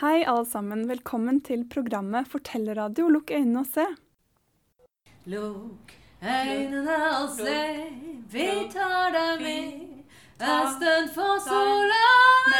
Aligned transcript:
Hei, 0.00 0.28
alle 0.30 0.44
sammen. 0.46 0.84
Velkommen 0.86 1.40
til 1.42 1.64
programmet 1.66 2.28
Fortellerradio. 2.30 3.08
Lukk 3.10 3.32
øynene 3.34 3.64
og 3.64 3.66
se. 3.66 3.86
Lukk 5.26 5.94
øynene 6.22 6.98
og 7.16 7.32
se, 7.34 7.56
vi 8.30 8.46
tar 8.70 9.10
deg 9.16 9.42
med. 9.42 9.72
Østen 10.38 11.10
for 11.16 11.42
sola, 11.42 12.04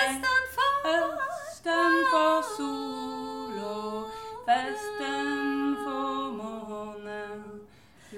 østen 0.00 0.50
for 0.56 0.90
Østen 1.28 1.94
for 2.10 2.42
sol 2.56 3.62
og 3.70 4.10
vesten 4.50 5.76
for 5.84 6.34
månen. 6.40 7.46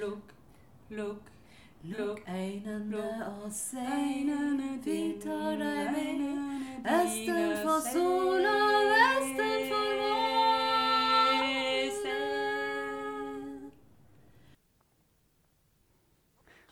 Lukk, 0.00 0.32
lukk, 0.88 1.29
Lukk 1.80 2.20
øynene 2.28 3.26
og 3.40 3.52
se, 3.56 3.80
vi 4.84 5.16
tar 5.22 5.54
deg 5.56 5.92
med. 5.94 6.20
Østen 6.84 7.54
for 7.62 7.80
sol 7.86 8.42
sola, 8.44 8.56
vesten 8.90 9.54
for 9.70 9.88
månen. 10.00 10.20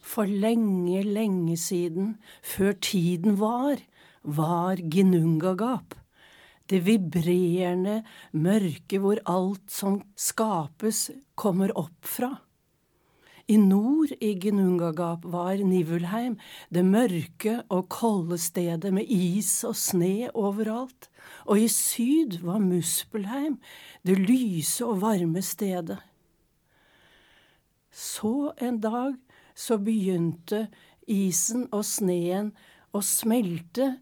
For 0.02 0.24
lenge, 0.28 1.02
lenge 1.02 1.56
siden, 1.56 2.18
før 2.42 2.72
tiden 2.72 3.40
var, 3.40 3.80
var 4.22 4.76
Ginungagap. 4.76 5.94
Det 6.68 6.84
vibrerende 6.84 8.04
mørket 8.32 9.00
hvor 9.00 9.16
alt 9.24 9.72
som 9.72 10.02
skapes, 10.16 11.10
kommer 11.34 11.72
opp 11.72 12.04
fra. 12.04 12.47
I 13.48 13.56
nord 13.56 14.10
i 14.20 14.34
Gnungagap 14.36 15.22
var 15.24 15.56
Nivulheim, 15.64 16.34
det 16.68 16.82
mørke 16.84 17.54
og 17.72 17.86
kolde 17.88 18.36
stedet 18.36 18.90
med 18.92 19.08
is 19.08 19.62
og 19.64 19.72
sne 19.80 20.28
overalt, 20.36 21.08
og 21.48 21.56
i 21.56 21.70
syd 21.72 22.42
var 22.44 22.60
Muspelheim, 22.60 23.56
det 24.04 24.18
lyse 24.20 24.84
og 24.84 25.00
varme 25.00 25.40
stedet. 25.40 25.96
Så 27.88 28.52
en 28.60 28.82
dag 28.84 29.16
så 29.56 29.78
begynte 29.80 30.66
isen 31.08 31.64
og 31.72 31.86
sneen 31.88 32.50
å 32.92 33.00
smelte 33.00 33.94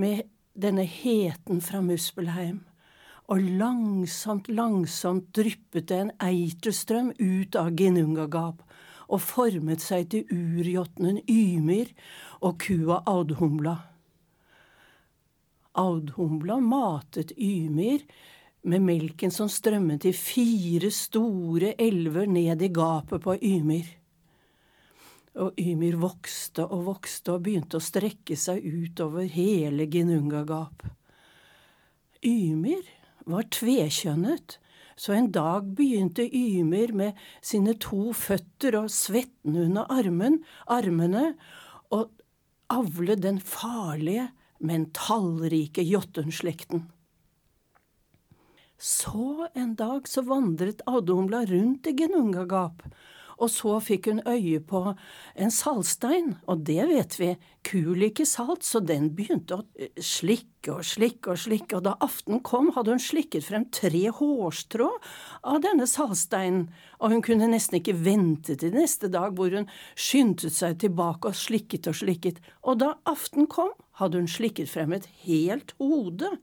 med 0.00 0.30
denne 0.56 0.86
heten 0.88 1.60
fra 1.60 1.82
Muspelheim, 1.84 2.62
og 3.28 3.52
langsomt, 3.60 4.48
langsomt 4.48 5.28
dryppet 5.36 5.90
det 5.92 6.00
en 6.06 6.14
eiterstrøm 6.24 7.12
ut 7.20 7.60
av 7.60 7.76
Ginungagap 7.76 8.64
og 9.08 9.20
formet 9.22 9.82
seg 9.84 10.08
til 10.12 10.30
urjotnen 10.32 11.20
Ymir 11.30 11.90
og 12.40 12.58
kua 12.64 13.02
Audhumla. 13.10 13.74
Audhumla 15.74 16.60
matet 16.62 17.34
Ymir 17.36 18.04
med 18.64 18.84
melken 18.84 19.32
som 19.34 19.50
strømmet 19.50 20.06
i 20.08 20.14
fire 20.16 20.90
store 20.94 21.74
elver 21.80 22.30
ned 22.30 22.62
i 22.62 22.70
gapet 22.72 23.22
på 23.24 23.36
Ymir. 23.42 23.88
Og 25.34 25.58
Ymir 25.58 25.98
vokste 25.98 26.64
og 26.64 26.86
vokste 26.88 27.34
og 27.34 27.44
begynte 27.44 27.80
å 27.80 27.84
strekke 27.84 28.36
seg 28.38 28.62
utover 28.62 29.26
hele 29.34 29.88
Ginungagap. 29.90 30.86
Ymir 32.24 32.86
var 33.28 33.48
tvekjønnet, 33.52 34.58
så 34.96 35.14
en 35.16 35.30
dag 35.34 35.66
begynte 35.76 36.24
Ymir 36.24 36.92
med 36.94 37.18
sine 37.42 37.74
to 37.82 38.12
føtter 38.16 38.78
og 38.78 38.90
svetten 38.92 39.56
under 39.66 39.90
armen, 39.92 40.40
armene 40.70 41.32
å 41.94 42.04
avle 42.72 43.16
den 43.20 43.40
farlige, 43.42 44.30
men 44.64 44.88
tallrike 44.96 45.82
Jotun-slekten. 45.84 46.86
Så 48.78 49.48
en 49.54 49.74
dag 49.78 50.08
så 50.10 50.24
vandret 50.26 50.82
Adumla 50.90 51.44
rundt 51.48 51.86
i 51.90 51.94
Genungagap, 51.98 52.82
og 53.38 53.50
så 53.52 53.78
fikk 53.82 54.08
hun 54.10 54.22
øye 54.28 54.60
på 54.64 54.82
en 55.34 55.52
saltstein, 55.52 56.34
og 56.50 56.64
det 56.68 56.86
vet 56.90 57.16
vi, 57.18 57.30
kul 57.64 57.94
liker 57.98 58.28
salt, 58.28 58.64
så 58.66 58.80
den 58.84 59.10
begynte 59.16 59.58
å 59.58 59.64
eh, 59.78 59.92
slikke 59.98 60.74
og 60.74 60.84
slikke 60.86 61.32
og 61.32 61.40
slikke, 61.40 61.78
og 61.78 61.86
da 61.86 61.94
aften 62.04 62.42
kom, 62.46 62.70
hadde 62.76 62.94
hun 62.94 63.02
slikket 63.02 63.46
frem 63.46 63.66
tre 63.74 64.02
hårstrå 64.14 64.90
av 65.50 65.60
denne 65.64 65.88
saltsteinen, 65.90 66.68
og 67.00 67.14
hun 67.14 67.24
kunne 67.24 67.50
nesten 67.50 67.80
ikke 67.80 67.96
vente 68.04 68.56
til 68.60 68.74
neste 68.76 69.10
dag, 69.12 69.34
hvor 69.36 69.54
hun 69.54 69.68
skyndte 69.96 70.52
seg 70.52 70.78
tilbake 70.84 71.32
og 71.32 71.38
slikket 71.38 71.90
og 71.90 71.98
slikket, 72.00 72.42
og 72.62 72.82
da 72.84 72.94
aften 73.08 73.48
kom, 73.50 73.72
hadde 74.00 74.20
hun 74.20 74.30
slikket 74.30 74.70
frem 74.70 74.94
et 74.96 75.06
helt 75.24 75.74
hode. 75.78 76.36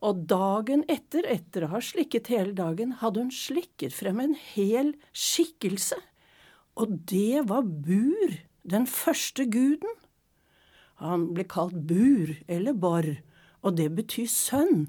Og 0.00 0.22
dagen 0.28 0.86
etter, 0.88 1.26
etter 1.28 1.66
å 1.66 1.74
ha 1.74 1.80
slikket 1.84 2.30
hele 2.32 2.54
dagen, 2.56 2.94
hadde 3.02 3.26
hun 3.26 3.34
slikket 3.34 3.92
frem 3.92 4.22
en 4.22 4.36
hel 4.54 4.94
skikkelse. 5.12 5.98
Og 6.80 6.94
det 7.10 7.42
var 7.50 7.66
Bur, 7.68 8.38
den 8.64 8.86
første 8.88 9.44
guden. 9.50 9.98
Han 11.04 11.30
ble 11.36 11.44
kalt 11.48 11.76
Bur, 11.88 12.32
eller 12.48 12.76
Bor, 12.76 13.10
og 13.60 13.76
det 13.76 13.90
betyr 13.98 14.28
sønn. 14.32 14.88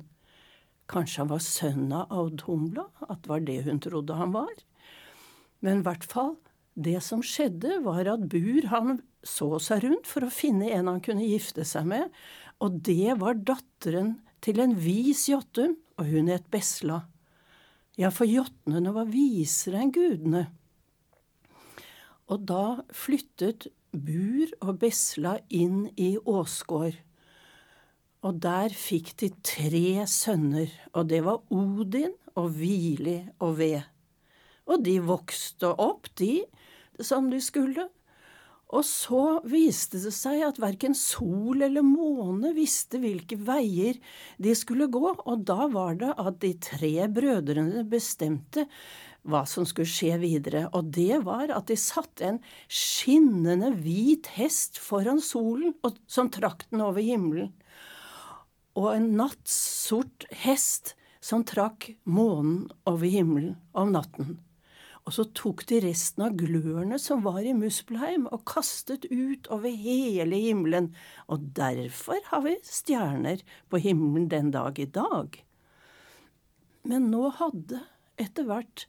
Kanskje 0.91 1.23
han 1.23 1.31
var 1.31 1.43
sønn 1.43 1.91
av 1.95 2.11
Audhumla, 2.11 2.88
at 3.07 3.23
det 3.23 3.31
var 3.31 3.43
det 3.47 3.59
hun 3.67 3.83
trodde 3.83 4.16
han 4.19 4.33
var. 4.35 4.55
Men 5.59 5.81
i 5.81 5.88
hvert 5.88 6.07
fall, 6.07 6.35
det 6.75 6.99
som 7.03 7.23
skjedde, 7.23 7.81
var 7.83 8.07
at 8.07 8.28
Bur 8.31 8.67
han 8.72 9.01
så 9.28 9.57
seg 9.61 9.83
rundt 9.85 10.07
for 10.09 10.25
å 10.25 10.33
finne 10.33 10.72
en 10.72 10.89
han 10.89 11.03
kunne 11.03 11.28
gifte 11.28 11.67
seg 11.67 11.88
med, 11.91 12.07
og 12.63 12.79
det 12.88 13.19
var 13.19 13.39
datteren 13.43 14.16
til 14.41 14.62
en 14.63 14.74
vis 14.78 15.28
jotun, 15.29 15.78
og 15.97 16.09
hun 16.09 16.31
het 16.31 16.50
Besla. 16.52 17.03
Ja, 18.00 18.09
for 18.09 18.25
jotnene 18.25 18.94
var 18.96 19.09
visere 19.12 19.81
enn 19.84 19.94
gudene. 19.94 20.47
Og 22.31 22.46
da 22.47 22.81
flyttet 22.96 23.68
Bur 23.91 24.52
og 24.63 24.79
Besla 24.81 25.35
inn 25.52 25.90
i 26.00 26.16
Åsgård. 26.18 26.96
Og 28.22 28.38
der 28.41 28.74
fikk 28.78 29.16
de 29.19 29.31
tre 29.44 30.06
sønner, 30.07 30.72
og 30.94 31.09
det 31.09 31.23
var 31.25 31.41
Odin 31.52 32.13
og 32.38 32.53
Vili 32.56 33.19
og 33.41 33.58
Ved. 33.59 33.81
Og 34.69 34.85
de 34.85 35.00
vokste 35.03 35.73
opp, 35.73 36.08
de, 36.22 36.46
som 37.02 37.29
de 37.34 37.41
skulle. 37.44 37.90
Og 38.72 38.86
så 38.88 39.42
viste 39.52 40.00
det 40.00 40.14
seg 40.16 40.46
at 40.48 40.59
verken 40.62 40.96
sol 40.96 41.64
eller 41.66 41.84
måne 41.84 42.54
visste 42.56 43.02
hvilke 43.04 43.36
veier 43.36 44.00
de 44.40 44.54
skulle 44.56 44.88
gå, 44.92 45.12
og 45.12 45.46
da 45.48 45.68
var 45.72 45.98
det 46.00 46.12
at 46.16 46.40
de 46.44 46.54
tre 46.64 46.94
brødrene 47.12 47.84
bestemte 47.92 48.68
hva 49.28 49.44
som 49.46 49.68
skulle 49.70 49.92
skje 49.92 50.16
videre, 50.22 50.64
og 50.74 50.88
det 50.96 51.20
var 51.28 51.52
at 51.54 51.68
de 51.70 51.78
satte 51.78 52.26
en 52.26 52.40
skinnende 52.72 53.74
hvit 53.84 54.32
hest 54.38 54.80
foran 54.82 55.22
solen 55.22 55.76
og, 55.86 56.00
som 56.09 56.32
trakk 56.34 56.66
den 56.72 56.82
over 56.88 57.03
himmelen, 57.06 57.52
og 58.80 58.94
en 58.96 59.12
nattsort 59.20 60.26
hest 60.46 60.96
som 61.22 61.44
trakk 61.46 61.92
månen 62.08 62.72
over 62.90 63.06
himmelen 63.06 63.59
om 63.78 63.92
natten. 63.94 64.40
Og 65.07 65.16
så 65.16 65.25
tok 65.38 65.63
de 65.69 65.79
resten 65.81 66.23
av 66.28 66.35
glørne 66.38 67.00
som 67.01 67.23
var 67.25 67.41
i 67.41 67.56
Muspelheim, 67.57 68.28
og 68.29 68.45
kastet 68.50 69.07
ut 69.09 69.50
over 69.53 69.73
hele 69.73 70.38
himmelen, 70.38 70.91
og 71.25 71.47
derfor 71.57 72.22
har 72.29 72.44
vi 72.45 72.57
stjerner 72.67 73.41
på 73.72 73.81
himmelen 73.81 74.29
den 74.31 74.51
dag 74.53 74.78
i 74.79 74.85
dag. 74.85 75.40
Men 76.85 77.09
nå 77.13 77.31
hadde 77.40 77.81
etter 78.22 78.45
hvert 78.45 78.85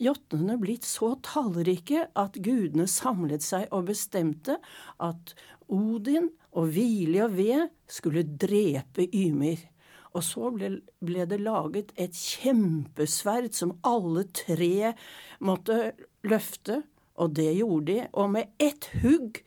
jotnene 0.00 0.56
blitt 0.60 0.86
så 0.88 1.14
tallrike 1.24 2.06
at 2.18 2.36
gudene 2.40 2.86
samlet 2.88 3.44
seg 3.44 3.68
og 3.72 3.88
bestemte 3.90 4.58
at 5.00 5.34
Odin 5.70 6.30
og 6.50 6.72
Hvile 6.74 7.26
og 7.26 7.36
Ved 7.36 7.68
skulle 7.90 8.24
drepe 8.24 9.06
Ymir. 9.12 9.69
Og 10.10 10.24
så 10.26 10.50
ble, 10.54 10.72
ble, 10.98 11.24
det 11.30 11.38
laget 11.42 11.92
et 12.00 12.16
kjempesverd 12.16 13.54
som 13.54 13.76
alle 13.86 14.24
tre 14.34 14.92
måtte 15.38 15.92
løfte, 16.26 16.82
og 17.20 17.34
det 17.36 17.52
gjorde 17.60 17.86
de, 17.92 17.98
og 18.18 18.30
med 18.34 18.54
ett 18.58 18.88
hugg 19.02 19.42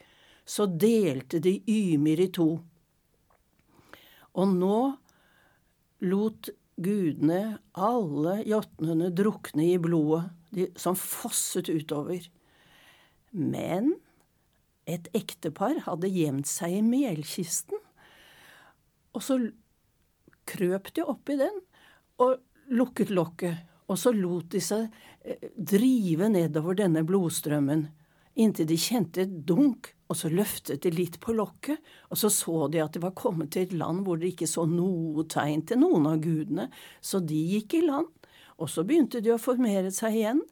så 0.45 0.67
delte 0.67 1.39
de 1.43 1.57
Ymir 1.67 2.21
i 2.23 2.29
to. 2.35 2.49
Og 4.33 4.55
nå 4.55 4.77
lot 6.03 6.49
gudene 6.83 7.57
alle 7.77 8.39
jotnene 8.49 9.11
drukne 9.15 9.67
i 9.73 9.79
blodet 9.81 10.25
de, 10.53 10.67
som 10.79 10.97
fosset 10.99 11.69
utover. 11.69 12.25
Men 13.31 13.95
et 14.89 15.07
ektepar 15.15 15.83
hadde 15.87 16.11
gjemt 16.11 16.49
seg 16.49 16.79
i 16.79 16.85
melkisten, 16.85 17.79
og 19.13 19.21
så 19.21 19.37
krøp 20.49 20.91
de 20.95 21.05
oppi 21.05 21.37
den 21.39 21.61
og 22.23 22.37
lukket 22.73 23.11
lokket, 23.13 23.63
og 23.91 23.99
så 23.99 24.13
lot 24.15 24.51
de 24.53 24.61
seg 24.63 24.87
drive 25.55 26.29
nedover 26.31 26.77
denne 26.79 27.03
blodstrømmen, 27.07 27.87
inntil 28.39 28.67
de 28.69 28.77
kjente 28.79 29.23
et 29.25 29.33
dunk, 29.47 29.91
og 30.09 30.17
så 30.17 30.29
løftet 30.29 30.83
de 30.83 30.91
litt 30.93 31.19
på 31.21 31.35
lokket, 31.35 31.79
og 32.09 32.19
så 32.19 32.29
så 32.33 32.67
de 32.71 32.81
at 32.83 32.95
de 32.95 33.01
var 33.03 33.15
kommet 33.17 33.53
til 33.53 33.67
et 33.67 33.75
land 33.77 34.03
hvor 34.05 34.19
de 34.19 34.29
ikke 34.31 34.49
så 34.49 34.65
noe 34.69 35.25
tegn 35.29 35.63
til 35.69 35.81
noen 35.81 36.07
av 36.09 36.21
gudene, 36.23 36.69
så 37.01 37.21
de 37.23 37.39
gikk 37.55 37.79
i 37.79 37.85
land. 37.87 38.09
Og 38.61 38.69
så 38.69 38.83
begynte 38.85 39.23
de 39.23 39.33
å 39.33 39.41
formere 39.41 39.89
seg 39.93 40.19
igjen, 40.19 40.43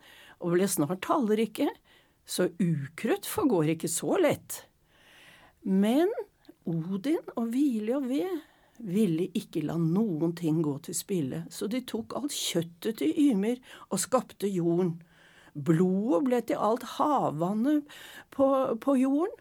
og 0.42 0.56
ble 0.56 0.68
snart 0.70 1.04
tallrike, 1.06 1.68
så 2.26 2.48
ukrutt 2.62 3.28
forgår 3.30 3.76
ikke 3.76 3.90
så 3.92 4.18
lett. 4.22 4.64
Men 5.62 6.10
Odin 6.66 7.22
og 7.36 7.52
Hvile 7.54 7.98
og 8.00 8.08
Ved 8.10 8.40
ville 8.88 9.28
ikke 9.38 9.64
la 9.66 9.78
noen 9.80 10.34
ting 10.38 10.62
gå 10.66 10.78
til 10.86 10.98
spille, 10.98 11.46
så 11.50 11.70
de 11.72 11.84
tok 11.88 12.16
alt 12.18 12.36
kjøttet 12.36 13.00
til 13.02 13.14
Ymer 13.30 13.62
og 13.90 14.02
skapte 14.02 14.50
jorden. 14.52 14.96
Blodet 15.54 16.22
ble 16.28 16.42
til 16.48 16.62
alt 16.64 16.86
havvannet 16.98 17.88
på, 18.32 18.48
på 18.82 18.96
jorden, 19.00 19.38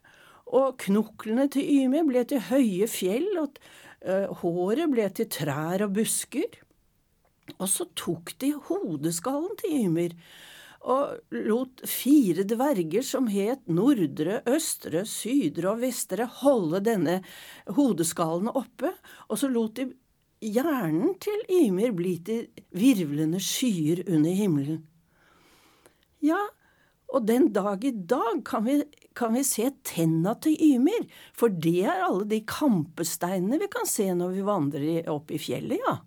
og 0.50 0.80
knoklene 0.82 1.46
til 1.52 1.68
Ymer 1.84 2.08
ble 2.08 2.24
til 2.26 2.42
høye 2.48 2.88
fjell, 2.90 3.28
og 3.38 3.60
uh, 4.02 4.26
håret 4.42 4.90
ble 4.90 5.06
til 5.14 5.28
trær 5.30 5.86
og 5.86 5.94
busker. 5.94 6.58
Og 7.58 7.68
så 7.70 7.86
tok 7.98 8.34
de 8.42 8.54
hodeskallen 8.66 9.54
til 9.62 9.84
Ymer 9.84 10.16
og 10.80 11.34
lot 11.34 11.82
fire 11.88 12.44
dverger 12.48 13.04
som 13.04 13.28
het 13.28 13.66
Nordre, 13.68 14.40
Østre, 14.48 15.04
Sydre 15.08 15.74
og 15.74 15.82
Vestre, 15.82 16.24
holde 16.40 16.80
denne 16.84 17.18
hodeskallen 17.76 18.48
oppe, 18.48 18.94
og 19.28 19.40
så 19.40 19.50
lot 19.52 19.76
de 19.76 19.90
hjernen 20.40 21.18
til 21.20 21.42
Ymir 21.52 21.92
bli 21.96 22.14
til 22.24 22.48
virvlende 22.72 23.42
skyer 23.44 24.06
under 24.08 24.32
himmelen. 24.32 24.80
Ja, 26.24 26.40
og 27.10 27.26
den 27.26 27.50
dag 27.52 27.84
i 27.84 27.92
dag 27.92 28.40
kan 28.46 28.64
vi, 28.64 28.80
kan 29.16 29.34
vi 29.34 29.44
se 29.44 29.68
tenna 29.84 30.36
til 30.40 30.56
Ymir, 30.64 31.08
for 31.36 31.52
det 31.52 31.82
er 31.84 32.06
alle 32.06 32.24
de 32.30 32.40
kampesteinene 32.48 33.60
vi 33.60 33.68
kan 33.72 33.88
se 33.88 34.08
når 34.16 34.36
vi 34.36 34.46
vandrer 34.46 35.10
opp 35.12 35.32
i 35.34 35.40
fjellet, 35.42 35.82
ja. 35.84 35.98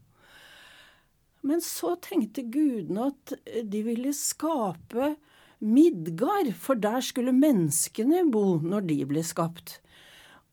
Men 1.44 1.62
så 1.64 1.96
tenkte 2.00 2.46
gudene 2.48 3.10
at 3.12 3.34
de 3.68 3.82
ville 3.84 4.14
skape 4.16 5.16
Midgard, 5.64 6.54
for 6.60 6.80
der 6.80 7.04
skulle 7.04 7.36
menneskene 7.36 8.26
bo 8.32 8.58
når 8.64 8.88
de 8.90 8.98
ble 9.08 9.24
skapt. 9.24 9.78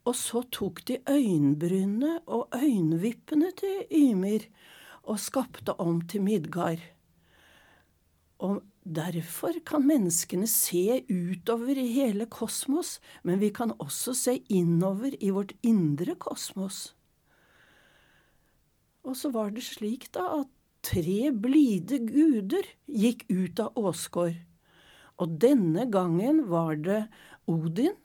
Og 0.06 0.16
så 0.16 0.42
tok 0.54 0.82
de 0.88 0.98
øyenbrynene 1.10 2.20
og 2.26 2.54
øyenvippene 2.56 3.50
til 3.58 3.84
Ymir 3.90 4.46
og 5.02 5.20
skapte 5.22 5.74
om 5.82 6.00
til 6.10 6.22
Midgard. 6.22 6.82
Og 8.40 8.62
derfor 8.84 9.58
kan 9.66 9.84
menneskene 9.86 10.46
se 10.48 11.02
utover 11.10 11.78
i 11.78 11.90
hele 11.92 12.26
kosmos, 12.26 12.98
men 13.22 13.40
vi 13.42 13.50
kan 13.54 13.74
også 13.78 14.14
se 14.16 14.38
innover 14.48 15.14
i 15.20 15.30
vårt 15.34 15.52
indre 15.62 16.14
kosmos. 16.14 16.94
Og 19.04 19.16
så 19.16 19.30
var 19.34 19.50
det 19.50 19.64
slik 19.64 20.08
da 20.14 20.26
at 20.40 20.48
tre 20.86 21.30
blide 21.32 22.00
guder 22.06 22.66
gikk 22.86 23.26
ut 23.28 23.60
av 23.62 23.76
Åsgård, 23.78 24.38
og 25.20 25.36
denne 25.42 25.86
gangen 25.92 26.46
var 26.48 26.78
det 26.80 27.02
Odin 27.50 27.96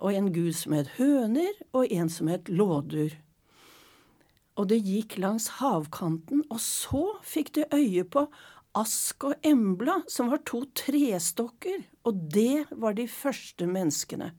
og 0.00 0.16
en 0.16 0.30
gud 0.32 0.54
som 0.56 0.74
het 0.76 0.94
Høner, 0.96 1.52
og 1.76 1.92
en 1.92 2.08
som 2.12 2.30
het 2.32 2.48
Lådur. 2.48 3.12
Og 4.56 4.68
det 4.72 4.80
gikk 4.84 5.18
langs 5.20 5.48
havkanten, 5.60 6.42
og 6.48 6.60
så 6.64 7.04
fikk 7.24 7.54
de 7.56 7.66
øye 7.72 8.04
på 8.08 8.26
Ask 8.76 9.24
og 9.26 9.46
Embla, 9.46 10.00
som 10.08 10.30
var 10.32 10.42
to 10.46 10.62
trestokker, 10.78 11.82
og 12.06 12.26
det 12.32 12.66
var 12.70 12.96
de 12.96 13.06
første 13.10 13.66
menneskene. 13.68 14.30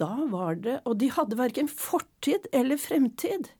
Da 0.00 0.12
var 0.30 0.56
det, 0.62 0.78
og 0.88 0.96
de 1.02 1.10
hadde 1.12 1.38
verken 1.38 1.68
fortid 1.68 2.46
eller 2.54 2.80
fremtid, 2.80 3.50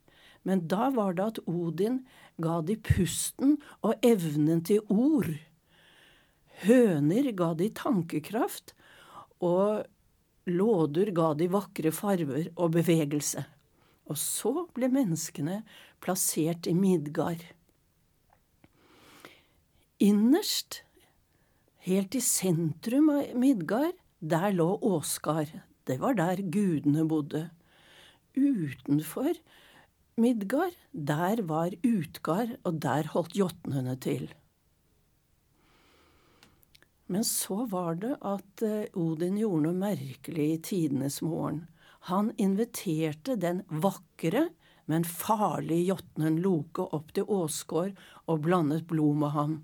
men 0.48 0.64
da 0.70 0.88
var 0.94 1.18
det 1.18 1.26
at 1.34 1.42
Odin 1.46 2.00
ga 2.40 2.60
de 2.64 2.76
pusten 2.80 3.56
og 3.82 3.96
evnen 4.06 4.62
til 4.64 4.84
ord. 4.92 5.32
Høner 6.62 7.32
ga 7.36 7.52
de 7.58 7.68
tankekraft, 7.74 8.74
og 9.42 9.82
låder 10.46 11.10
ga 11.14 11.32
de 11.38 11.48
vakre 11.50 11.92
farver 11.94 12.52
og 12.56 12.76
bevegelse. 12.76 13.44
Og 14.10 14.18
så 14.18 14.66
ble 14.74 14.88
menneskene 14.92 15.62
plassert 16.02 16.68
i 16.70 16.74
Midgard. 16.74 17.42
Innerst, 20.02 20.82
helt 21.86 22.14
i 22.18 22.22
sentrum 22.22 23.10
av 23.14 23.34
Midgard, 23.38 23.98
der 24.18 24.54
lå 24.54 24.74
Åsgard. 24.82 25.50
Det 25.86 25.98
var 26.02 26.14
der 26.18 26.42
gudene 26.42 27.04
bodde. 27.08 27.48
Utenfor 28.34 29.34
Midgard, 30.22 30.76
der 30.92 31.42
var 31.48 31.74
Utgard, 31.82 32.54
og 32.62 32.78
der 32.84 33.08
holdt 33.10 33.34
jotnene 33.34 33.96
til. 33.98 34.28
Men 37.10 37.24
så 37.26 37.64
var 37.68 37.98
det 38.00 38.14
at 38.22 38.62
eh, 38.64 38.92
Odin 38.94 39.40
gjorde 39.40 39.66
noe 39.66 39.76
merkelig 39.76 40.46
i 40.52 40.60
tidenes 40.68 41.18
morgen. 41.24 41.64
Han 42.08 42.30
inviterte 42.40 43.34
den 43.40 43.64
vakre, 43.68 44.48
men 44.90 45.06
farlige 45.06 45.90
jotnen 45.90 46.38
Loke 46.44 46.86
opp 46.96 47.12
til 47.16 47.26
Åsgård 47.26 47.98
og 48.26 48.42
blandet 48.46 48.86
blod 48.90 49.18
med 49.22 49.34
ham. 49.36 49.54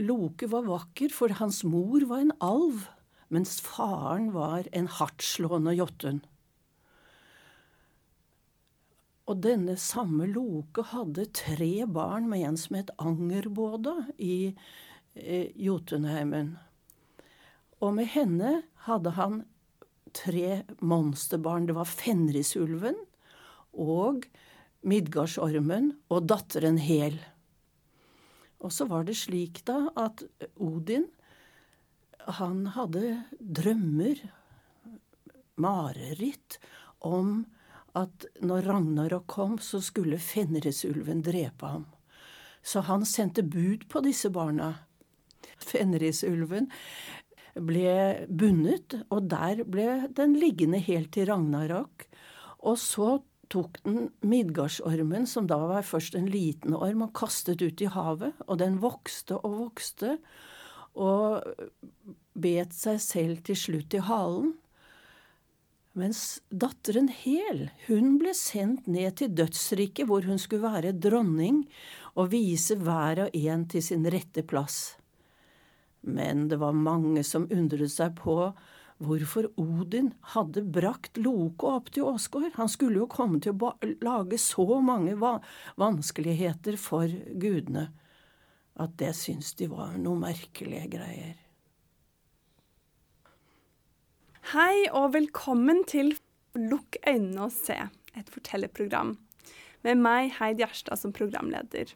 Loke 0.00 0.48
var 0.52 0.68
vakker, 0.68 1.12
for 1.12 1.32
hans 1.40 1.62
mor 1.64 2.04
var 2.08 2.24
en 2.24 2.36
alv, 2.40 2.86
mens 3.32 3.58
faren 3.64 4.30
var 4.36 4.68
en 4.76 4.88
hardtslående 4.88 5.76
jotten. 5.76 6.22
Og 9.30 9.38
denne 9.44 9.76
samme 9.78 10.26
Loke 10.26 10.82
hadde 10.90 11.28
tre 11.36 11.84
barn 11.86 12.26
med 12.32 12.42
en 12.48 12.56
som 12.58 12.74
het 12.80 12.90
Angerbåda 12.98 13.94
i 14.18 14.56
eh, 15.14 15.52
Jotunheimen. 15.54 16.56
Og 17.78 17.94
med 17.94 18.10
henne 18.10 18.56
hadde 18.88 19.12
han 19.14 19.44
tre 20.16 20.64
monsterbarn. 20.82 21.68
Det 21.68 21.76
var 21.78 21.86
Fenrisulven 21.86 22.98
og 23.70 24.26
Midgardsormen 24.82 25.92
og 26.10 26.26
datteren 26.26 26.80
Hel. 26.82 27.20
Og 28.60 28.74
så 28.74 28.88
var 28.90 29.06
det 29.06 29.16
slik 29.20 29.62
da 29.68 29.92
at 29.94 30.24
Odin, 30.58 31.06
han 32.40 32.66
hadde 32.74 33.22
drømmer, 33.38 34.18
mareritt, 35.60 36.58
om 37.00 37.44
at 37.98 38.26
når 38.44 38.68
Ragnarok 38.68 39.26
kom, 39.30 39.56
så 39.58 39.80
skulle 39.82 40.20
Fenrisulven 40.22 41.22
drepe 41.26 41.72
ham. 41.72 41.86
Så 42.62 42.84
han 42.86 43.06
sendte 43.08 43.42
bud 43.42 43.88
på 43.88 44.02
disse 44.04 44.30
barna. 44.32 44.74
Fenrisulven 45.60 46.68
ble 47.56 48.26
bundet, 48.28 49.00
og 49.10 49.26
der 49.32 49.64
ble 49.66 49.88
den 50.16 50.36
liggende 50.38 50.80
helt 50.84 51.12
til 51.16 51.28
Ragnarok. 51.30 52.06
Og 52.60 52.78
så 52.78 53.18
tok 53.50 53.80
den 53.82 54.10
Midgardsormen, 54.22 55.26
som 55.26 55.48
da 55.50 55.58
var 55.72 55.86
først 55.86 56.14
en 56.14 56.28
liten 56.30 56.76
orm, 56.76 57.06
og 57.08 57.14
kastet 57.18 57.64
ut 57.64 57.82
i 57.82 57.90
havet. 57.90 58.36
Og 58.46 58.60
den 58.62 58.78
vokste 58.82 59.40
og 59.40 59.58
vokste, 59.64 60.18
og 60.94 61.42
bet 62.38 62.74
seg 62.74 63.00
selv 63.02 63.44
til 63.46 63.58
slutt 63.58 63.94
i 63.96 64.04
halen. 64.06 64.54
Mens 65.98 66.38
datteren 66.54 67.08
Hel, 67.10 67.64
hun 67.88 68.14
ble 68.20 68.30
sendt 68.36 68.86
ned 68.86 69.16
til 69.18 69.32
dødsriket, 69.34 70.06
hvor 70.06 70.22
hun 70.22 70.38
skulle 70.38 70.68
være 70.70 70.94
dronning 70.94 71.64
og 72.14 72.30
vise 72.30 72.76
hver 72.78 73.24
og 73.24 73.34
en 73.34 73.64
til 73.70 73.82
sin 73.82 74.06
rette 74.06 74.44
plass. 74.46 74.94
Men 76.06 76.46
det 76.48 76.60
var 76.62 76.76
mange 76.76 77.24
som 77.26 77.48
undret 77.50 77.90
seg 77.92 78.14
på 78.22 78.52
hvorfor 79.00 79.48
Odin 79.58 80.12
hadde 80.36 80.62
brakt 80.62 81.18
Loke 81.18 81.66
opp 81.66 81.90
til 81.90 82.06
Åsgård. 82.06 82.52
Han 82.60 82.70
skulle 82.70 83.02
jo 83.02 83.10
komme 83.10 83.40
til 83.42 83.56
å 83.56 83.74
lage 84.04 84.38
så 84.38 84.66
mange 84.84 85.16
vanskeligheter 85.80 86.78
for 86.80 87.10
gudene 87.40 87.88
at 88.80 88.94
det 89.00 89.12
syntes 89.18 89.56
de 89.58 89.66
var 89.72 89.96
noe 90.00 90.20
merkelige 90.22 90.86
greier. 90.92 91.34
Hei 94.50 94.88
og 94.98 95.12
velkommen 95.14 95.84
til 95.86 96.08
Lukk 96.58 96.96
øynene 97.06 97.44
og 97.44 97.52
se, 97.54 97.76
et 98.18 98.30
fortellerprogram. 98.34 99.12
Med 99.86 100.00
meg, 100.02 100.32
Heid 100.40 100.58
Gjerstad, 100.58 100.98
som 100.98 101.12
programleder. 101.14 101.92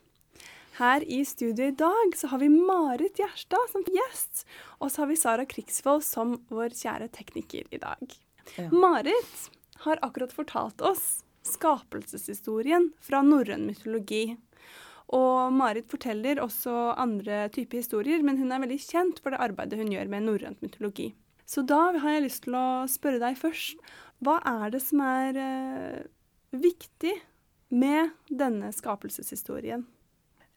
Her 0.76 1.02
i 1.02 1.24
studio 1.26 1.66
i 1.66 1.74
dag 1.74 2.14
så 2.14 2.30
har 2.30 2.38
vi 2.38 2.52
Marit 2.52 3.18
Gjerstad 3.18 3.72
som 3.72 3.82
gjest, 3.88 4.44
og 4.78 4.92
så 4.92 5.02
har 5.02 5.10
vi 5.10 5.16
Sara 5.18 5.48
Krigsvold 5.50 6.04
som 6.06 6.36
vår 6.46 6.76
kjære 6.78 7.10
tekniker 7.16 7.66
i 7.74 7.82
dag. 7.82 8.14
Ja. 8.54 8.68
Marit 8.70 9.50
har 9.88 9.98
akkurat 10.06 10.36
fortalt 10.36 10.86
oss 10.86 11.24
skapelseshistorien 11.50 12.92
fra 13.02 13.24
norrøn 13.26 13.66
mytologi. 13.66 14.36
Og 15.10 15.50
Marit 15.58 15.90
forteller 15.90 16.38
også 16.46 16.94
andre 16.94 17.48
typer 17.50 17.82
historier, 17.82 18.22
men 18.22 18.38
hun 18.38 18.54
er 18.54 18.62
veldig 18.62 18.78
kjent 18.86 19.18
for 19.18 19.34
det 19.34 19.42
arbeidet 19.42 19.82
hun 19.82 19.90
gjør 19.90 20.14
med 20.14 20.28
norrøn 20.30 20.62
mytologi. 20.62 21.10
Så 21.46 21.64
da 21.68 21.92
har 21.92 22.16
jeg 22.16 22.26
lyst 22.26 22.44
til 22.46 22.56
å 22.58 22.66
spørre 22.90 23.22
deg 23.22 23.38
først. 23.38 23.80
Hva 24.24 24.38
er 24.48 24.72
det 24.72 24.80
som 24.84 25.02
er 25.04 25.40
eh, 25.40 26.06
viktig 26.56 27.16
med 27.74 28.14
denne 28.30 28.70
skapelseshistorien? 28.72 29.84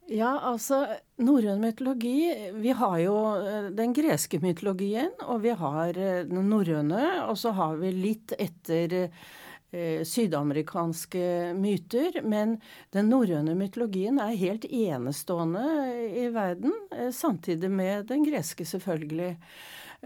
Ja, 0.07 0.37
altså 0.39 0.85
norrøn 1.19 1.59
mytologi 1.59 2.29
Vi 2.55 2.71
har 2.79 2.99
jo 3.01 3.15
eh, 3.41 3.65
den 3.75 3.91
greske 3.95 4.39
mytologien, 4.39 5.11
og 5.27 5.41
vi 5.43 5.51
har 5.51 5.99
eh, 5.99 6.21
den 6.29 6.47
norrøne, 6.47 7.01
og 7.27 7.35
så 7.39 7.51
har 7.57 7.75
vi 7.81 7.91
litt 7.91 8.31
etter 8.39 8.95
eh, 9.03 10.05
sydamerikanske 10.07 11.51
myter. 11.59 12.21
Men 12.23 12.55
den 12.95 13.11
norrøne 13.11 13.57
mytologien 13.59 14.21
er 14.23 14.39
helt 14.39 14.69
enestående 14.69 15.65
i 16.07 16.29
verden, 16.31 16.71
samtidig 17.11 17.71
med 17.71 18.07
den 18.07 18.23
greske, 18.23 18.63
selvfølgelig. 18.63 19.33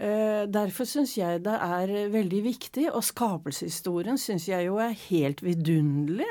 Eh, 0.02 0.44
derfor 0.50 0.86
syns 0.88 1.12
jeg 1.14 1.44
det 1.44 1.54
er 1.54 1.90
veldig 2.10 2.40
viktig, 2.48 2.88
og 2.90 3.04
skapelseshistorien 3.06 4.18
syns 4.18 4.48
jeg 4.48 4.66
jo 4.66 4.80
er 4.82 4.96
helt 5.04 5.44
vidunderlig. 5.46 6.26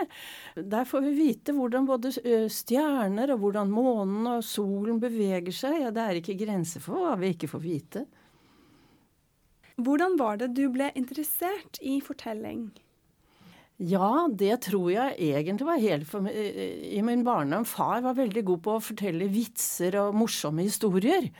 Der 0.57 0.87
får 0.89 1.05
vi 1.05 1.13
vite 1.15 1.55
hvordan 1.55 1.87
både 1.87 2.11
eh, 2.25 2.49
stjerner 2.51 3.31
og 3.31 3.45
hvordan 3.45 3.71
månen 3.71 4.27
og 4.33 4.43
solen 4.43 4.99
beveger 4.99 5.55
seg. 5.55 5.77
Ja, 5.85 5.93
det 5.95 6.03
er 6.03 6.19
ikke 6.19 6.39
grenser 6.43 6.83
for 6.83 6.99
hva 6.99 7.15
vi 7.21 7.31
ikke 7.31 7.51
får 7.53 7.63
vite. 7.63 8.05
Hvordan 9.81 10.19
var 10.19 10.41
det 10.41 10.51
du 10.57 10.65
ble 10.73 10.91
interessert 10.99 11.79
i 11.79 12.01
fortelling? 12.03 12.67
Ja, 13.81 14.27
det 14.27 14.59
tror 14.67 14.91
jeg 14.91 15.15
egentlig 15.31 15.65
var 15.65 15.79
helt 15.81 16.05
for 16.09 16.27
meg 16.27 16.35
i 16.35 16.99
min 17.01 17.23
barndom. 17.25 17.63
Far 17.65 18.03
var 18.03 18.19
veldig 18.19 18.43
god 18.51 18.61
på 18.67 18.75
å 18.75 18.83
fortelle 18.91 19.31
vitser 19.31 19.95
og 20.03 20.17
morsomme 20.19 20.67
historier. 20.67 21.31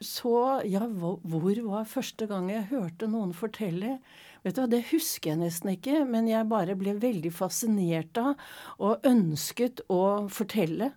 Så 0.00 0.62
ja, 0.64 0.86
hvor 0.88 1.62
var 1.66 1.88
første 1.88 2.26
gang 2.30 2.48
jeg 2.52 2.70
hørte 2.70 3.08
noen 3.10 3.34
fortelle? 3.36 3.98
Vet 4.44 4.56
du 4.56 4.62
hva, 4.62 4.70
Det 4.72 4.86
husker 4.94 5.34
jeg 5.34 5.40
nesten 5.42 5.74
ikke, 5.74 6.04
men 6.08 6.28
jeg 6.30 6.48
bare 6.48 6.76
ble 6.78 6.96
veldig 7.00 7.32
fascinert 7.34 8.16
av 8.20 8.40
og 8.80 9.04
ønsket 9.06 9.84
å 9.92 10.28
fortelle 10.32 10.94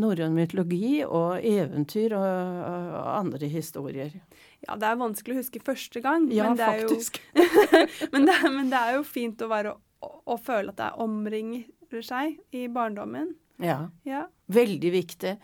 norrøn 0.00 0.34
mytologi 0.36 1.00
og 1.04 1.44
eventyr 1.44 2.14
og, 2.16 2.24
og, 2.24 2.96
andre 3.14 3.48
historier. 3.52 4.12
Ja, 4.66 4.76
det 4.80 4.90
er 4.90 5.00
vanskelig 5.00 5.36
å 5.36 5.40
huske 5.40 5.62
første 5.64 6.02
gang, 6.04 6.28
ja, 6.32 6.50
men, 6.50 6.58
det 6.60 6.68
faktisk. 6.68 7.20
jo, 7.32 7.46
men, 8.12 8.28
det, 8.28 8.36
men, 8.44 8.68
det 8.72 8.82
er 8.82 8.98
jo 8.98 9.06
fint 9.08 9.44
å, 9.44 9.48
være, 9.52 9.72
å, 10.04 10.12
å 10.32 10.38
føle 10.40 10.74
at 10.74 10.80
det 10.80 10.92
omringer 11.04 12.04
seg 12.04 12.36
i 12.56 12.66
barndommen. 12.72 13.32
Ja. 13.62 13.86
ja. 14.04 14.26
Veldig 14.52 14.90
viktig. 14.92 15.36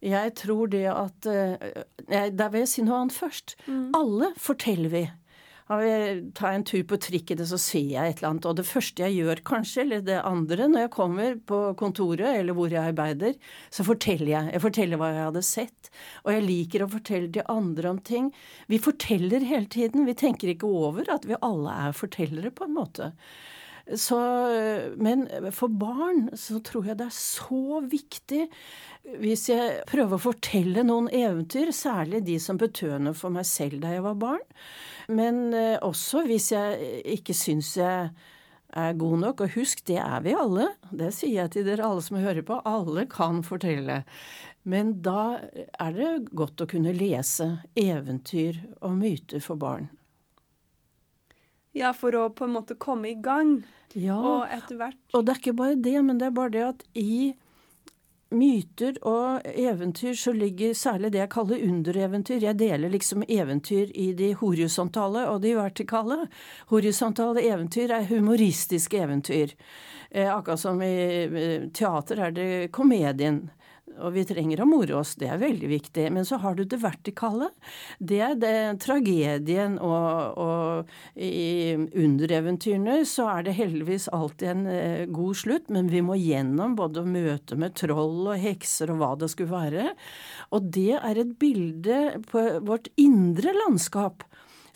Jeg 0.00 0.34
tror 0.40 0.70
det 0.72 0.86
at 0.88 1.26
uh, 1.28 1.56
Der 2.08 2.52
vil 2.52 2.62
jeg 2.64 2.72
si 2.72 2.84
noe 2.86 3.02
annet 3.02 3.16
først. 3.16 3.56
Mm. 3.66 3.90
Alle 3.96 4.30
forteller 4.40 4.92
vi. 4.92 5.02
Jeg 5.70 6.32
tar 6.34 6.56
en 6.56 6.64
tur 6.66 6.82
på 6.82 6.96
trikken, 6.98 7.38
så 7.46 7.54
ser 7.60 7.92
jeg 7.92 8.10
et 8.10 8.18
eller 8.18 8.32
annet. 8.32 8.46
Og 8.50 8.56
det 8.58 8.66
første 8.66 9.04
jeg 9.04 9.20
gjør, 9.20 9.42
kanskje, 9.46 9.84
eller 9.84 10.00
det 10.02 10.16
andre, 10.26 10.66
når 10.66 10.82
jeg 10.82 10.92
kommer 10.96 11.36
på 11.46 11.60
kontoret 11.78 12.40
eller 12.40 12.56
hvor 12.58 12.72
jeg 12.74 12.90
arbeider, 12.90 13.36
så 13.70 13.86
forteller 13.86 14.32
jeg. 14.32 14.50
Jeg 14.56 14.64
forteller 14.64 14.98
hva 14.98 15.12
jeg 15.14 15.28
hadde 15.28 15.44
sett. 15.46 15.92
Og 16.24 16.32
jeg 16.34 16.46
liker 16.48 16.82
å 16.82 16.90
fortelle 16.90 17.30
de 17.30 17.46
andre 17.46 17.94
om 17.94 18.02
ting. 18.02 18.32
Vi 18.66 18.82
forteller 18.82 19.46
hele 19.46 19.70
tiden. 19.70 20.08
Vi 20.10 20.18
tenker 20.18 20.50
ikke 20.50 20.66
over 20.66 21.06
at 21.14 21.28
vi 21.30 21.38
alle 21.38 21.78
er 21.86 21.94
fortellere, 21.94 22.50
på 22.50 22.66
en 22.66 22.74
måte. 22.74 23.12
Så, 23.98 24.18
men 25.02 25.24
for 25.56 25.72
barn 25.72 26.28
så 26.38 26.60
tror 26.62 26.90
jeg 26.90 27.00
det 27.00 27.08
er 27.08 27.16
så 27.16 27.80
viktig 27.82 28.44
hvis 29.18 29.48
jeg 29.48 29.80
prøver 29.88 30.14
å 30.14 30.22
fortelle 30.22 30.84
noen 30.86 31.08
eventyr, 31.08 31.72
særlig 31.74 32.20
de 32.26 32.36
som 32.42 32.58
betød 32.60 33.08
for 33.18 33.32
meg 33.34 33.48
selv 33.48 33.80
da 33.82 33.94
jeg 33.94 34.04
var 34.04 34.18
barn, 34.20 34.44
men 35.10 35.48
eh, 35.56 35.78
også 35.82 36.22
hvis 36.28 36.50
jeg 36.52 37.00
ikke 37.16 37.34
syns 37.34 37.72
jeg 37.80 38.10
er 38.76 38.98
god 38.98 39.18
nok. 39.24 39.44
Og 39.44 39.56
husk, 39.56 39.82
det 39.88 39.98
er 40.02 40.20
vi 40.24 40.34
alle. 40.36 40.70
Det 40.90 41.10
sier 41.14 41.42
jeg 41.42 41.54
til 41.54 41.66
dere 41.66 41.88
alle 41.88 42.04
som 42.04 42.20
hører 42.20 42.44
på. 42.46 42.60
Alle 42.68 43.06
kan 43.10 43.42
fortelle. 43.46 44.02
Men 44.62 44.98
da 45.02 45.40
er 45.80 45.96
det 45.96 46.10
godt 46.36 46.62
å 46.62 46.68
kunne 46.70 46.94
lese 46.94 47.48
eventyr 47.78 48.60
og 48.84 48.94
myter 49.00 49.42
for 49.42 49.60
barn. 49.60 49.88
Ja, 51.76 51.92
for 51.94 52.16
å 52.18 52.24
på 52.34 52.48
en 52.48 52.56
måte 52.56 52.74
komme 52.74 53.12
i 53.12 53.18
gang. 53.20 53.60
Ja, 53.94 54.18
og 54.18 54.50
etter 54.54 54.78
hvert 54.78 55.14
Og 55.14 55.24
det 55.26 55.32
er 55.32 55.40
ikke 55.40 55.58
bare 55.58 55.78
det, 55.78 55.96
men 56.06 56.18
det 56.18 56.28
er 56.28 56.34
bare 56.34 56.54
det 56.54 56.66
at 56.66 56.84
i 56.98 57.32
myter 58.30 58.94
og 59.06 59.42
eventyr 59.42 60.14
så 60.14 60.32
ligger 60.32 60.74
særlig 60.78 61.10
det 61.12 61.18
jeg 61.24 61.32
kaller 61.34 61.64
undereventyr. 61.66 62.44
Jeg 62.44 62.58
deler 62.60 62.92
liksom 62.92 63.24
eventyr 63.26 63.90
i 63.98 64.12
de 64.14 64.32
horisontale 64.38 65.24
og 65.30 65.40
de 65.42 65.56
vertikale. 65.58 66.28
Horisontale 66.70 67.42
eventyr 67.42 67.90
er 67.96 68.06
humoristiske 68.10 69.02
eventyr. 69.02 69.56
Eh, 70.10 70.30
akkurat 70.30 70.60
som 70.60 70.82
i 70.82 71.70
teater 71.74 72.22
er 72.28 72.36
det 72.36 72.50
komedien. 72.74 73.48
Og 74.00 74.14
vi 74.14 74.24
trenger 74.28 74.62
å 74.62 74.68
more 74.68 74.94
oss, 75.00 75.16
det 75.20 75.28
er 75.28 75.40
veldig 75.40 75.68
viktig. 75.70 76.06
Men 76.14 76.26
så 76.28 76.38
har 76.42 76.56
du 76.56 76.62
det 76.64 76.78
vertikale. 76.82 77.50
Det 77.98 78.20
er 78.24 78.36
det, 78.40 78.54
tragedien, 78.84 79.76
og, 79.82 80.38
og 80.40 81.20
i 81.20 81.74
undereventyrene 81.76 83.00
så 83.08 83.28
er 83.34 83.48
det 83.48 83.56
heldigvis 83.58 84.08
alltid 84.14 84.52
en 84.54 84.64
eh, 84.70 85.04
god 85.10 85.40
slutt, 85.42 85.70
men 85.74 85.90
vi 85.92 86.02
må 86.04 86.18
gjennom 86.20 86.76
både 86.78 87.04
møte 87.08 87.58
med 87.60 87.76
troll 87.80 88.30
og 88.30 88.40
hekser 88.40 88.94
og 88.94 89.02
hva 89.02 89.14
det 89.20 89.30
skulle 89.34 89.52
være. 89.52 89.90
Og 90.54 90.70
det 90.74 90.98
er 91.00 91.20
et 91.20 91.34
bilde 91.40 92.00
på 92.30 92.46
vårt 92.66 92.90
indre 93.00 93.54
landskap. 93.56 94.24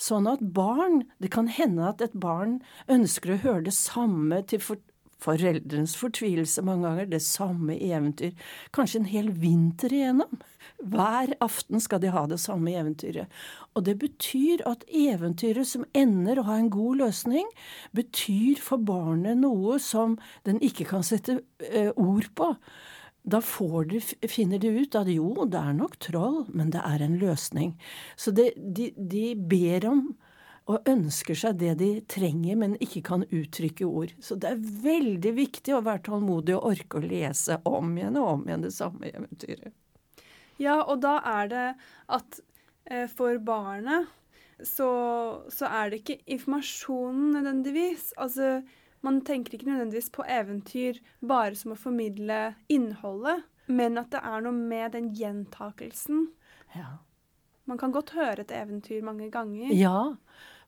Sånn 0.00 0.26
at 0.26 0.40
barn 0.42 1.04
Det 1.22 1.30
kan 1.30 1.46
hende 1.46 1.86
at 1.86 2.02
et 2.02 2.16
barn 2.18 2.58
ønsker 2.90 3.34
å 3.34 3.42
høre 3.44 3.68
det 3.68 3.76
samme 3.76 4.42
til 4.50 4.62
for 4.62 4.82
foreldrenes 5.24 5.96
fortvilelse 5.98 6.64
mange 6.66 6.86
ganger, 6.88 7.08
det 7.10 7.22
samme 7.24 7.76
eventyr, 7.76 8.34
kanskje 8.76 9.02
en 9.02 9.10
hel 9.10 9.30
vinter 9.40 9.92
igjennom. 9.94 10.40
Hver 10.84 11.32
aften 11.44 11.80
skal 11.80 12.02
de 12.02 12.12
ha 12.12 12.24
det 12.28 12.40
samme 12.42 12.74
eventyret. 12.76 13.30
Og 13.74 13.86
det 13.86 13.96
betyr 14.02 14.64
at 14.68 14.84
eventyret 14.88 15.68
som 15.68 15.86
ender 15.96 16.40
å 16.40 16.48
ha 16.48 16.58
en 16.60 16.72
god 16.72 17.00
løsning, 17.04 17.48
betyr 17.96 18.60
for 18.62 18.82
barnet 18.82 19.40
noe 19.40 19.78
som 19.82 20.18
den 20.48 20.60
ikke 20.64 20.88
kan 20.92 21.06
sette 21.06 21.40
uh, 21.40 21.92
ord 21.96 22.28
på. 22.36 22.52
Da 23.24 23.40
de, 23.88 24.00
finner 24.28 24.60
de 24.60 24.68
ut 24.82 24.96
at 25.00 25.08
jo, 25.08 25.30
det 25.48 25.56
er 25.56 25.72
nok 25.72 25.96
troll, 26.04 26.42
men 26.52 26.74
det 26.74 26.82
er 26.84 27.00
en 27.06 27.16
løsning. 27.16 27.72
Så 28.20 28.34
det, 28.36 28.52
de, 28.56 28.90
de 28.96 29.32
ber 29.34 29.88
om 29.88 30.02
og 30.70 30.88
ønsker 30.88 31.36
seg 31.36 31.58
det 31.60 31.74
de 31.80 31.90
trenger, 32.08 32.56
men 32.56 32.76
ikke 32.82 33.02
kan 33.04 33.26
uttrykke 33.28 33.84
ord. 33.84 34.14
Så 34.24 34.38
det 34.40 34.54
er 34.54 34.62
veldig 34.84 35.34
viktig 35.36 35.74
å 35.76 35.82
være 35.84 36.06
tålmodig 36.08 36.56
og 36.56 36.70
orke 36.72 37.00
å 37.00 37.04
lese 37.04 37.58
om 37.68 37.92
igjen 37.98 38.16
og 38.20 38.30
om 38.30 38.46
igjen 38.48 38.64
det 38.64 38.72
samme 38.76 39.10
eventyret. 39.10 39.74
Ja, 40.62 40.78
og 40.80 41.02
da 41.04 41.18
er 41.26 41.50
det 41.50 41.66
at 42.14 42.40
eh, 42.88 43.08
for 43.10 43.36
barnet 43.44 44.08
så, 44.62 44.88
så, 45.50 45.66
er 45.66 45.90
det 45.90 46.00
ikke 46.00 46.20
informasjonen 46.36 47.34
nødvendigvis. 47.34 48.12
Altså, 48.22 48.62
man 49.04 49.20
tenker 49.26 49.58
ikke 49.58 49.68
nødvendigvis 49.68 50.12
på 50.14 50.24
eventyr 50.30 51.02
bare 51.20 51.58
som 51.58 51.74
å 51.74 51.80
formidle 51.80 52.54
innholdet, 52.72 53.44
men 53.66 53.98
at 54.00 54.14
det 54.14 54.22
er 54.24 54.46
noe 54.46 54.54
med 54.56 54.94
den 54.96 55.10
gjentakelsen. 55.16 56.30
Ja. 56.76 57.02
Man 57.68 57.80
kan 57.80 57.92
godt 57.92 58.14
høre 58.16 58.44
et 58.44 58.52
eventyr 58.54 59.04
mange 59.04 59.30
ganger. 59.32 59.72
Ja, 59.74 60.14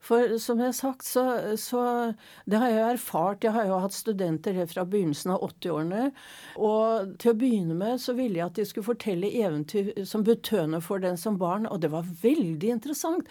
for 0.05 0.37
som 0.43 0.61
jeg 0.61 0.71
har 0.71 0.77
sagt, 0.77 1.05
så, 1.05 1.25
så, 1.59 2.13
Det 2.45 2.61
har 2.61 2.71
jeg 2.71 2.93
erfart. 2.95 3.45
Jeg 3.45 3.55
har 3.57 3.67
jo 3.67 3.81
hatt 3.83 3.97
studenter 3.97 4.55
helt 4.57 4.73
fra 4.73 4.85
begynnelsen 4.87 5.35
av 5.35 5.43
80-årene. 5.49 6.11
Og 6.57 7.17
til 7.23 7.33
å 7.33 7.39
begynne 7.41 7.77
med 7.79 8.03
så 8.03 8.15
ville 8.19 8.39
jeg 8.39 8.47
at 8.47 8.61
de 8.61 8.67
skulle 8.69 8.87
fortelle 8.87 9.33
eventyr 9.43 9.93
som 10.07 10.25
betøner 10.27 10.85
for 10.85 11.03
den 11.03 11.19
som 11.21 11.41
barn. 11.41 11.67
Og 11.67 11.83
det 11.83 11.91
var 11.95 12.07
veldig 12.23 12.71
interessant 12.77 13.29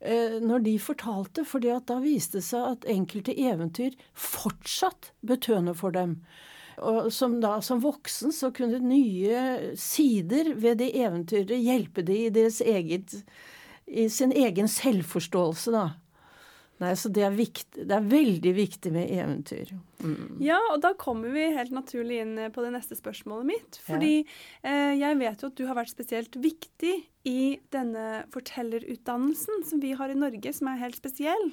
eh, 0.00 0.40
når 0.42 0.66
de 0.66 0.76
fortalte, 0.82 1.46
fordi 1.46 1.74
da 1.86 2.00
viste 2.02 2.40
det 2.40 2.48
seg 2.48 2.72
at 2.74 2.90
enkelte 2.90 3.36
eventyr 3.36 3.96
fortsatt 4.12 5.12
betøner 5.26 5.78
for 5.78 5.94
dem. 5.94 6.20
Og 6.76 7.12
som 7.14 7.38
da 7.40 7.56
som 7.64 7.80
voksen 7.80 8.34
så 8.36 8.50
kunne 8.52 8.82
nye 8.84 9.76
sider 9.80 10.52
ved 10.60 10.82
det 10.82 10.90
eventyret 10.98 11.62
hjelpe 11.62 12.04
de 12.04 12.26
i 12.26 12.32
deres 12.32 12.60
eget 12.60 13.22
i 13.86 14.08
sin 14.10 14.32
egen 14.34 14.68
selvforståelse, 14.68 15.70
da. 15.70 15.84
Nei, 16.82 16.92
så 16.98 17.08
det 17.08 17.22
er, 17.24 17.32
viktig, 17.32 17.86
det 17.88 17.94
er 17.96 18.04
veldig 18.04 18.50
viktig 18.52 18.90
med 18.92 19.08
eventyr. 19.08 19.70
Mm. 20.04 20.36
Ja, 20.44 20.58
og 20.74 20.82
da 20.84 20.90
kommer 21.00 21.32
vi 21.32 21.46
helt 21.54 21.72
naturlig 21.72 22.18
inn 22.20 22.34
på 22.52 22.64
det 22.64 22.72
neste 22.74 22.98
spørsmålet 22.98 23.48
mitt. 23.48 23.78
Fordi 23.86 24.12
ja. 24.18 24.26
eh, 24.68 24.92
jeg 25.00 25.16
vet 25.22 25.40
jo 25.40 25.48
at 25.48 25.56
du 25.56 25.64
har 25.70 25.78
vært 25.78 25.94
spesielt 25.94 26.36
viktig 26.36 26.94
i 27.26 27.40
denne 27.72 28.26
fortellerutdannelsen 28.34 29.64
som 29.70 29.80
vi 29.80 29.94
har 29.96 30.12
i 30.12 30.18
Norge, 30.20 30.52
som 30.52 30.68
er 30.68 30.82
helt 30.84 31.00
spesiell. 31.00 31.48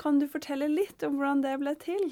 Kan 0.00 0.22
du 0.22 0.30
fortelle 0.32 0.70
litt 0.72 1.04
om 1.04 1.20
hvordan 1.20 1.44
det 1.44 1.58
ble 1.60 1.76
til? 1.84 2.08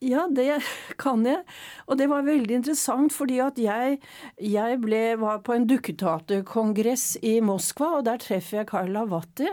Ja, 0.00 0.28
det 0.30 0.60
kan 1.02 1.24
jeg. 1.26 1.42
Og 1.90 1.98
det 1.98 2.06
var 2.10 2.26
veldig 2.26 2.60
interessant, 2.60 3.12
fordi 3.14 3.40
at 3.42 3.58
jeg, 3.58 3.98
jeg 4.38 4.78
ble, 4.82 5.02
var 5.18 5.40
på 5.46 5.56
en 5.56 5.66
dukketeaterkongress 5.66 7.16
i 7.26 7.38
Moskva, 7.42 7.96
og 7.98 8.04
der 8.06 8.20
treffer 8.22 8.60
jeg 8.60 8.68
Karl 8.70 8.92
Lavatti, 8.94 9.48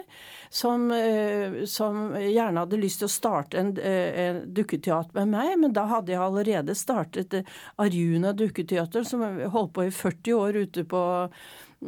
som, 0.53 0.91
eh, 0.93 1.63
som, 1.69 2.13
gjerne 2.19 2.61
hadde 2.61 2.81
lyst 2.81 3.01
til 3.01 3.09
å 3.09 3.15
starte 3.15 3.59
en, 3.61 3.73
eh, 3.81 4.19
en 4.25 4.41
dukketeater 4.53 5.17
med 5.17 5.33
meg, 5.33 5.55
men 5.63 5.73
da 5.73 5.87
hadde 5.89 6.13
jeg 6.13 6.21
allerede 6.21 6.77
startet 6.77 7.39
Arjuna 7.81 8.35
dukketeater, 8.37 9.05
som 9.07 9.25
holdt 9.25 9.73
på 9.73 9.87
i 9.87 9.93
40 9.93 10.37
år 10.37 10.61
ute 10.67 10.85
på, 10.85 11.01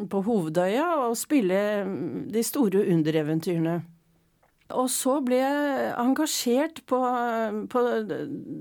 på 0.09 0.23
Hovedøya, 0.25 0.87
og 1.05 1.19
spille 1.19 1.61
de 2.33 2.43
store 2.45 2.87
undereventyrene. 2.89 3.77
Og 4.75 4.89
så 4.91 5.13
ble 5.23 5.37
jeg 5.39 5.91
engasjert 5.95 6.81
på, 6.91 6.97
på, 7.71 7.81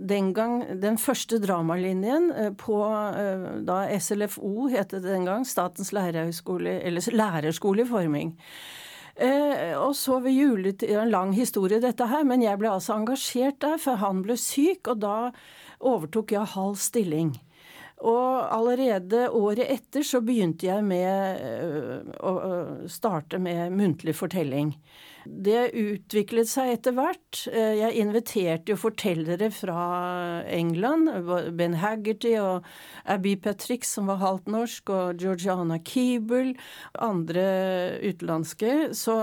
den 0.07 0.29
gang 0.37 0.61
den 0.79 1.01
første 1.03 1.41
dramalinjen 1.43 2.29
eh, 2.31 2.53
på 2.55 2.79
eh, 2.87 3.47
da 3.67 3.81
SLFO 3.99 4.69
het 4.71 4.95
det 4.95 5.03
den 5.03 5.27
gang, 5.27 5.47
Statens 5.47 5.91
lærerhøgskole, 5.97 6.79
eller 6.87 7.11
lærerskole 7.11 7.83
i 7.83 7.89
forming. 7.91 8.37
Eh, 9.17 9.73
og 9.81 9.97
så 9.97 10.21
ved 10.21 10.37
juletid 10.37 10.93
En 10.93 11.11
lang 11.11 11.33
historie, 11.35 11.81
dette 11.83 12.07
her, 12.07 12.23
men 12.29 12.45
jeg 12.45 12.61
ble 12.61 12.71
altså 12.71 12.95
engasjert 12.95 13.59
der, 13.65 13.81
for 13.83 13.99
han 13.99 14.23
ble 14.23 14.39
syk, 14.39 14.93
og 14.93 15.03
da 15.03 15.17
overtok 15.83 16.37
jeg 16.37 16.55
halv 16.55 16.79
stilling. 16.79 17.35
Og 18.07 18.47
allerede 18.53 19.27
året 19.33 19.67
etter 19.73 20.05
så 20.07 20.21
begynte 20.23 20.69
jeg 20.69 20.85
med 20.85 22.13
å 22.21 22.33
starte 22.93 23.41
med 23.41 23.73
muntlig 23.73 24.13
fortelling. 24.15 24.75
Det 25.27 25.71
utviklet 25.77 26.49
seg 26.49 26.73
etter 26.77 26.95
hvert. 26.97 27.41
Eh, 27.51 27.75
jeg 27.81 27.99
inviterte 28.03 28.73
jo 28.73 28.79
fortellere 28.79 29.49
fra 29.55 29.83
England. 30.53 31.11
Ben 31.59 31.77
Haggerty 31.83 32.37
og 32.41 32.67
Abby 33.05 33.35
Patrick, 33.43 33.85
som 33.89 34.11
var 34.11 34.23
halvt 34.23 34.51
norsk, 34.53 34.93
og 34.95 35.21
Georgiana 35.23 35.81
Keeble, 35.83 36.55
andre 37.03 37.47
utenlandske. 38.05 38.95
Så 38.97 39.19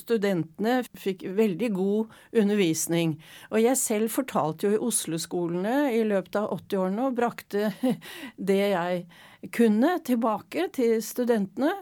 studentene 0.00 0.80
fikk 0.96 1.26
veldig 1.36 1.70
god 1.76 2.16
undervisning. 2.42 3.16
Og 3.52 3.60
jeg 3.62 3.80
selv 3.80 4.12
fortalte 4.14 4.68
jo 4.70 4.76
i 4.76 4.82
Oslo-skolene 4.88 5.92
i 5.96 6.02
løpet 6.08 6.40
av 6.40 6.52
80-årene 6.56 7.08
og 7.08 7.16
brakte 7.20 7.72
det 8.50 8.62
jeg 8.72 9.06
kunne, 9.54 9.96
tilbake 10.06 10.68
til 10.74 10.98
studentene. 11.04 11.72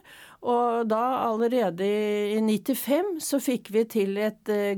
Og 0.44 0.84
da 0.90 1.24
allerede 1.24 1.86
i 2.36 2.40
95 2.44 3.24
så 3.24 3.40
fikk 3.40 3.70
vi 3.72 3.84
til 3.88 4.18
et, 4.20 4.44
eh, 4.52 4.76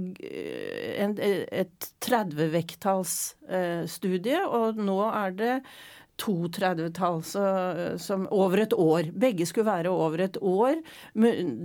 et 1.03 1.91
30-vekttallsstudie, 2.07 4.47
og 4.47 4.79
nå 4.79 5.11
er 5.11 5.31
det 5.35 5.59
to 6.21 6.49
30-tall 6.49 7.21
over 8.33 8.63
et 8.63 8.73
år. 8.73 9.11
Begge 9.13 9.47
skulle 9.49 9.69
være 9.69 9.93
over 9.93 10.23
et 10.25 10.39
år 10.41 10.81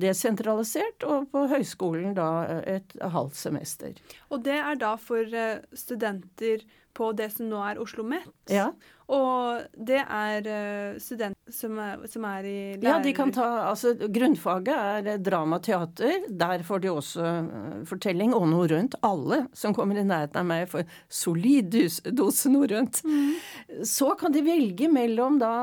desentralisert, 0.02 1.06
og 1.08 1.30
på 1.32 1.46
høyskolen 1.52 2.16
da 2.18 2.28
et 2.68 2.96
halvt 3.02 3.40
semester. 3.40 3.96
Og 4.30 4.44
det 4.46 4.60
er 4.60 4.80
da 4.82 4.96
for 5.00 5.24
eh, 5.24 5.64
studenter 5.74 6.66
på 6.98 7.12
det 7.18 7.32
som 7.36 7.50
nå 7.52 7.62
er 7.64 7.80
Oslo 7.82 8.02
OsloMet. 8.02 8.26
Ja. 8.50 8.72
Og 9.12 9.64
det 9.76 10.00
er 10.00 10.46
uh, 10.48 11.00
studenter 11.02 11.52
som 11.52 11.76
er, 11.84 12.00
som 12.08 12.24
er, 12.30 12.46
i 12.48 12.60
lærer... 12.78 12.86
Ja, 12.88 13.00
de 13.04 13.12
kan 13.16 13.34
ta 13.36 13.48
Altså, 13.68 13.92
grunnfaget 14.08 14.72
er 15.12 15.20
dramateater. 15.20 16.30
Der 16.30 16.64
får 16.64 16.84
de 16.86 16.92
også 16.92 17.26
uh, 17.44 17.82
fortelling 17.90 18.34
og 18.38 18.48
norrønt. 18.54 18.96
Alle 19.04 19.46
som 19.54 19.76
kommer 19.76 20.00
i 20.00 20.06
nærheten 20.08 20.40
av 20.40 20.48
meg, 20.48 20.70
får 20.72 20.88
solid 21.12 21.76
dose 22.16 22.52
norrønt. 22.54 23.04
Mm. 23.04 23.84
Så 23.88 24.14
kan 24.20 24.32
de 24.32 24.46
velge 24.48 24.88
mellom 24.92 25.42
da 25.42 25.54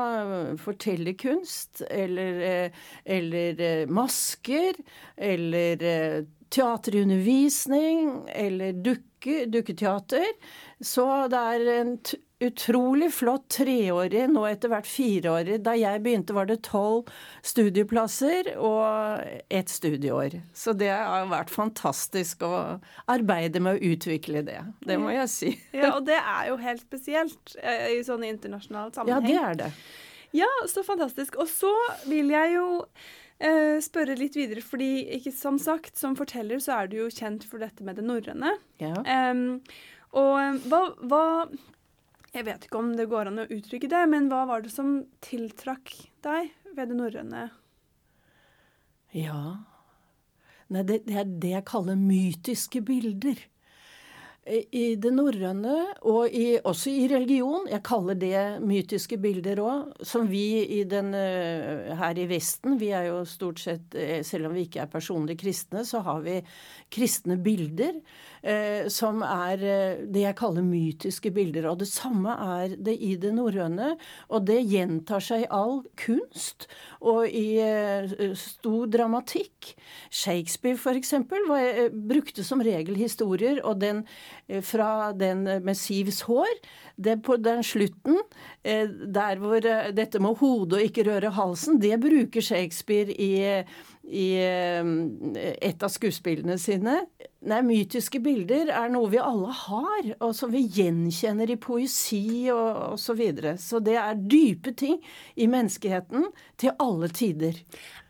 fortellerkunst 0.61 1.87
eller, 1.89 2.69
eller 3.05 3.63
masker 3.89 4.77
eller 5.17 6.27
teaterundervisning 6.49 8.27
eller 8.27 8.73
dukke, 8.73 9.45
dukketeater. 9.45 10.25
Så 10.79 11.05
det 11.31 11.39
er 11.53 11.69
en 11.81 11.95
utrolig 12.39 13.09
flott 13.11 13.49
treårig, 13.51 14.21
nå 14.31 14.45
etter 14.47 14.71
hvert 14.71 14.87
fireårig. 14.87 15.57
Da 15.65 15.73
jeg 15.75 15.99
begynte 16.05 16.35
var 16.35 16.47
det 16.47 16.61
tolv 16.63 17.09
studieplasser 17.43 18.53
og 18.55 19.25
ett 19.51 19.71
studieår. 19.71 20.37
Så 20.55 20.73
det 20.79 20.91
har 20.93 21.27
vært 21.31 21.51
fantastisk 21.51 22.45
å 22.47 22.53
arbeide 23.11 23.59
med 23.63 23.75
å 23.75 23.91
utvikle 23.91 24.45
det. 24.47 24.61
Det 24.87 24.99
må 25.01 25.11
jeg 25.15 25.31
si. 25.33 25.53
Ja, 25.79 25.93
Og 25.97 26.05
det 26.07 26.17
er 26.19 26.49
jo 26.49 26.59
helt 26.63 26.83
spesielt 26.83 27.57
eh, 27.59 27.97
i 27.97 28.03
sånne 28.07 28.31
internasjonale 28.31 28.95
sammenheng. 28.95 29.27
Ja, 29.27 29.51
det 29.51 29.51
er 29.51 29.59
det. 29.65 29.71
Ja, 30.39 30.49
så 30.71 30.83
fantastisk. 30.85 31.35
Og 31.41 31.49
så 31.51 31.71
vil 32.07 32.31
jeg 32.31 32.55
jo 32.55 32.65
eh, 33.43 33.77
spørre 33.83 34.15
litt 34.19 34.37
videre, 34.39 34.63
fordi 34.63 35.09
ikke 35.19 35.33
som 35.35 35.59
sagt, 35.59 35.97
som 35.99 36.15
forteller 36.19 36.61
så 36.63 36.79
er 36.79 36.91
du 36.91 36.99
jo 37.01 37.11
kjent 37.11 37.47
for 37.49 37.59
dette 37.63 37.83
med 37.83 37.99
det 37.99 38.05
norrøne. 38.07 38.55
Ja. 38.79 38.95
Um, 39.03 39.57
og 40.17 40.61
hva, 40.69 40.81
hva, 41.05 41.23
Jeg 42.33 42.45
vet 42.45 42.65
ikke 42.65 42.79
om 42.79 42.95
det 42.97 43.09
går 43.09 43.29
an 43.29 43.43
å 43.43 43.49
uttrykke 43.49 43.89
det, 43.89 44.03
men 44.09 44.29
hva 44.29 44.45
var 44.49 44.61
det 44.65 44.73
som 44.73 45.03
tiltrakk 45.25 45.93
deg 46.25 46.51
ved 46.75 46.91
det 46.91 46.97
norrøne? 46.97 47.49
Ja. 49.17 49.41
Nei, 50.69 50.83
det, 50.85 51.03
det 51.07 51.17
er 51.17 51.31
det 51.41 51.55
jeg 51.55 51.69
kaller 51.69 51.97
mytiske 51.97 52.83
bilder. 52.85 53.39
I 54.49 54.95
det 54.97 55.11
norrøne, 55.13 55.75
og 56.09 56.31
i, 56.33 56.57
også 56.57 56.89
i 56.89 57.07
religion, 57.11 57.67
jeg 57.69 57.83
kaller 57.85 58.17
det 58.17 58.39
mytiske 58.65 59.19
bilder 59.21 59.59
òg, 59.61 59.91
som 60.07 60.25
vi 60.29 60.63
i 60.79 60.79
den, 60.89 61.11
eh, 61.13 61.91
her 61.99 62.17
i 62.17 62.25
Vesten 62.25 62.79
Vi 62.79 62.89
er 62.95 63.11
jo 63.11 63.19
stort 63.29 63.59
sett, 63.61 63.93
eh, 63.93 64.23
selv 64.23 64.47
om 64.47 64.53
vi 64.53 64.65
ikke 64.65 64.81
er 64.81 64.89
personlig 64.89 65.37
kristne, 65.37 65.83
så 65.85 66.01
har 66.01 66.21
vi 66.25 66.41
kristne 66.89 67.37
bilder. 67.37 68.01
eh, 68.38 68.38
som 68.87 69.23
er 69.25 69.63
eh, 69.63 70.01
det 70.07 70.23
jeg 70.23 70.37
kaller 70.39 70.65
mytiske 70.65 71.31
bilder. 71.35 71.69
Og 71.71 71.79
det 71.81 71.89
samme 71.91 72.35
er 72.61 72.75
det 72.77 72.95
i 73.03 73.15
det 73.19 73.33
norrøne, 73.35 73.95
og 74.29 74.45
det 74.47 74.61
gjentar 74.69 75.23
seg 75.23 75.45
i 75.45 75.51
all 75.51 75.81
kunst 75.99 76.69
og 76.99 77.27
i 77.27 77.59
eh, 77.63 78.33
stor 78.39 78.87
dramatikk. 78.91 79.73
Shakespeare, 80.09 80.77
for 80.79 80.95
eh, 80.95 81.89
brukte 81.91 82.43
som 82.43 82.63
regel 82.63 82.95
historier, 82.99 83.61
og 83.63 83.81
den 83.83 84.05
Eh, 84.49 84.61
fra 84.61 85.13
den 85.13 85.43
med 85.43 85.77
Sivs 85.77 86.21
hår. 86.21 86.59
Det 86.95 87.21
på 87.23 87.37
den 87.37 87.63
slutten, 87.63 88.17
eh, 88.63 88.87
der 88.89 89.37
hvor 89.37 89.65
eh, 89.65 89.91
dette 89.93 90.19
med 90.19 90.37
hodet 90.37 90.79
og 90.79 90.85
ikke 90.85 91.05
røre 91.05 91.31
halsen, 91.31 91.79
det 91.79 91.99
bruker 92.01 92.41
Shakespeare 92.41 93.13
i, 93.13 93.63
i 94.09 94.29
et 94.41 95.83
av 95.85 95.91
skuespillene 95.93 96.57
sine. 96.61 97.03
Nei, 97.39 97.61
mytiske 97.63 98.19
bilder 98.19 98.67
er 98.75 98.89
noe 98.91 99.07
vi 99.13 99.19
alle 99.21 99.53
har, 99.55 100.07
og 100.25 100.33
som 100.35 100.51
vi 100.51 100.65
gjenkjenner 100.75 101.53
i 101.53 101.55
poesi 101.61 102.49
og 102.51 102.97
osv. 102.97 103.05
Så, 103.09 103.15
videre. 103.19 103.53
så 103.57 103.79
det 103.83 103.95
er 103.99 104.19
dype 104.19 104.73
ting 104.77 104.97
i 105.39 105.47
menneskeheten 105.49 106.27
til 106.59 106.75
alle 106.83 107.07
tider. 107.15 107.57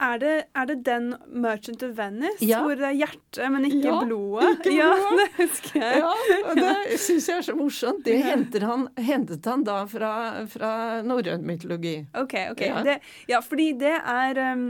Er 0.01 0.17
det, 0.21 0.33
er 0.55 0.65
det 0.69 0.77
den 0.87 1.13
'Merchant 1.29 1.85
of 1.85 1.95
Venice' 1.97 2.41
ja. 2.41 2.63
hvor 2.63 2.75
det 2.75 2.87
er 2.89 2.97
hjertet, 3.03 3.51
men 3.51 3.69
ikke 3.69 3.85
ja, 3.85 4.01
blodet? 4.05 4.51
Ikke 4.57 4.75
ja, 4.75 4.89
blodet. 4.95 5.19
det 5.37 5.45
husker 5.45 5.79
jeg. 5.83 6.03
Ja, 6.03 6.11
det 6.59 6.99
syns 6.99 7.29
jeg 7.29 7.37
er 7.37 7.47
så 7.47 7.55
morsomt. 7.55 8.05
Det 8.05 8.61
han, 8.65 8.87
hentet 8.97 9.45
han 9.45 9.63
da 9.63 9.83
fra, 9.89 10.13
fra 10.49 10.73
norrøn 11.05 11.45
mytologi. 11.45 11.99
Ok, 12.13 12.35
ok. 12.51 12.61
Ja, 12.65 12.83
det, 12.83 12.99
ja 13.29 13.41
fordi 13.45 13.73
det 13.79 13.97
er 13.99 14.41
um, 14.53 14.69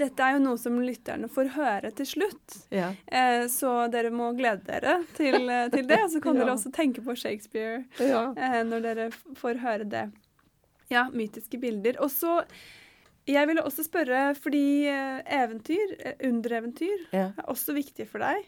dette 0.00 0.24
er 0.24 0.36
jo 0.36 0.42
noe 0.44 0.58
som 0.60 0.78
lytterne 0.82 1.28
får 1.32 1.52
høre 1.56 1.90
til 1.98 2.08
slutt. 2.08 2.56
Ja. 2.74 2.92
Eh, 3.06 3.44
så 3.52 3.72
dere 3.92 4.12
må 4.14 4.30
glede 4.38 4.64
dere 4.68 4.98
til, 5.16 5.48
eh, 5.48 5.68
til 5.72 5.86
det. 5.88 6.00
Og 6.06 6.12
så 6.14 6.22
kan 6.24 6.34
ja. 6.38 6.44
dere 6.44 6.56
også 6.56 6.72
tenke 6.74 7.04
på 7.04 7.16
Shakespeare 7.18 7.84
ja. 8.00 8.24
eh, 8.36 8.60
når 8.66 8.84
dere 8.86 9.08
får 9.38 9.62
høre 9.64 9.88
det. 9.88 10.08
Ja, 10.92 11.08
mytiske 11.12 11.60
bilder. 11.60 12.00
Og 12.04 12.12
så 12.14 12.42
Jeg 13.28 13.44
ville 13.44 13.60
også 13.60 13.82
spørre, 13.84 14.34
fordi 14.40 14.86
eh, 14.88 15.18
eventyr, 15.36 15.90
eh, 16.00 16.14
undereventyr, 16.24 17.02
er 17.12 17.42
også 17.44 17.74
viktig 17.76 18.06
for 18.08 18.24
deg. 18.24 18.46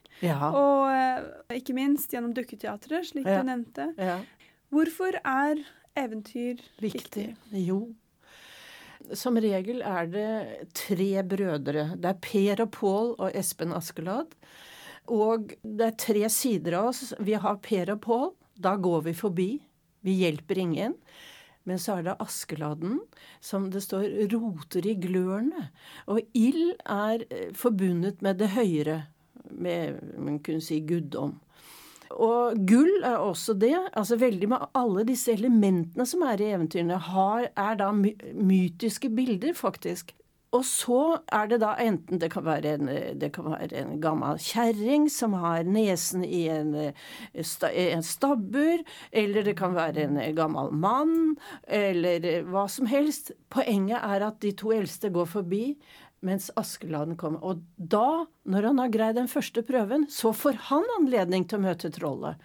Og 0.57 1.53
ikke 1.53 1.77
minst 1.77 2.15
gjennom 2.15 2.33
Dukketeatret, 2.33 3.11
slik 3.11 3.29
du 3.29 3.43
nevnte. 3.45 3.91
Hvorfor 4.73 5.19
er 5.21 5.61
eventyr 6.01 6.63
viktig? 6.81 7.03
viktig? 7.05 7.27
Jo, 7.53 7.91
som 9.17 9.39
regel 9.41 9.83
er 9.87 10.11
det 10.11 10.33
tre 10.77 11.23
brødre. 11.27 11.91
Det 11.97 12.11
er 12.13 12.21
Per 12.23 12.65
og 12.65 12.71
Pål 12.77 13.15
og 13.19 13.37
Espen 13.37 13.75
Askeladd. 13.77 14.37
Og 15.11 15.55
det 15.63 15.87
er 15.89 15.99
tre 15.99 16.29
sider 16.31 16.79
av 16.79 16.93
oss. 16.93 17.11
Vi 17.19 17.35
har 17.35 17.61
Per 17.65 17.95
og 17.97 18.03
Pål. 18.07 18.31
Da 18.61 18.77
går 18.77 19.09
vi 19.09 19.17
forbi. 19.17 19.51
Vi 20.07 20.17
hjelper 20.23 20.61
ingen. 20.61 20.97
Men 21.69 21.79
så 21.79 21.99
er 21.99 22.07
det 22.07 22.21
Askeladden, 22.25 23.01
som 23.45 23.69
det 23.73 23.83
står 23.85 24.07
roter 24.33 24.87
i 24.89 24.97
glørne. 25.01 25.69
Og 26.09 26.23
ild 26.37 26.73
er 26.89 27.27
eh, 27.29 27.51
forbundet 27.57 28.23
med 28.25 28.41
det 28.41 28.53
høyere, 28.55 29.03
med 29.51 30.01
man 30.17 30.39
kunne 30.45 30.65
si 30.65 30.81
guddom. 30.87 31.37
Og 32.11 32.59
gull 32.66 33.05
er 33.07 33.20
også 33.23 33.55
det. 33.55 33.77
altså 33.92 34.18
Veldig 34.18 34.49
med 34.51 34.70
alle 34.75 35.05
disse 35.07 35.33
elementene 35.33 36.07
som 36.07 36.25
er 36.27 36.40
i 36.42 36.51
eventyrene, 36.55 36.99
har, 36.99 37.51
er 37.57 37.77
da 37.79 37.92
my 37.94 38.14
mytiske 38.35 39.11
bilder, 39.14 39.55
faktisk. 39.55 40.14
Og 40.51 40.64
så 40.66 41.20
er 41.31 41.46
det 41.46 41.61
da 41.62 41.77
enten 41.79 42.18
det 42.18 42.33
kan 42.33 42.42
være 42.42 42.73
en, 42.75 42.88
kan 43.31 43.53
være 43.53 43.85
en 43.85 44.01
gammel 44.03 44.38
kjerring 44.42 45.07
som 45.12 45.37
har 45.38 45.62
nesen 45.62 46.25
i 46.27 46.49
en, 46.51 46.73
en 46.83 48.03
stabbur, 48.03 48.83
eller 49.12 49.46
det 49.46 49.55
kan 49.61 49.77
være 49.79 50.09
en 50.09 50.18
gammel 50.35 50.73
mann, 50.75 51.37
eller 51.70 52.42
hva 52.51 52.66
som 52.66 52.90
helst. 52.90 53.31
Poenget 53.51 54.03
er 54.03 54.27
at 54.27 54.42
de 54.42 54.51
to 54.59 54.75
eldste 54.75 55.12
går 55.14 55.31
forbi, 55.38 55.64
mens 56.27 56.51
Askeladden 56.59 57.17
kommer. 57.21 57.43
Og 57.45 57.63
da, 57.77 58.27
når 58.45 58.71
han 58.71 58.83
har 58.83 58.93
greid 58.93 59.19
den 59.19 59.31
første 59.31 59.65
prøven, 59.67 60.07
så 60.13 60.35
får 60.37 60.59
han 60.71 60.87
anledning 60.99 61.47
til 61.49 61.61
å 61.61 61.65
møte 61.69 61.93
trollet. 61.95 62.41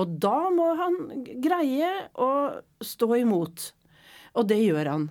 Og 0.00 0.16
da 0.22 0.50
må 0.50 0.72
han 0.78 0.98
greie 1.42 1.90
å 2.18 2.30
stå 2.82 3.10
imot. 3.20 3.70
Og 4.34 4.48
det 4.50 4.58
gjør 4.60 4.90
han. 4.90 5.06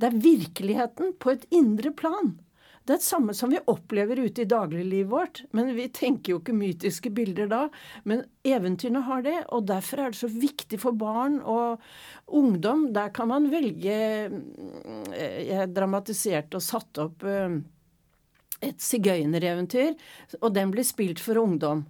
Det 0.00 0.08
er 0.08 0.20
virkeligheten 0.24 1.14
på 1.20 1.32
et 1.34 1.46
indre 1.54 1.92
plan. 1.96 2.34
Det 2.86 2.94
er 2.94 3.00
det 3.00 3.06
samme 3.08 3.34
som 3.34 3.50
vi 3.50 3.58
opplever 3.66 4.20
ute 4.22 4.44
i 4.44 4.48
dagliglivet 4.48 5.10
vårt. 5.10 5.40
Men 5.50 5.72
vi 5.74 5.88
tenker 5.90 6.32
jo 6.32 6.38
ikke 6.38 6.54
mytiske 6.54 7.10
bilder 7.10 7.48
da. 7.50 7.62
Men 8.06 8.22
eventyrene 8.46 9.02
har 9.08 9.24
det, 9.26 9.40
og 9.50 9.66
derfor 9.66 10.04
er 10.04 10.14
det 10.14 10.20
så 10.20 10.30
viktig 10.30 10.78
for 10.78 10.94
barn 10.94 11.40
og 11.42 11.82
ungdom. 12.26 12.92
Der 12.94 13.10
kan 13.16 13.32
man 13.32 13.50
velge 13.50 13.96
eh, 13.96 15.40
Jeg 15.48 15.72
dramatiserte 15.74 16.60
og 16.60 16.64
satte 16.64 17.08
opp 17.08 17.26
eh, 17.26 17.58
et 18.64 18.80
sigøynereventyr, 18.80 19.98
og 20.40 20.48
den 20.54 20.70
blir 20.72 20.86
spilt 20.86 21.20
for 21.20 21.42
ungdom. 21.42 21.84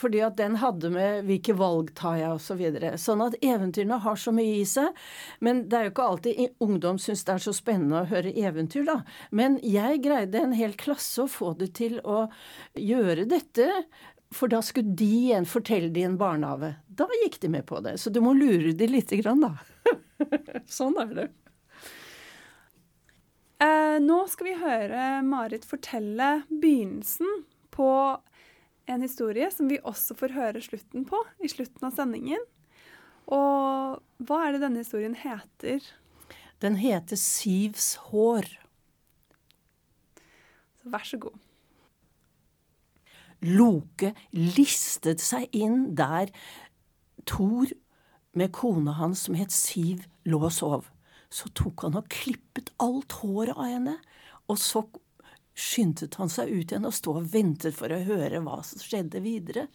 Fordi 0.00 0.22
at 0.24 0.38
den 0.40 0.56
hadde 0.62 0.90
med 0.94 1.26
hvilke 1.28 1.54
valg 1.58 1.92
tar 1.98 2.16
jeg 2.20 2.32
osv. 2.32 2.48
Så 2.50 2.56
videre. 2.58 2.96
sånn 2.98 3.20
at 3.22 3.36
eventyrene 3.44 4.00
har 4.02 4.16
så 4.18 4.32
mye 4.34 4.56
i 4.58 4.66
seg. 4.66 4.96
Men 5.44 5.66
det 5.70 5.76
er 5.76 5.84
jo 5.86 5.92
ikke 5.92 6.06
alltid 6.12 6.62
ungdom 6.64 6.98
syns 6.98 7.22
det 7.28 7.36
er 7.36 7.44
så 7.44 7.54
spennende 7.54 8.00
å 8.00 8.08
høre 8.10 8.32
eventyr, 8.34 8.86
da. 8.88 9.00
Men 9.30 9.60
jeg 9.62 10.00
greide 10.02 10.40
en 10.40 10.56
hel 10.56 10.74
klasse 10.80 11.24
å 11.24 11.30
få 11.30 11.52
det 11.60 11.74
til 11.78 12.00
å 12.02 12.24
gjøre 12.74 13.28
dette. 13.30 13.68
For 14.34 14.50
da 14.50 14.60
skulle 14.62 14.94
de 14.98 15.08
igjen 15.26 15.46
fortelle 15.48 15.90
det 15.94 16.04
i 16.04 16.08
en 16.08 16.18
barnehage. 16.18 16.74
Da 16.86 17.06
gikk 17.22 17.40
de 17.42 17.52
med 17.54 17.66
på 17.66 17.80
det. 17.84 17.96
Så 18.02 18.10
du 18.10 18.20
må 18.24 18.34
lure 18.36 18.74
de 18.74 18.90
lite 18.90 19.18
grann, 19.20 19.42
da. 19.42 19.54
sånn 20.80 20.98
er 21.02 21.14
det. 21.16 21.28
Eh, 23.60 23.96
nå 24.00 24.22
skal 24.32 24.46
vi 24.46 24.56
høre 24.56 25.06
Marit 25.26 25.66
fortelle 25.68 26.40
begynnelsen 26.48 27.42
på 27.74 27.90
en 28.90 29.04
historie 29.04 29.48
som 29.54 29.68
vi 29.70 29.78
også 29.86 30.16
får 30.18 30.34
høre 30.36 30.62
slutten 30.64 31.06
på 31.08 31.20
i 31.42 31.50
slutten 31.50 31.86
av 31.88 31.94
sendingen. 31.96 32.42
Og 33.30 34.00
hva 34.26 34.40
er 34.46 34.56
det 34.56 34.64
denne 34.64 34.82
historien 34.82 35.14
heter? 35.18 35.84
Den 36.60 36.76
heter 36.80 37.16
Sivs 37.16 37.94
hår. 38.10 38.48
Så 40.80 40.92
vær 40.92 41.06
så 41.06 41.20
god. 41.20 41.38
Loke 43.40 44.12
listet 44.36 45.22
seg 45.24 45.48
inn 45.56 45.94
der 45.96 46.28
Thor 47.28 47.70
med 48.36 48.52
kona 48.52 48.94
hans 48.98 49.24
som 49.26 49.36
het 49.38 49.52
Siv, 49.54 50.04
lå 50.28 50.42
og 50.44 50.52
sov. 50.54 50.90
Så 51.30 51.48
tok 51.56 51.86
han 51.86 51.96
og 51.98 52.10
klippet 52.12 52.72
alt 52.82 53.14
håret 53.22 53.56
av 53.56 53.70
henne, 53.70 53.96
og 54.50 54.58
så 54.58 54.82
skyndte 55.56 56.08
han 56.18 56.32
seg 56.32 56.50
ut 56.50 56.70
igjen 56.70 56.88
og 56.88 56.94
sto 56.96 57.16
og 57.18 57.28
ventet 57.32 57.76
for 57.76 57.92
å 57.92 58.02
høre 58.06 58.42
hva 58.44 58.60
som 58.66 58.82
skjedde 58.82 59.22
videre. 59.24 59.68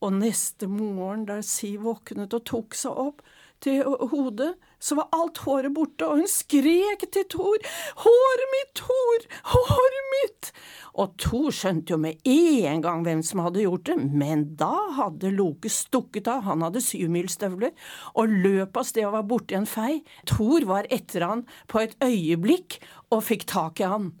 Og 0.00 0.14
neste 0.16 0.64
morgen, 0.70 1.26
da 1.28 1.42
Siv 1.44 1.84
våknet 1.84 2.32
og 2.36 2.46
tok 2.48 2.76
seg 2.78 2.96
opp 2.96 3.20
til 3.60 3.84
hodet, 3.84 4.54
så 4.80 4.96
var 4.96 5.10
alt 5.12 5.42
håret 5.44 5.74
borte, 5.76 6.06
og 6.06 6.22
hun 6.22 6.30
skrek 6.30 7.04
til 7.12 7.26
Thor, 7.28 7.66
Håret 8.00 8.46
mitt, 8.54 8.70
Thor! 8.80 9.26
Håret 9.52 10.06
mitt! 10.14 10.48
Og 10.96 11.12
Thor 11.20 11.52
skjønte 11.52 11.92
jo 11.92 11.98
med 12.00 12.24
en 12.24 12.80
gang 12.86 13.04
hvem 13.04 13.20
som 13.26 13.42
hadde 13.44 13.66
gjort 13.66 13.90
det, 13.90 13.98
men 14.00 14.46
da 14.60 14.72
hadde 14.96 15.34
Loke 15.36 15.68
stukket 15.68 16.32
av, 16.32 16.46
han 16.48 16.64
hadde 16.64 16.80
syvmilsstøvler, 16.84 17.76
og 18.16 18.32
løp 18.46 18.80
av 18.80 18.88
sted 18.88 19.04
og 19.04 19.18
var 19.18 19.28
borte 19.28 19.54
i 19.54 19.60
en 19.60 19.68
fei. 19.68 20.00
Thor 20.32 20.64
var 20.70 20.88
etter 20.88 21.28
han 21.28 21.44
på 21.68 21.84
et 21.84 21.94
øyeblikk 22.00 22.80
og 23.12 23.26
fikk 23.28 23.44
tak 23.52 23.84
i 23.84 23.92
han 23.92 24.14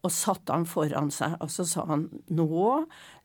og 0.00 0.12
satte 0.14 0.54
han 0.54 0.66
foran 0.68 1.10
seg, 1.12 1.36
og 1.44 1.50
så 1.52 1.66
sa 1.68 1.84
han 1.90 2.08
nå 2.32 2.70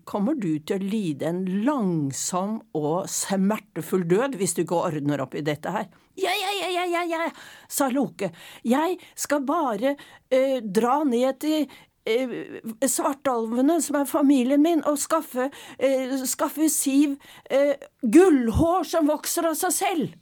kommer 0.06 0.38
du 0.38 0.52
til 0.62 0.78
å 0.78 0.86
lide 0.86 1.30
en 1.30 1.42
langsom 1.66 2.60
og 2.78 3.10
smertefull 3.10 4.06
død 4.10 4.38
hvis 4.40 4.54
du 4.56 4.62
ikke 4.64 4.84
ordner 4.92 5.24
opp 5.24 5.36
i 5.38 5.44
dette 5.46 5.74
her. 5.74 5.88
Ja, 6.16 6.32
ja, 6.32 6.52
ja, 6.62 6.70
ja, 6.72 6.86
ja, 6.86 7.02
ja, 7.10 7.32
sa 7.68 7.90
Loke. 7.92 8.30
Jeg 8.64 9.00
skal 9.20 9.44
bare 9.48 9.96
eh, 10.32 10.62
dra 10.62 11.02
ned 11.08 11.42
til 11.44 11.66
eh, 12.08 12.62
svartalvene, 12.88 13.82
som 13.84 14.00
er 14.00 14.08
familien 14.08 14.64
min, 14.64 14.84
og 14.88 15.00
skaffe, 15.02 15.50
eh, 15.80 16.16
skaffe 16.30 16.70
Siv 16.72 17.18
eh, 17.50 17.76
gullhår 18.02 18.88
som 18.88 19.10
vokser 19.12 19.50
av 19.50 19.58
seg 19.60 19.76
selv. 19.76 20.16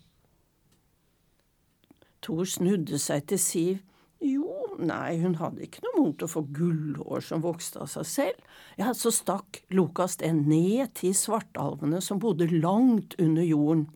Thor 2.24 2.48
snudde 2.48 2.98
seg 3.04 3.28
til 3.30 3.42
Siv. 3.42 3.82
Jo, 4.24 4.76
nei, 4.80 5.18
hun 5.20 5.36
hadde 5.36 5.66
ikke 5.66 5.82
noe 5.84 6.06
mot 6.06 6.24
å 6.24 6.30
få 6.32 6.46
gullhår 6.56 7.26
som 7.26 7.44
vokste 7.44 7.82
av 7.84 7.90
seg 7.92 8.08
selv. 8.08 8.46
Ja, 8.80 8.94
så 8.96 9.12
stakk 9.12 9.60
Lukas 9.76 10.16
det 10.22 10.32
ned 10.38 10.94
til 10.96 11.12
svartalvene 11.18 12.00
som 12.04 12.22
bodde 12.24 12.48
langt 12.54 13.18
under 13.20 13.44
jorden. 13.44 13.90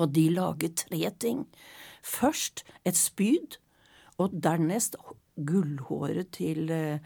Og 0.00 0.08
de 0.16 0.26
laget 0.32 0.86
tre 0.86 1.10
ting. 1.20 1.44
Først 2.00 2.64
et 2.88 2.96
spyd, 2.96 3.58
og 4.16 4.32
dernest 4.32 4.96
gullhåret 5.36 6.32
til, 6.32 6.70
eh, 6.72 6.98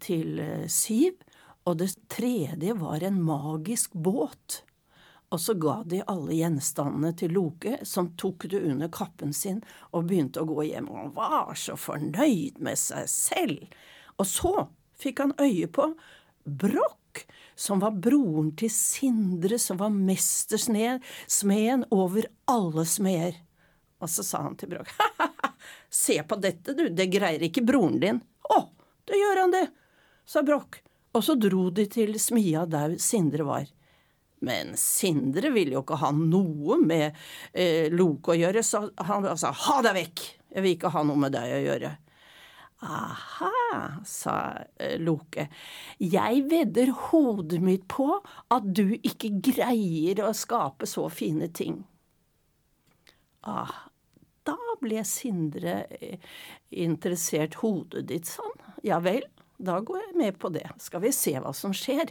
til 0.00 0.40
eh, 0.40 0.68
Siv. 0.68 1.16
Og 1.64 1.78
det 1.78 1.94
tredje 2.10 2.74
var 2.76 3.04
en 3.06 3.22
magisk 3.22 3.94
båt. 3.94 4.62
Og 5.32 5.40
så 5.40 5.54
ga 5.56 5.78
de 5.88 6.02
alle 6.12 6.34
gjenstandene 6.36 7.14
til 7.16 7.32
Loke, 7.32 7.78
som 7.88 8.10
tok 8.20 8.44
det 8.52 8.60
under 8.68 8.90
kappen 8.92 9.32
sin 9.32 9.62
og 9.90 10.10
begynte 10.10 10.42
å 10.42 10.48
gå 10.50 10.66
hjem. 10.68 10.90
Og 10.92 10.98
han 10.98 11.14
var 11.16 11.54
så 11.56 11.76
fornøyd 11.80 12.60
med 12.60 12.76
seg 12.76 13.08
selv. 13.08 13.78
Og 14.20 14.28
så 14.28 14.52
fikk 15.00 15.24
han 15.24 15.32
øye 15.40 15.70
på 15.72 15.88
Brokk, 16.44 17.24
som 17.56 17.80
var 17.80 17.96
broren 17.96 18.52
til 18.60 18.70
Sindre, 18.72 19.56
som 19.58 19.80
var 19.80 19.94
mestersmeden 19.94 21.86
over 21.94 22.28
alle 22.50 22.84
smeder. 22.88 23.40
Og 24.02 24.10
så 24.10 24.24
sa 24.26 24.44
han 24.44 24.58
til 24.60 24.74
Brokk, 24.74 24.92
ha-ha, 25.00 25.52
se 25.88 26.18
på 26.28 26.40
dette, 26.42 26.76
du, 26.76 26.88
det 26.92 27.08
greier 27.12 27.48
ikke 27.48 27.64
broren 27.64 28.00
din. 28.02 28.20
Å, 28.52 28.64
det 29.08 29.20
gjør 29.20 29.46
han 29.46 29.54
det, 29.54 29.66
sa 30.28 30.44
Brokk. 30.44 30.82
Og 31.16 31.24
så 31.24 31.36
dro 31.40 31.70
de 31.72 31.84
til 31.92 32.18
smia 32.20 32.66
der 32.68 32.98
Sindre 33.00 33.48
var. 33.48 33.64
Men 34.42 34.76
Sindre 34.78 35.52
ville 35.54 35.76
jo 35.76 35.84
ikke 35.84 36.00
ha 36.02 36.10
noe 36.16 36.78
med 36.82 37.12
eh, 37.52 37.86
Loke 37.94 38.34
å 38.34 38.38
gjøre, 38.38 38.64
så 38.66 38.88
han 39.06 39.28
sa 39.38 39.52
ha 39.54 39.76
deg 39.86 39.98
vekk, 40.00 40.24
jeg 40.52 40.64
vil 40.64 40.74
ikke 40.76 40.90
ha 40.94 41.04
noe 41.06 41.22
med 41.22 41.34
deg 41.36 41.54
å 41.56 41.60
gjøre. 41.66 41.92
Aha, 42.82 43.52
sa 44.04 44.34
eh, 44.74 44.98
Loke, 44.98 45.46
jeg 46.02 46.42
vedder 46.50 46.90
hodet 47.08 47.60
mitt 47.62 47.86
på 47.86 48.08
at 48.50 48.66
du 48.66 48.96
ikke 48.98 49.30
greier 49.52 50.24
å 50.26 50.32
skape 50.34 50.88
så 50.90 51.06
fine 51.06 51.46
ting. 51.54 51.78
Ah, 53.46 53.86
da 54.42 54.58
ble 54.82 55.04
Sindre 55.06 55.84
eh, 55.94 56.18
interessert 56.82 57.60
hodet 57.62 58.08
ditt 58.10 58.26
sånn. 58.26 58.58
Ja 58.82 58.98
vel, 59.02 59.22
da 59.62 59.78
går 59.78 60.08
jeg 60.08 60.18
med 60.18 60.42
på 60.42 60.50
det, 60.50 60.66
skal 60.82 61.06
vi 61.06 61.14
se 61.14 61.36
hva 61.38 61.54
som 61.54 61.74
skjer. 61.76 62.10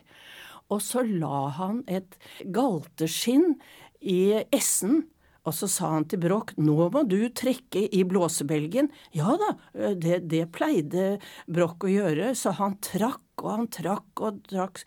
Og 0.71 0.81
så 0.84 1.03
la 1.05 1.47
han 1.57 1.81
et 1.91 2.17
galteskinn 2.53 3.57
i 4.01 4.43
essen. 4.53 5.03
Og 5.41 5.55
så 5.57 5.67
sa 5.71 5.89
han 5.95 6.05
til 6.10 6.21
Broch 6.21 6.53
nå 6.62 6.89
må 6.93 7.01
du 7.10 7.19
trekke 7.34 7.88
i 7.89 8.03
blåsebelgen. 8.07 8.91
Ja 9.17 9.34
da, 9.41 9.55
det, 9.97 10.21
det 10.29 10.45
pleide 10.53 11.15
Broch 11.49 11.81
å 11.81 11.89
gjøre, 11.89 12.31
så 12.38 12.53
han 12.60 12.77
trakk 12.84 13.41
og 13.41 13.49
han 13.55 13.69
trakk 13.73 14.21
og 14.21 14.43
trakk. 14.51 14.84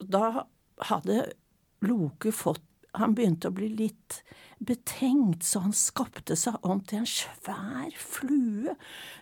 Da 0.00 0.46
hadde 0.88 1.24
Loke 1.82 2.32
fått 2.34 2.62
Han 2.92 3.14
begynte 3.16 3.48
å 3.48 3.54
bli 3.56 3.70
litt 3.72 4.18
betenkt, 4.66 5.44
så 5.44 5.62
han 5.64 5.74
skapte 5.76 6.36
seg 6.38 6.58
om 6.66 6.80
til 6.86 7.02
en 7.02 7.08
svær 7.08 7.94
flue 7.98 8.74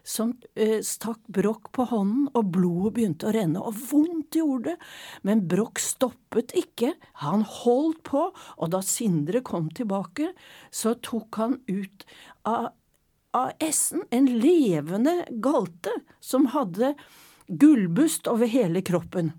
som 0.07 0.35
eh, 0.55 0.81
stakk 0.85 1.23
Broch 1.33 1.71
på 1.75 1.87
hånden, 1.91 2.29
og 2.37 2.53
blodet 2.55 2.95
begynte 2.99 3.29
å 3.31 3.35
renne, 3.35 3.63
og 3.63 3.79
vondt 3.91 4.39
gjorde 4.39 4.75
det. 4.75 4.91
Men 5.27 5.45
Broch 5.51 5.81
stoppet 5.83 6.55
ikke, 6.59 6.95
han 7.25 7.45
holdt 7.47 8.03
på, 8.11 8.27
og 8.33 8.73
da 8.75 8.83
Sindre 8.85 9.43
kom 9.47 9.71
tilbake, 9.75 10.33
så 10.71 10.97
tok 11.03 11.41
han 11.41 11.59
ut 11.71 12.07
av, 12.49 12.73
av 13.37 13.53
essen 13.63 14.07
en 14.15 14.29
levende 14.41 15.23
galte 15.43 15.95
som 16.25 16.51
hadde 16.55 16.95
gullbust 17.51 18.31
over 18.31 18.51
hele 18.51 18.83
kroppen. 18.87 19.35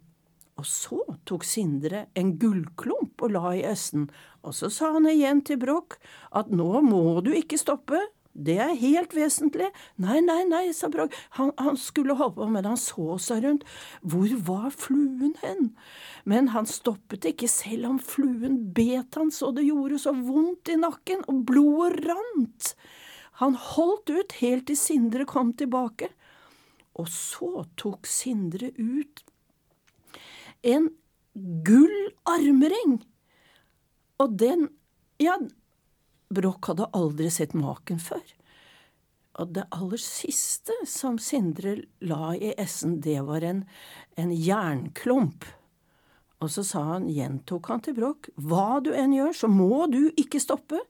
Og 0.61 0.67
så 0.69 0.99
tok 1.25 1.45
Sindre 1.47 2.05
en 2.13 2.35
gullklump 2.37 3.23
og 3.25 3.33
la 3.33 3.55
i 3.57 3.63
essen, 3.65 4.11
og 4.45 4.53
så 4.53 4.69
sa 4.69 4.91
han 4.93 5.09
igjen 5.09 5.41
til 5.47 5.57
Broch 5.61 5.95
at 6.37 6.51
nå 6.53 6.83
må 6.85 7.21
du 7.25 7.31
ikke 7.33 7.57
stoppe, 7.57 7.97
det 8.31 8.59
er 8.63 8.77
helt 8.79 9.15
vesentlig. 9.17 9.71
Nei, 9.99 10.19
nei, 10.23 10.43
nei, 10.47 10.67
sa 10.75 10.87
Broch, 10.93 11.11
han, 11.35 11.49
han 11.57 11.79
skulle 11.81 12.15
holde 12.19 12.37
på, 12.37 12.47
men 12.53 12.69
han 12.69 12.77
så 12.79 13.17
seg 13.19 13.41
rundt. 13.43 13.65
Hvor 14.05 14.35
var 14.47 14.69
fluen 14.71 15.33
hen? 15.41 15.71
Men 16.29 16.51
han 16.53 16.69
stoppet 16.69 17.25
ikke, 17.27 17.49
selv 17.51 17.89
om 17.89 17.97
fluen 17.99 18.61
bet 18.77 19.17
han 19.19 19.33
så 19.33 19.49
det 19.55 19.65
gjorde 19.67 19.99
så 20.05 20.13
vondt 20.15 20.71
i 20.71 20.77
nakken, 20.79 21.25
og 21.25 21.43
blodet 21.49 22.05
rant. 22.05 22.71
Han 23.41 23.57
holdt 23.57 24.13
ut 24.13 24.37
helt 24.39 24.69
til 24.69 24.79
Sindre 24.79 25.25
kom 25.25 25.55
tilbake. 25.57 26.13
Og 27.01 27.09
så 27.11 27.65
tok 27.81 28.05
Sindre 28.07 28.71
ut 28.77 29.25
en 30.61 30.89
gull 31.65 32.11
armring. 32.29 33.01
Og 34.21 34.37
den 34.37 34.69
Ja, 35.21 35.35
Broch 36.33 36.65
hadde 36.65 36.87
aldri 36.97 37.29
sett 37.29 37.51
maken 37.53 37.99
før. 38.01 38.23
Og 39.39 39.51
det 39.53 39.67
aller 39.69 40.01
siste 40.01 40.73
som 40.89 41.19
Sindre 41.21 41.75
la 42.01 42.31
i 42.33 42.55
essen, 42.57 42.99
det 43.05 43.19
var 43.27 43.45
en, 43.45 43.63
en 44.17 44.31
jernklump. 44.33 45.45
Og 46.41 46.49
så 46.49 46.63
sa 46.65 46.81
han, 46.95 47.09
gjentok 47.13 47.69
han 47.69 47.83
til 47.85 47.95
Broch, 47.99 48.31
hva 48.33 48.81
du 48.81 48.89
enn 48.97 49.13
gjør, 49.13 49.35
så 49.43 49.49
må 49.51 49.85
du 49.91 50.07
ikke 50.17 50.41
stoppe. 50.41 50.81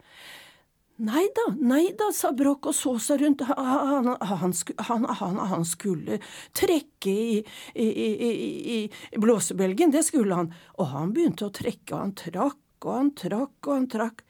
Nei 1.01 1.23
da, 1.33 1.47
nei 1.57 1.95
da, 1.97 2.11
sa 2.13 2.29
Broch 2.37 2.67
og 2.69 2.75
så 2.77 2.91
seg 3.01 3.23
rundt. 3.23 3.41
Han, 3.49 4.11
han, 4.21 5.05
han, 5.17 5.39
han 5.49 5.63
skulle 5.65 6.19
trekke 6.57 7.09
i, 7.09 7.39
i, 7.73 7.87
i, 7.87 8.29
i, 8.75 9.21
blåsebelgen, 9.21 9.95
det 9.95 10.03
skulle 10.05 10.37
han. 10.37 10.51
Og 10.77 10.91
han 10.91 11.15
begynte 11.15 11.47
å 11.47 11.55
trekke, 11.55 11.95
og 11.95 12.03
han 12.03 12.13
trakk 12.19 12.85
og 12.85 12.93
han 12.93 13.09
trakk 13.17 13.69
og 13.69 13.73
han 13.73 13.89
trakk. 13.89 14.21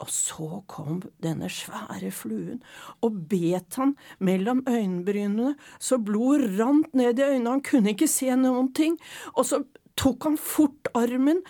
Og 0.00 0.10
så 0.10 0.48
kom 0.68 1.02
denne 1.22 1.46
svære 1.52 2.10
fluen 2.12 2.58
og 3.06 3.20
bet 3.30 3.76
han 3.78 3.94
mellom 4.18 4.64
øyenbrynene 4.66 5.54
så 5.78 6.00
blod 6.02 6.48
rant 6.58 6.96
ned 6.98 7.20
i 7.20 7.28
øynene, 7.28 7.52
han 7.58 7.64
kunne 7.64 7.94
ikke 7.94 8.10
se 8.10 8.32
noen 8.36 8.72
ting. 8.76 8.96
Og 9.36 9.46
så 9.48 9.62
tok 10.00 10.26
han 10.26 10.40
fort 10.40 10.90
armen 10.98 11.44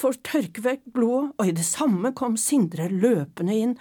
for 0.00 0.14
å 0.14 0.22
tørke 0.26 0.64
vekk 0.64 0.88
blodet, 0.96 1.34
og 1.38 1.50
i 1.50 1.56
det 1.56 1.66
samme 1.66 2.14
kom 2.16 2.38
Sindre 2.40 2.88
løpende 2.92 3.54
inn. 3.54 3.76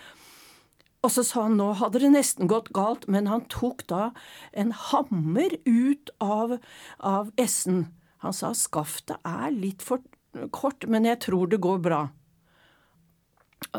Og 1.03 1.11
så 1.11 1.25
sa 1.27 1.45
han 1.47 1.57
nå 1.59 1.73
hadde 1.81 1.99
det 1.99 2.13
nesten 2.13 2.47
gått 2.47 2.71
galt, 2.75 3.09
men 3.11 3.27
han 3.27 3.43
tok 3.51 3.83
da 3.91 4.11
en 4.55 4.71
hammer 4.71 5.57
ut 5.67 6.13
av, 6.23 6.57
av 6.99 7.31
essen. 7.35 7.87
Han 8.23 8.35
sa 8.35 8.53
skaftet 8.55 9.19
er 9.27 9.51
litt 9.51 9.83
for 9.83 10.03
kort, 10.55 10.87
men 10.87 11.05
jeg 11.09 11.19
tror 11.25 11.51
det 11.51 11.59
går 11.63 11.81
bra. 11.83 12.03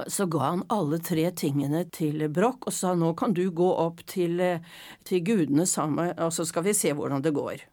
Så 0.08 0.26
ga 0.28 0.50
han 0.50 0.64
alle 0.72 0.98
tre 1.04 1.24
tingene 1.36 1.84
til 1.92 2.26
Broch 2.32 2.66
og 2.66 2.74
sa 2.74 2.94
nå 2.98 3.12
kan 3.16 3.34
du 3.36 3.46
gå 3.52 3.68
opp 3.78 4.02
til, 4.10 4.40
til 5.04 5.24
gudene 5.24 5.66
sammen, 5.68 6.12
og 6.18 6.32
så 6.34 6.44
skal 6.48 6.66
vi 6.68 6.76
se 6.76 6.92
hvordan 6.92 7.24
det 7.24 7.34
går. 7.36 7.64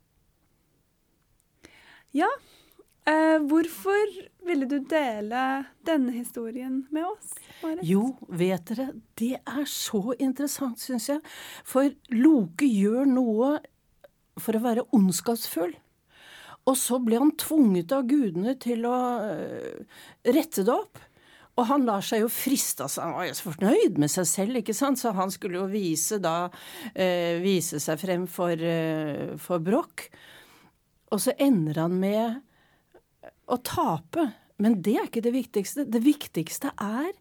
Ja, 2.16 2.28
eh, 3.10 3.38
hvorfor 3.50 4.14
ville 4.46 4.68
du 4.70 4.80
dele 4.90 5.66
denne 5.88 6.14
historien 6.16 6.82
med 6.94 7.06
oss? 7.06 7.36
Marit? 7.62 7.84
Jo, 7.88 8.16
vet 8.28 8.72
dere, 8.72 8.90
det 9.20 9.36
er 9.40 9.68
så 9.70 10.16
interessant, 10.18 10.82
syns 10.82 11.10
jeg. 11.12 11.22
For 11.68 11.92
Loke 12.16 12.68
gjør 12.68 13.08
noe 13.10 13.54
for 14.42 14.58
å 14.58 14.64
være 14.64 14.88
ondskapsfull. 14.96 15.76
Og 16.70 16.78
så 16.78 17.00
ble 17.02 17.18
han 17.22 17.34
tvunget 17.42 17.94
av 17.96 18.06
gudene 18.10 18.54
til 18.62 18.86
å 18.86 18.98
øh, 19.26 20.04
rette 20.30 20.66
det 20.66 20.74
opp. 20.74 21.02
Og 21.60 21.68
han 21.68 21.84
lar 21.86 22.04
seg 22.06 22.24
jo 22.24 22.30
friste, 22.32 22.86
altså 22.86 23.04
han 23.04 23.16
var 23.18 23.26
jo 23.28 23.34
så 23.38 23.52
fornøyd 23.52 23.98
med 24.00 24.12
seg 24.14 24.28
selv, 24.30 24.60
ikke 24.62 24.76
sant, 24.76 25.02
så 25.02 25.12
han 25.18 25.34
skulle 25.34 25.60
jo 25.60 25.66
vise 25.70 26.22
da 26.24 26.36
eh, 26.94 27.42
vise 27.44 27.82
seg 27.84 28.00
frem 28.00 28.24
for, 28.32 28.56
eh, 28.56 29.34
for 29.42 29.64
Broch. 29.64 30.06
Og 31.12 31.20
så 31.20 31.36
ender 31.44 31.82
han 31.84 31.98
med 32.00 32.40
å 33.48 33.58
tape. 33.66 34.32
Men 34.62 34.82
det 34.86 34.98
er 34.98 35.10
ikke 35.10 35.26
det 35.26 35.34
viktigste. 35.36 35.88
Det 35.90 36.04
viktigste 36.06 36.74
er 36.78 37.12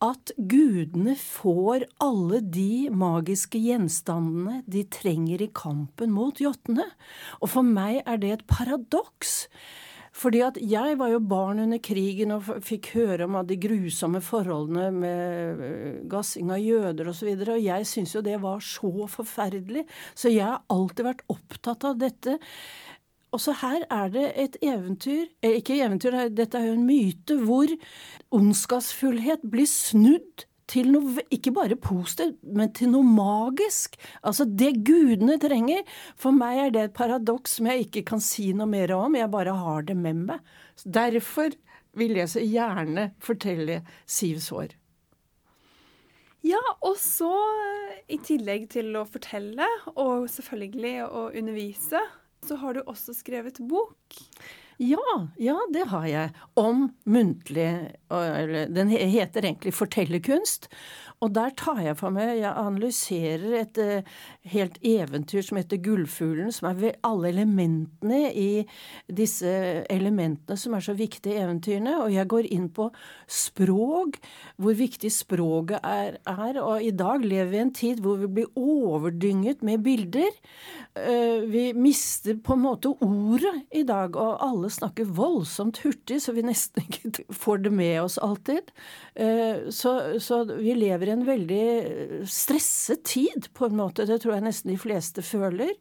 at 0.00 0.32
gudene 0.38 1.12
får 1.20 1.84
alle 2.00 2.40
de 2.40 2.88
magiske 2.88 3.60
gjenstandene 3.60 4.62
de 4.70 4.86
trenger 4.88 5.44
i 5.44 5.50
kampen 5.52 6.14
mot 6.16 6.40
jottene. 6.40 6.86
Og 7.44 7.52
for 7.52 7.66
meg 7.66 8.00
er 8.06 8.20
det 8.22 8.34
et 8.38 8.48
paradoks. 8.48 9.42
Fordi 10.20 10.40
at 10.42 10.56
jeg 10.58 10.96
var 10.98 11.12
jo 11.12 11.20
barn 11.22 11.60
under 11.62 11.78
krigen 11.78 12.32
og 12.34 12.48
fikk 12.66 12.90
høre 12.96 13.28
om 13.28 13.36
de 13.46 13.56
grusomme 13.60 14.18
forholdene 14.24 14.88
med 14.90 15.62
øh, 15.66 16.00
gassing 16.10 16.50
av 16.50 16.58
jøder 16.58 17.12
osv., 17.12 17.30
og, 17.30 17.44
så 17.46 17.54
og 17.54 17.62
jeg 17.62 17.86
syns 17.86 18.16
jo 18.16 18.24
det 18.26 18.40
var 18.42 18.64
så 18.64 19.06
forferdelig. 19.12 19.84
Så 20.18 20.32
jeg 20.32 20.48
har 20.48 20.64
alltid 20.72 21.06
vært 21.06 21.24
opptatt 21.30 21.86
av 21.86 22.00
dette. 22.02 22.40
Også 23.36 23.54
her 23.60 23.84
er 23.90 24.10
det 24.10 24.26
et 24.42 24.56
eventyr, 24.62 25.26
eh, 25.42 25.58
ikke 25.60 25.78
eventyr, 25.84 26.16
dette 26.34 26.58
er 26.58 26.70
jo 26.70 26.78
en 26.78 26.86
myte, 26.86 27.36
hvor 27.46 27.70
ondskapsfullhet 28.34 29.44
blir 29.50 29.68
snudd 29.70 30.46
til 30.70 30.90
noe 30.94 31.22
ikke 31.34 31.52
bare 31.54 31.78
positivt, 31.78 32.38
men 32.42 32.72
til 32.74 32.92
noe 32.92 33.06
magisk. 33.06 33.96
Altså 34.22 34.46
det 34.46 34.84
gudene 34.86 35.38
trenger. 35.42 35.82
For 36.18 36.34
meg 36.34 36.64
er 36.64 36.74
det 36.74 36.84
et 36.84 36.96
paradoks 36.96 37.58
som 37.58 37.70
jeg 37.70 37.86
ikke 37.86 38.04
kan 38.12 38.22
si 38.22 38.50
noe 38.56 38.70
mer 38.70 38.94
om, 38.94 39.18
jeg 39.18 39.32
bare 39.32 39.56
har 39.56 39.86
det 39.88 39.98
med 39.98 40.26
meg. 40.28 40.52
Derfor 40.84 41.54
vil 41.98 42.14
jeg 42.20 42.30
så 42.30 42.44
gjerne 42.44 43.10
fortelle 43.22 43.80
Sivs 44.06 44.50
hår. 44.54 44.76
Ja, 46.46 46.60
og 46.86 46.94
så 46.96 47.34
i 48.08 48.16
tillegg 48.24 48.70
til 48.72 48.94
å 48.96 49.04
fortelle, 49.04 49.66
og 49.92 50.24
selvfølgelig 50.32 50.94
å 51.04 51.26
undervise, 51.36 52.00
så 52.46 52.56
har 52.60 52.76
du 52.76 52.82
også 52.86 53.14
skrevet 53.16 53.60
bok. 53.68 54.20
Ja, 54.80 55.28
ja, 55.36 55.58
det 55.72 55.82
har 55.90 56.06
jeg. 56.08 56.30
Om 56.56 56.86
muntlig 57.04 57.68
Den 58.72 58.88
heter 58.88 59.44
egentlig 59.44 59.74
fortellerkunst. 59.76 60.70
Og 61.20 61.34
der 61.36 61.52
tar 61.52 61.82
jeg 61.84 61.98
for 62.00 62.08
meg 62.14 62.38
Jeg 62.38 62.48
analyserer 62.56 63.58
et 63.60 63.80
helt 64.48 64.78
eventyr 64.80 65.44
som 65.44 65.58
heter 65.60 65.82
Gullfuglen, 65.84 66.48
som 66.48 66.70
er 66.70 66.78
ved 66.80 66.96
alle 67.04 67.28
elementene 67.28 68.32
i 68.32 68.64
disse 69.04 69.52
elementene 69.92 70.56
som 70.56 70.74
er 70.74 70.86
så 70.86 70.94
viktige 70.96 71.36
i 71.36 71.42
eventyrene. 71.44 71.98
Og 72.06 72.14
jeg 72.14 72.30
går 72.32 72.48
inn 72.48 72.70
på 72.72 72.88
språk, 73.28 74.16
hvor 74.56 74.78
viktig 74.80 75.12
språket 75.12 75.84
er, 75.84 76.16
er. 76.24 76.62
Og 76.64 76.80
i 76.88 76.94
dag 76.96 77.20
lever 77.20 77.52
vi 77.52 77.60
i 77.60 77.64
en 77.66 77.74
tid 77.76 78.00
hvor 78.00 78.16
vi 78.24 78.32
blir 78.40 78.48
overdynget 78.56 79.60
med 79.60 79.84
bilder. 79.84 80.32
Vi 81.52 81.68
mister 81.76 82.40
på 82.40 82.56
en 82.56 82.64
måte 82.64 82.96
ordet 82.96 83.68
i 83.76 83.84
dag, 83.84 84.16
og 84.16 84.40
alle 84.40 84.69
snakker 84.72 85.08
voldsomt 85.16 85.80
hurtig, 85.84 86.20
så 86.22 86.34
vi 86.36 86.44
nesten 86.46 86.84
ikke 86.86 87.26
får 87.34 87.64
det 87.66 87.74
med 87.74 87.96
oss 88.02 88.18
alltid. 88.18 88.72
Uh, 89.18 89.68
så, 89.74 89.96
så 90.22 90.42
vi 90.52 90.76
lever 90.78 91.10
i 91.10 91.14
en 91.16 91.26
veldig 91.28 91.66
stresset 92.30 93.04
tid, 93.08 93.50
på 93.56 93.68
en 93.68 93.78
måte. 93.80 94.08
Det 94.08 94.20
tror 94.22 94.36
jeg 94.36 94.48
nesten 94.48 94.74
de 94.74 94.80
fleste 94.80 95.24
føler. 95.26 95.74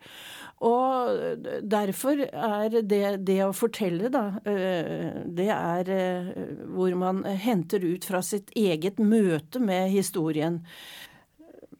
Og 0.65 1.45
derfor 1.63 2.19
er 2.27 2.73
det, 2.83 3.03
det 3.23 3.37
å 3.45 3.55
fortelle, 3.55 4.09
da, 4.11 4.25
det 4.43 5.47
er 5.55 5.91
hvor 6.67 6.97
man 6.99 7.21
henter 7.23 7.85
ut 7.85 8.03
fra 8.03 8.19
sitt 8.25 8.51
eget 8.59 8.99
møte 8.99 9.61
med 9.63 9.87
historien. 9.93 10.59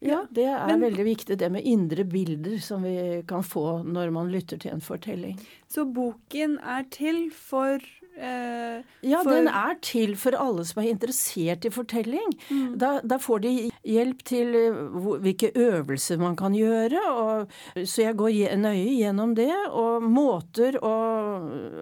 Ja, 0.00 0.22
det 0.32 0.46
er 0.48 0.66
Men, 0.66 0.80
veldig 0.86 1.04
viktig, 1.04 1.36
det 1.38 1.50
med 1.52 1.66
indre 1.68 2.06
bilder 2.08 2.56
som 2.64 2.84
vi 2.88 3.20
kan 3.28 3.44
få 3.44 3.82
når 3.84 4.12
man 4.14 4.30
lytter 4.32 4.60
til 4.60 4.72
en 4.72 4.80
fortelling. 4.80 5.36
Så 5.68 5.84
boken 5.84 6.56
er 6.64 6.86
til 6.90 7.26
for 7.36 7.84
Eh, 8.16 8.82
ja, 9.00 9.22
for... 9.22 9.30
den 9.30 9.48
er 9.48 9.76
til 9.80 10.16
for 10.18 10.34
alle 10.36 10.64
som 10.68 10.82
er 10.82 10.90
interessert 10.90 11.64
i 11.64 11.70
fortelling. 11.72 12.34
Mm. 12.50 12.74
Da, 12.80 12.90
da, 13.06 13.16
får 13.22 13.42
de 13.44 13.52
hjelp 13.86 14.24
til 14.28 14.56
eh, 14.58 14.80
hvilke 15.22 15.52
øvelser 15.54 16.20
man 16.20 16.36
kan 16.36 16.56
gjøre. 16.56 17.00
Og, 17.14 17.54
så 17.80 18.04
jeg 18.08 18.18
går 18.20 18.56
nøye 18.60 18.98
gjennom 18.98 19.34
det, 19.38 19.52
og 19.70 20.04
måter 20.04 20.76
å 20.84 20.94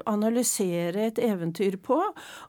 analysere 0.07 1.09
et 1.09 1.19
eventyr 1.23 1.79
på. 1.83 1.99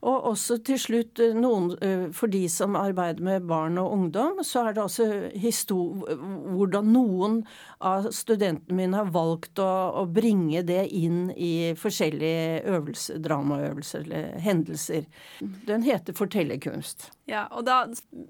Og 0.03 0.29
også 0.33 0.59
til 0.67 0.81
slutt 0.81 1.23
eh, 1.23 1.33
noen 1.37 1.71
eh, 1.79 2.07
For 2.15 2.31
de 2.31 2.45
som 2.51 2.77
arbeider 2.79 3.23
med 3.23 3.47
barn 3.49 3.79
og 3.81 3.93
ungdom, 3.95 4.43
så 4.45 4.67
er 4.67 4.77
det 4.77 4.83
også 4.83 5.07
hvordan 5.39 6.93
noen 6.93 7.41
av 7.85 8.09
studentene 8.13 8.75
mine 8.75 8.97
har 8.99 9.11
valgt 9.13 9.59
å, 9.61 9.69
å 10.01 10.05
bringe 10.09 10.61
det 10.67 10.85
inn 10.95 11.29
i 11.33 11.71
forskjellige 11.79 12.63
øvelser, 12.69 13.21
dramaøvelser 13.23 13.68
opplevelser 13.69 13.99
eller 14.05 14.39
hendelser. 14.39 15.05
Den 15.67 15.81
heter 15.85 16.13
fortellerkunst. 16.17 17.11
Ja, 17.29 17.47
og 17.51 17.65
da, 17.65 17.85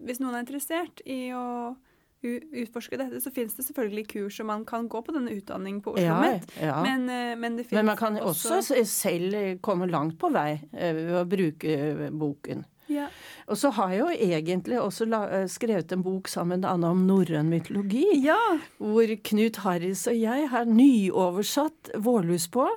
hvis 0.06 0.20
noen 0.20 0.36
er 0.36 0.44
interessert 0.46 1.02
i 1.06 1.30
å 1.36 1.76
utforske 2.20 2.98
dette, 3.00 3.22
så 3.24 3.32
finnes 3.32 3.54
det 3.56 3.64
selvfølgelig 3.64 4.08
kurs, 4.12 4.40
og 4.44 4.50
man 4.50 4.66
kan 4.68 4.90
gå 4.92 5.00
på 5.08 5.14
denne 5.16 5.32
utdanningen 5.32 5.80
på 5.82 5.94
Oslo 5.94 6.04
Ja, 6.04 6.18
Met. 6.20 6.50
ja. 6.60 6.82
Men, 6.84 7.06
eh, 7.10 7.36
men 7.40 7.56
det 7.56 7.72
Men 7.72 7.86
man 7.86 7.96
kan 7.98 8.18
også 8.20 8.58
også 8.58 8.84
selv 8.86 9.62
komme 9.62 9.88
langt 9.88 10.18
på 10.20 10.30
vei 10.30 10.60
eh, 10.74 10.94
ved 10.94 11.14
å 11.16 11.24
bruke 11.24 11.64
eh, 11.70 12.10
boken. 12.12 12.66
ja. 12.90 13.08
Og 13.48 13.58
så 13.58 13.72
har 13.72 13.90
jeg 13.90 14.00
jo 14.00 14.10
egentlig 14.36 14.78
også 14.80 15.08
skrevet 15.48 15.92
en 15.92 16.04
bok 16.04 16.28
sammen 16.28 16.60
med 16.60 16.70
Anna 16.70 16.92
om 16.92 17.08
norrøn 17.08 17.50
mytologi. 17.50 18.04
ja. 18.22 18.60
hvor 18.78 19.08
Knut 19.24 19.56
Harris 19.64 20.06
og 20.06 20.14
jeg 20.20 20.50
har 20.50 20.66
nyoversatt 20.66 21.90
Vårlus 21.98 22.48
på. 22.52 22.68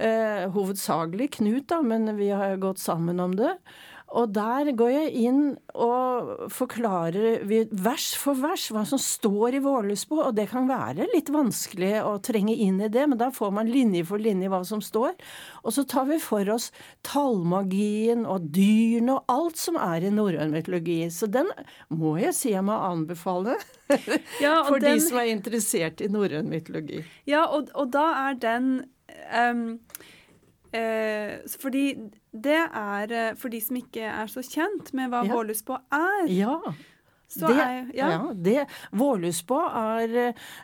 Eh, 0.00 0.48
hovedsakelig 0.54 1.32
Knut, 1.34 1.68
da, 1.68 1.82
men 1.82 2.16
vi 2.16 2.30
har 2.32 2.56
gått 2.56 2.78
sammen 2.80 3.20
om 3.20 3.34
det. 3.36 3.52
Og 4.10 4.32
der 4.34 4.72
går 4.74 4.90
jeg 4.90 5.10
inn 5.28 5.42
og 5.78 6.48
forklarer 6.50 7.44
vers 7.46 8.08
for 8.18 8.38
vers 8.42 8.64
hva 8.74 8.82
som 8.88 8.98
står 8.98 9.58
i 9.58 9.62
Vårlysbo. 9.62 10.18
og 10.24 10.34
det 10.34 10.48
kan 10.50 10.66
være 10.66 11.06
litt 11.12 11.30
vanskelig 11.30 11.92
å 12.02 12.16
trenge 12.18 12.56
inn 12.56 12.80
i 12.82 12.90
det, 12.90 13.06
men 13.06 13.20
da 13.20 13.30
får 13.30 13.52
man 13.54 13.70
linje 13.70 14.02
for 14.08 14.18
linje 14.18 14.50
hva 14.50 14.64
som 14.66 14.82
står. 14.82 15.14
Og 15.62 15.76
så 15.76 15.86
tar 15.86 16.08
vi 16.10 16.18
for 16.22 16.48
oss 16.50 16.70
tallmagien 17.06 18.26
og 18.26 18.50
dyrene 18.50 19.14
og 19.20 19.30
alt 19.30 19.60
som 19.62 19.78
er 19.78 20.08
i 20.08 20.14
norrøn 20.14 20.56
mytologi. 20.56 21.04
Så 21.14 21.30
den 21.30 21.52
må 21.94 22.16
jeg 22.18 22.34
si 22.34 22.54
jeg 22.56 22.66
må 22.66 22.80
anbefale. 22.90 23.60
ja 24.42 24.58
For 24.68 24.82
den, 24.82 24.98
de 24.98 25.06
som 25.06 25.22
er 25.22 25.30
interessert 25.36 26.02
i 26.02 26.10
norrøn 26.10 26.50
mytologi. 26.50 27.04
Ja, 27.30 27.46
og, 27.46 27.70
og 27.78 27.94
da 27.94 28.08
er 28.26 28.42
den 28.42 28.72
ehm, 29.32 29.78
eh, 30.72 31.38
Fordi 31.60 31.84
det 32.32 32.60
er 32.74 33.12
eh, 33.12 33.34
For 33.36 33.48
de 33.52 33.60
som 33.60 33.76
ikke 33.80 34.06
er 34.06 34.30
så 34.30 34.42
kjent 34.46 34.92
med 34.94 35.10
hva 35.12 35.24
Ja. 35.26 35.34
Vårluspå 35.34 35.78
er, 35.92 36.28
Ja. 36.30 36.56
så 37.30 37.46
det, 37.48 37.58
er 37.62 37.90
ja. 37.94 38.08
ja. 38.10 38.32
det 38.34 38.66
Vårlusbå 38.92 39.60
er 39.82 40.16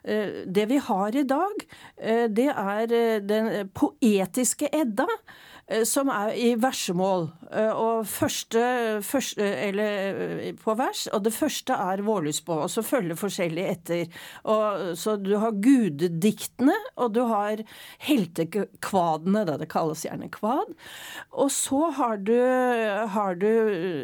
eh, 0.05 0.45
Det 0.47 0.69
vi 0.69 0.79
har 0.79 1.17
i 1.17 1.23
dag, 1.23 1.67
eh, 1.99 2.27
det 2.29 2.49
er 2.51 2.93
eh, 2.93 3.21
den 3.23 3.69
poetiske 3.75 4.69
Edda. 4.73 5.07
Eh, 5.69 5.85
Som 5.85 6.09
er 6.13 6.35
i 6.35 6.55
versemål. 6.61 7.31
eh, 7.51 7.71
Og 7.71 8.07
første, 8.07 9.01
første 9.03 9.43
Eller 9.43 10.21
eh, 10.41 10.55
på 10.55 10.75
vers. 10.79 11.07
Og 11.13 11.25
det 11.25 11.33
første 11.35 11.73
er 11.73 12.03
Vårlysbå, 12.07 12.63
og 12.65 12.71
så 12.71 12.83
følger 12.83 13.19
forskjellig 13.19 13.67
etter. 13.71 14.07
Og, 14.45 14.97
så 14.97 15.17
du 15.17 15.37
har 15.39 15.53
gudediktene, 15.53 16.75
og 16.97 17.15
du 17.15 17.23
har 17.27 17.63
heltekvadene, 18.07 19.45
da 19.49 19.57
det 19.61 19.69
kalles 19.73 20.05
gjerne 20.07 20.29
kvad. 20.33 20.75
Og 21.33 21.51
så 21.55 21.91
har 21.97 22.17
du, 22.27 22.37
har 23.13 23.35
du 23.41 23.49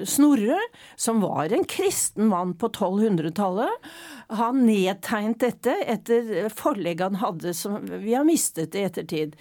Snorre, 0.09 0.59
som 0.97 1.21
var 1.23 1.53
en 1.53 1.65
kristen 1.69 2.29
mann 2.31 2.55
på 2.59 2.69
1200-tallet. 2.73 3.91
Han 4.39 4.63
nedtegnet 4.67 5.41
dette 5.43 5.75
etter 5.91 6.49
forlegget 6.53 7.13
han 7.13 7.21
hadde, 7.23 7.53
som 7.57 7.79
vi 7.85 8.15
har 8.15 8.25
mistet 8.29 8.77
i 8.79 8.85
ettertid. 8.87 9.35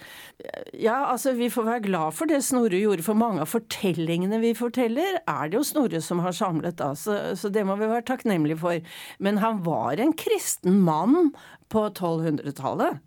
Ja, 0.76 1.06
altså 1.12 1.32
vi 1.38 1.50
får 1.52 1.68
være 1.68 1.84
glad 1.86 2.11
for 2.16 2.30
det 2.30 2.42
Snorre 2.46 2.78
gjorde, 2.80 3.04
for 3.06 3.18
mange 3.18 3.42
av 3.44 3.50
fortellingene 3.52 4.40
vi 4.42 4.54
forteller, 4.58 5.20
er 5.26 5.50
det 5.50 5.58
jo 5.58 5.66
Snorre 5.66 6.02
som 6.04 6.22
har 6.24 6.36
samlet, 6.36 6.78
da, 6.80 6.92
så, 6.98 7.18
så 7.38 7.52
det 7.52 7.66
må 7.68 7.76
vi 7.80 7.90
være 7.90 8.06
takknemlige 8.12 8.60
for. 8.62 8.96
Men 9.22 9.42
han 9.42 9.62
var 9.66 10.00
en 10.02 10.14
kristen 10.16 10.80
mann 10.86 11.32
på 11.72 11.86
1200-tallet. 11.88 13.00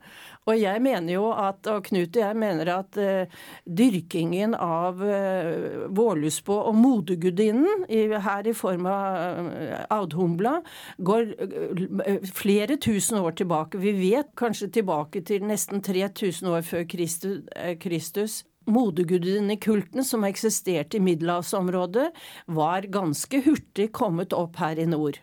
Og 0.45 0.59
jeg 0.59 0.81
mener 0.85 1.15
jo 1.15 1.29
at, 1.33 1.65
og 1.71 1.87
Knut 1.87 2.13
og 2.13 2.21
jeg 2.21 2.37
mener 2.37 2.69
at 2.69 2.97
uh, 3.01 3.45
dyrkingen 3.65 4.53
av 4.61 5.01
uh, 5.01 5.85
Vårlusbå 5.89 6.57
og 6.69 6.77
modegudinnen, 6.77 7.87
her 7.89 8.49
i 8.49 8.53
form 8.53 8.85
av 8.89 9.49
uh, 9.49 9.79
Audhumbla, 9.97 10.59
går 11.01 11.33
uh, 11.41 12.29
flere 12.29 12.77
tusen 12.77 13.17
år 13.21 13.39
tilbake. 13.41 13.81
Vi 13.81 13.95
vet 13.97 14.35
kanskje 14.37 14.69
tilbake 14.79 15.25
til 15.25 15.45
nesten 15.49 15.81
3000 15.85 16.53
år 16.53 16.65
før 16.65 16.85
Kristus. 16.93 17.41
eh, 17.55 17.77
Kristus. 17.81 18.43
Modegudinnekulten 18.65 20.03
som 20.05 20.23
eksisterte 20.27 20.97
i 20.97 21.03
middelhavsområdet, 21.05 22.09
var 22.45 22.81
ganske 22.91 23.41
hurtig 23.45 23.91
kommet 23.93 24.33
opp 24.33 24.55
her 24.61 24.79
i 24.79 24.85
nord. 24.89 25.19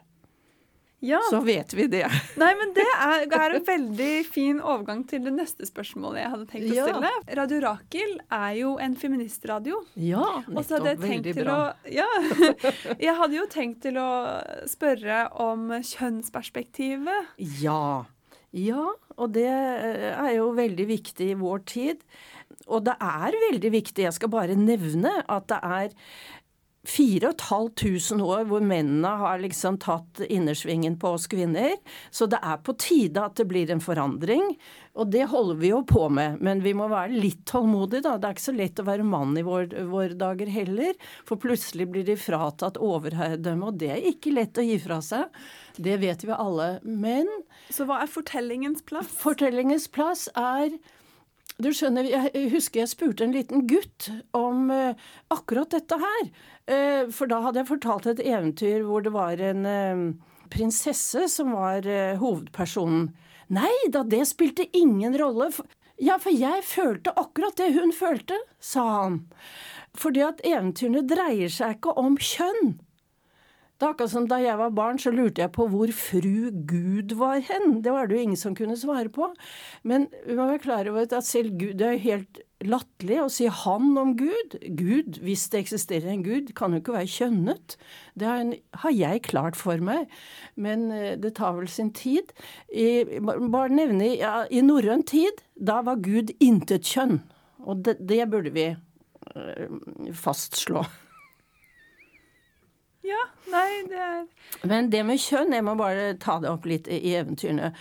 ja. 1.03 1.19
Så 1.31 1.41
vet 1.43 1.73
vi 1.75 1.87
det. 1.91 2.07
Nei, 2.39 2.53
men 2.61 2.71
det 2.77 2.85
er, 2.95 3.25
er 3.27 3.57
en 3.57 3.65
veldig 3.67 4.11
fin 4.31 4.61
overgang 4.63 5.01
til 5.11 5.25
det 5.27 5.33
neste 5.35 5.67
spørsmålet 5.67 6.21
jeg 6.23 6.31
hadde 6.31 6.47
tenkt 6.53 6.71
å 6.71 6.77
Ja. 6.77 6.85
stille. 6.87 7.11
Radio 7.41 7.59
Rakel 7.65 8.13
er 8.31 8.53
jo 8.61 8.77
en 8.79 8.95
feministradio. 8.95 9.81
Ja, 9.99 10.23
nettopp. 10.47 11.03
Veldig 11.03 11.35
bra. 11.43 11.59
å 11.75 11.91
Ja. 11.91 12.07
Jeg 13.03 13.17
hadde 13.19 13.35
jo 13.41 13.47
tenkt 13.51 13.83
til 13.83 13.99
å 13.99 14.09
spørre 14.71 15.25
om 15.43 15.73
kjønnsperspektivet. 15.83 17.33
Ja. 17.63 18.05
Ja, 18.53 18.85
og 19.17 19.31
det 19.33 19.49
er 19.49 20.35
jo 20.37 20.51
veldig 20.53 20.85
viktig 20.91 21.31
i 21.33 21.37
vår 21.41 21.63
tid. 21.71 22.03
Og 22.69 22.85
det 22.87 22.95
er 23.03 23.41
veldig 23.49 23.73
viktig, 23.75 24.07
jeg 24.07 24.17
skal 24.19 24.33
bare 24.33 24.59
nevne 24.59 25.19
at 25.31 25.51
det 25.51 25.61
er 25.63 25.99
4500 26.83 28.25
år 28.27 28.47
hvor 28.51 28.63
mennene 28.67 29.11
har 29.21 29.39
liksom 29.39 29.77
tatt 29.83 30.19
innersvingen 30.27 30.97
på 30.99 31.13
oss 31.15 31.29
kvinner. 31.31 31.77
Så 32.11 32.27
det 32.27 32.41
er 32.43 32.59
på 32.67 32.75
tide 32.75 33.23
at 33.23 33.37
det 33.39 33.47
blir 33.51 33.71
en 33.71 33.83
forandring. 33.83 34.57
Og 34.99 35.13
det 35.15 35.29
holder 35.31 35.61
vi 35.61 35.71
jo 35.71 35.79
på 35.87 36.09
med, 36.13 36.41
men 36.43 36.61
vi 36.65 36.75
må 36.77 36.89
være 36.91 37.15
litt 37.15 37.45
tålmodige, 37.49 38.03
da. 38.09 38.17
Det 38.19 38.29
er 38.29 38.35
ikke 38.37 38.45
så 38.49 38.57
lett 38.57 38.83
å 38.83 38.87
være 38.89 39.07
mann 39.07 39.39
i 39.39 39.45
våre 39.47 39.85
vår 39.93 40.17
dager 40.21 40.51
heller. 40.53 40.99
For 41.29 41.41
plutselig 41.41 41.87
blir 41.93 42.07
de 42.09 42.19
fratatt 42.19 42.81
overherredømme, 42.83 43.71
og 43.71 43.79
det 43.81 43.93
er 43.95 44.09
ikke 44.11 44.35
lett 44.35 44.59
å 44.59 44.67
gi 44.67 44.81
fra 44.83 44.99
seg. 45.07 45.31
Det 45.79 46.01
vet 46.03 46.27
vi 46.27 46.35
alle. 46.35 46.75
Men 46.83 47.31
Så 47.71 47.87
hva 47.89 48.03
er 48.03 48.11
fortellingens 48.11 48.83
plass? 48.91 49.15
Fortellingens 49.23 49.87
plass 49.95 50.27
er 50.35 50.75
Du 51.63 51.69
skjønner, 51.71 52.09
jeg 52.09 52.49
husker 52.51 52.83
jeg 52.83 52.91
spurte 52.91 53.27
en 53.27 53.35
liten 53.37 53.67
gutt 53.71 54.09
om 54.35 54.71
eh, 54.75 54.99
akkurat 55.31 55.71
dette 55.71 55.99
her. 56.01 56.31
Eh, 56.67 57.03
for 57.15 57.31
da 57.31 57.39
hadde 57.45 57.63
jeg 57.63 57.69
fortalt 57.69 58.09
et 58.11 58.23
eventyr 58.25 58.83
hvor 58.89 59.05
det 59.05 59.13
var 59.15 59.43
en 59.43 59.69
eh, 59.69 60.03
prinsesse 60.53 61.29
som 61.31 61.53
var 61.55 61.87
hovedpersonen. 62.21 63.13
Nei 63.53 63.73
da, 63.93 64.03
det 64.03 64.25
spilte 64.31 64.67
ingen 64.77 65.15
rolle. 65.21 65.53
Ja, 66.03 66.17
for 66.19 66.35
jeg 66.35 66.65
følte 66.67 67.15
akkurat 67.21 67.61
det 67.61 67.71
hun 67.77 67.93
følte, 67.95 68.41
sa 68.59 68.85
han. 69.03 69.21
Fordi 69.99 70.25
at 70.25 70.43
eventyrene 70.49 71.05
dreier 71.07 71.53
seg 71.53 71.77
ikke 71.77 71.95
om 72.01 72.17
kjønn. 72.19 72.75
Det 73.83 73.89
er 73.89 73.97
akkurat 73.97 74.13
som 74.13 74.27
Da 74.31 74.37
jeg 74.39 74.55
var 74.61 74.71
barn, 74.71 74.99
så 75.03 75.11
lurte 75.11 75.43
jeg 75.43 75.51
på 75.57 75.65
hvor 75.67 75.91
fru 75.91 76.53
Gud 76.71 77.17
var 77.19 77.41
hen. 77.43 77.81
Det 77.83 77.91
var 77.91 78.07
det 78.07 78.15
jo 78.15 78.27
ingen 78.29 78.39
som 78.39 78.55
kunne 78.55 78.77
svare 78.79 79.11
på. 79.11 79.27
Men 79.83 80.07
vi 80.23 80.37
må 80.39 80.47
være 80.47 80.63
klar 80.63 80.91
over 80.91 81.03
at 81.03 81.27
selv 81.27 81.57
Gud 81.59 81.81
Det 81.81 81.89
er 81.89 81.97
jo 81.97 82.05
helt 82.05 82.41
latterlig 82.63 83.19
å 83.19 83.27
si 83.27 83.49
'han' 83.49 83.99
om 83.99 84.15
Gud. 84.15 84.55
Gud, 84.79 85.19
hvis 85.19 85.49
det 85.51 85.65
eksisterer 85.65 86.13
en 86.13 86.23
Gud, 86.23 86.55
kan 86.55 86.71
jo 86.71 86.79
ikke 86.79 86.95
være 86.95 87.11
kjønnet. 87.11 87.77
Det 88.15 88.29
har, 88.29 88.91
jeg 88.95 89.23
klart 89.23 89.57
for 89.57 89.77
meg, 89.83 90.07
men 90.55 90.93
eh, 90.93 91.17
det 91.17 91.35
tar 91.35 91.59
vel 91.59 91.67
sin 91.67 91.91
tid. 91.91 92.31
I, 92.71 93.19
bare 93.19 93.69
nevne 93.69 94.15
ja, 94.15 94.47
I 94.47 94.63
norrøn 94.63 95.03
tid, 95.03 95.43
da 95.59 95.83
var 95.83 95.99
Gud 95.99 96.31
intet 96.39 96.87
kjønn. 96.87 97.19
Og 97.59 97.83
det, 97.83 97.99
det 97.99 98.31
burde 98.31 98.55
vi 98.55 98.77
eh, 98.77 99.67
fastslå. 100.15 100.87
Ja, 103.03 103.19
nei, 103.51 103.83
det 103.91 103.99
er 103.99 104.67
Men 104.69 104.91
det 104.93 105.01
med 105.03 105.19
kjønn, 105.19 105.55
jeg 105.57 105.65
må 105.67 105.75
bare 105.79 106.13
ta 106.23 106.37
det 106.43 106.51
opp 106.53 106.69
litt 106.71 106.87
i 106.87 107.17
eventyrene. 107.17 107.73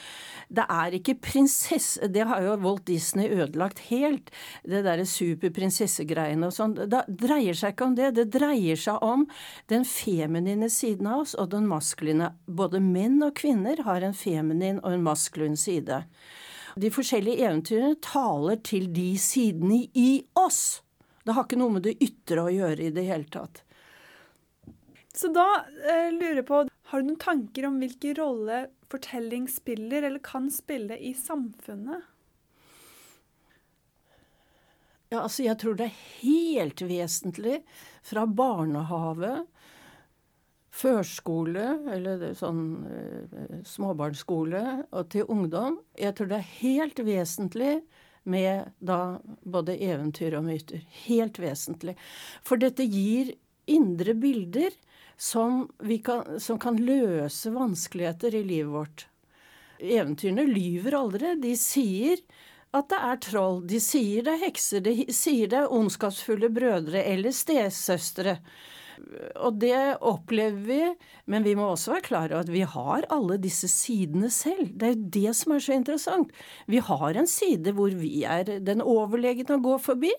Det 0.52 0.66
er 0.66 0.96
ikke 0.98 1.16
prinsesse 1.24 2.10
Det 2.12 2.26
har 2.28 2.42
jo 2.44 2.58
Walt 2.64 2.88
Disney 2.90 3.30
ødelagt 3.30 3.84
helt. 3.92 4.32
Det 4.66 4.82
derre 4.88 5.06
superprinsessegreiene 5.08 6.50
og 6.50 6.56
sånn. 6.56 6.74
Det 6.76 7.06
dreier 7.22 7.58
seg 7.58 7.76
ikke 7.76 7.88
om 7.92 7.96
det. 8.00 8.12
Det 8.18 8.28
dreier 8.34 8.82
seg 8.82 8.98
om 9.06 9.28
den 9.72 9.86
feminine 9.88 10.72
siden 10.74 11.08
av 11.08 11.24
oss 11.28 11.38
og 11.38 11.54
den 11.54 11.70
maskuline. 11.70 12.34
Både 12.50 12.82
menn 12.84 13.22
og 13.22 13.38
kvinner 13.38 13.86
har 13.86 14.02
en 14.02 14.18
feminin 14.18 14.82
og 14.82 14.98
en 14.98 15.06
maskulin 15.06 15.60
side. 15.60 16.02
De 16.82 16.90
forskjellige 16.92 17.46
eventyrene 17.46 18.00
taler 18.02 18.58
til 18.66 18.90
de 18.96 19.12
sidene 19.22 19.84
i 19.94 20.24
oss. 20.40 20.82
Det 21.22 21.36
har 21.38 21.46
ikke 21.46 21.60
noe 21.62 21.78
med 21.78 21.86
det 21.86 22.00
ytre 22.02 22.48
å 22.48 22.54
gjøre 22.54 22.90
i 22.90 22.96
det 22.96 23.06
hele 23.06 23.30
tatt. 23.30 23.62
Så 25.14 25.32
da 25.36 25.48
eh, 25.66 26.12
lurer 26.14 26.40
jeg 26.40 26.48
på 26.48 26.62
Har 26.92 27.02
du 27.02 27.10
noen 27.10 27.20
tanker 27.20 27.68
om 27.68 27.80
hvilken 27.82 28.16
rolle 28.20 28.66
fortelling 28.92 29.48
spiller, 29.48 30.04
eller 30.04 30.20
kan 30.24 30.50
spille, 30.52 30.98
i 31.00 31.14
samfunnet? 31.16 32.08
Ja, 35.12 35.22
altså 35.26 35.44
jeg 35.44 35.58
tror 35.60 35.76
det 35.80 35.90
er 35.90 36.04
helt 36.22 36.82
vesentlig 36.88 37.58
fra 38.08 38.24
barnehage, 38.28 39.42
førskole 40.72 41.66
eller 41.92 42.30
sånn 42.40 42.62
eh, 42.88 43.58
småbarnsskole 43.68 44.62
og 44.88 45.10
til 45.12 45.28
ungdom. 45.32 45.82
Jeg 46.00 46.16
tror 46.16 46.32
det 46.32 46.40
er 46.40 46.54
helt 46.62 47.04
vesentlig 47.04 47.74
med 48.24 48.72
da 48.80 49.20
både 49.44 49.76
eventyr 49.84 50.38
og 50.40 50.48
myter. 50.48 50.84
Helt 51.08 51.40
vesentlig. 51.44 51.98
For 52.48 52.60
dette 52.62 52.88
gir 52.88 53.34
indre 53.72 54.16
bilder 54.16 54.72
som, 55.22 55.68
kan, 56.04 56.40
som 56.42 56.60
kan 56.60 56.80
løse 56.82 57.52
vanskeligheter 57.54 58.36
i 58.36 58.44
livet 58.44 58.74
vårt. 58.74 59.08
Eventyrene 59.82 60.48
lyver 60.50 60.98
aldri. 60.98 61.36
De 61.42 61.54
sier 61.58 62.24
at 62.74 62.90
det 62.90 63.00
er 63.06 63.22
troll. 63.22 63.62
De 63.70 63.78
sier 63.84 64.26
det 64.26 64.34
er 64.34 64.46
hekser. 64.48 64.82
De 64.86 65.06
sier 65.14 65.52
det 65.52 65.60
er 65.62 65.74
ondskapsfulle 65.78 66.50
brødre 66.54 67.04
eller 67.06 67.36
stesøstre. 67.38 68.40
Og 69.42 69.62
det 69.62 69.78
opplever 70.06 70.62
vi, 70.66 70.82
men 71.30 71.46
vi 71.46 71.56
må 71.58 71.72
også 71.72 71.96
være 71.96 72.06
klar 72.06 72.34
over 72.34 72.44
at 72.46 72.52
vi 72.54 72.66
har 72.74 73.08
alle 73.14 73.38
disse 73.42 73.70
sidene 73.70 74.30
selv. 74.34 74.74
Det 74.74 74.88
er 74.88 74.94
jo 74.96 75.08
det 75.22 75.38
som 75.38 75.56
er 75.56 75.66
så 75.66 75.78
interessant. 75.78 76.34
Vi 76.70 76.82
har 76.86 77.18
en 77.18 77.30
side 77.30 77.74
hvor 77.78 77.94
vi 77.98 78.22
er 78.26 78.58
den 78.62 78.82
overlegne 78.82 79.58
å 79.58 79.64
gå 79.64 79.78
forbi, 79.82 80.14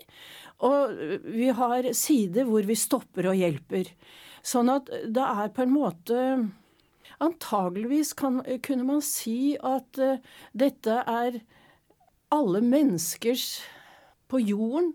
og 0.66 0.98
vi 1.26 1.50
har 1.54 1.90
sider 1.94 2.46
hvor 2.46 2.66
vi 2.66 2.78
stopper 2.78 3.30
og 3.30 3.38
hjelper. 3.38 3.90
Sånn 4.42 4.70
at 4.72 4.90
det 4.90 5.28
er 5.28 5.54
på 5.54 5.66
en 5.66 5.76
måte 5.76 6.18
Antageligvis 7.22 8.16
kan, 8.18 8.40
kunne 8.66 8.82
man 8.88 9.02
si 9.04 9.54
at 9.62 9.98
uh, 10.02 10.18
dette 10.58 10.96
er 11.06 11.36
alle 12.34 12.62
menneskers 12.66 13.44
på 14.32 14.40
jorden 14.42 14.90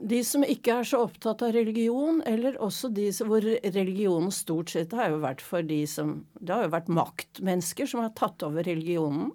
de 0.00 0.20
som 0.24 0.44
ikke 0.46 0.80
er 0.80 0.88
så 0.88 1.02
opptatt 1.04 1.42
av 1.44 1.52
religion, 1.54 2.20
eller 2.28 2.58
også 2.62 2.90
de 2.94 3.08
hvor 3.26 3.44
religionen 3.44 4.32
stort 4.34 4.72
sett 4.72 4.94
har 4.96 5.12
jo 5.12 5.20
vært 5.24 5.42
for 5.44 5.66
de 5.66 5.82
som 5.88 6.22
Det 6.38 6.54
har 6.54 6.66
jo 6.66 6.74
vært 6.74 6.92
maktmennesker 6.94 7.90
som 7.90 8.02
har 8.04 8.14
tatt 8.16 8.42
over 8.46 8.64
religionen. 8.66 9.32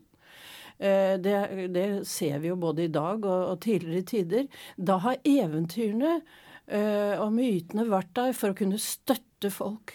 Eh, 0.77 1.15
det, 1.21 1.35
det 1.75 2.07
ser 2.09 2.39
vi 2.41 2.49
jo 2.49 2.57
både 2.59 2.87
i 2.87 2.91
dag 2.93 3.25
og, 3.25 3.43
og 3.53 3.61
tidligere 3.65 4.09
tider. 4.09 4.47
Da 4.75 4.97
har 5.05 5.21
eventyrene 5.21 6.17
og 6.65 7.29
mytene 7.35 7.83
vært 7.85 8.13
der 8.17 8.31
for 8.33 8.53
å 8.53 8.57
kunne 8.57 8.79
støtte 8.81 9.51
folk. 9.53 9.93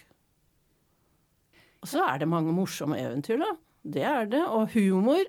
Og 1.80 1.88
så 1.90 2.04
er 2.04 2.20
det 2.20 2.28
mange 2.30 2.52
morsomme 2.54 2.98
eventyr, 3.00 3.40
da. 3.40 3.54
Det 3.82 4.04
er 4.04 4.28
det. 4.30 4.42
Og 4.44 4.70
humor 4.76 5.24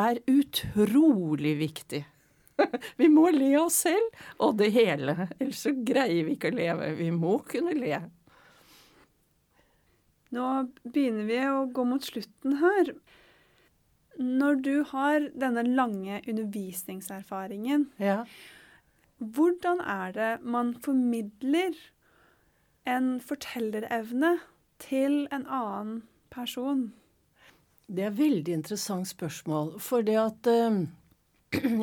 er 0.00 0.20
utrolig 0.28 1.54
viktig. 1.60 2.02
vi 3.00 3.08
må 3.10 3.28
le 3.34 3.50
oss 3.58 3.80
selv 3.86 4.24
og 4.42 4.58
det 4.60 4.70
hele, 4.74 5.28
ellers 5.40 5.64
så 5.66 5.72
greier 5.74 6.26
vi 6.26 6.36
ikke 6.36 6.52
å 6.52 6.58
leve. 6.58 6.90
Vi 6.98 7.10
må 7.14 7.38
kunne 7.48 7.74
le. 7.78 7.98
Nå 10.34 10.50
begynner 10.82 11.28
vi 11.28 11.40
å 11.46 11.64
gå 11.70 11.84
mot 11.86 12.02
slutten 12.02 12.58
her. 12.62 12.94
Når 14.18 14.60
du 14.62 14.74
har 14.90 15.28
denne 15.34 15.64
lange 15.66 16.20
undervisningserfaringen, 16.22 17.88
ja. 18.02 18.22
Hvordan 19.18 19.80
er 19.80 20.12
det 20.12 20.32
man 20.42 20.74
formidler 20.74 21.76
en 22.86 23.20
fortellerevne 23.20 24.38
til 24.78 25.28
en 25.32 25.46
annen 25.46 26.02
person? 26.30 26.92
Det 27.88 28.02
er 28.02 28.10
et 28.10 28.18
veldig 28.18 28.52
interessant 28.52 29.08
spørsmål. 29.08 29.80
For 29.80 30.00
det 30.00 30.16
at 30.18 30.48
uh, 30.48 30.84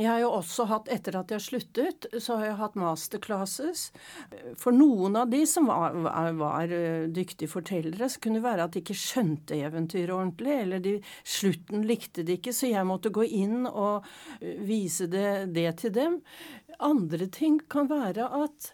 jeg 0.01 0.07
har 0.07 0.19
jo 0.23 0.31
også 0.37 0.65
hatt, 0.69 0.89
etter 0.93 1.17
at 1.19 1.31
jeg 1.33 1.43
sluttet, 1.43 2.07
så 2.19 2.37
har 2.39 2.49
jeg 2.49 2.57
hatt 2.59 2.77
masterclasses. 2.79 3.83
For 4.59 4.75
noen 4.75 5.17
av 5.21 5.31
de 5.31 5.41
som 5.49 5.69
var, 5.69 5.95
var, 6.05 6.31
var 6.39 6.75
eh, 6.75 7.07
dyktige 7.13 7.51
fortellere, 7.51 8.09
så 8.09 8.21
kunne 8.23 8.41
det 8.41 8.47
være 8.47 8.67
at 8.67 8.75
de 8.75 8.83
ikke 8.83 8.97
skjønte 8.97 9.59
eventyret 9.61 10.15
ordentlig, 10.15 10.57
eller 10.65 10.83
de, 10.83 10.97
slutten 11.23 11.87
likte 11.87 12.25
de 12.27 12.37
ikke, 12.39 12.53
så 12.55 12.71
jeg 12.71 12.89
måtte 12.89 13.13
gå 13.13 13.25
inn 13.27 13.65
og 13.69 14.07
eh, 14.39 14.59
vise 14.67 15.09
det, 15.11 15.53
det 15.55 15.69
til 15.83 15.95
dem. 15.95 16.21
Andre 16.81 17.29
ting 17.31 17.59
kan 17.71 17.89
være 17.91 18.29
at 18.41 18.73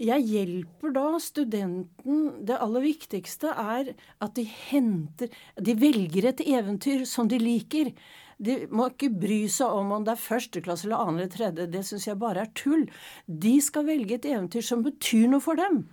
jeg 0.00 0.24
hjelper 0.26 0.90
da 0.94 1.18
studenten 1.22 2.22
Det 2.46 2.56
aller 2.58 2.82
viktigste 2.82 3.52
er 3.54 3.92
at 3.94 4.34
de 4.34 4.42
henter 4.42 5.30
De 5.54 5.76
velger 5.78 6.30
et 6.32 6.42
eventyr 6.44 7.04
som 7.06 7.28
de 7.30 7.38
liker. 7.38 7.92
De 8.44 8.56
må 8.74 8.88
ikke 8.90 9.10
bry 9.12 9.40
seg 9.52 9.72
om 9.72 9.92
om 9.96 10.04
det 10.06 10.14
er 10.14 10.20
første 10.24 10.62
klasse 10.64 10.88
eller 10.88 11.02
andre 11.02 11.24
eller 11.24 11.32
tredje. 11.34 11.66
Det 11.72 11.82
syns 11.88 12.08
jeg 12.08 12.20
bare 12.20 12.44
er 12.44 12.52
tull. 12.58 12.84
De 13.26 13.54
skal 13.64 13.86
velge 13.88 14.18
et 14.18 14.28
eventyr 14.28 14.64
som 14.66 14.84
betyr 14.84 15.28
noe 15.32 15.44
for 15.44 15.60
dem. 15.60 15.84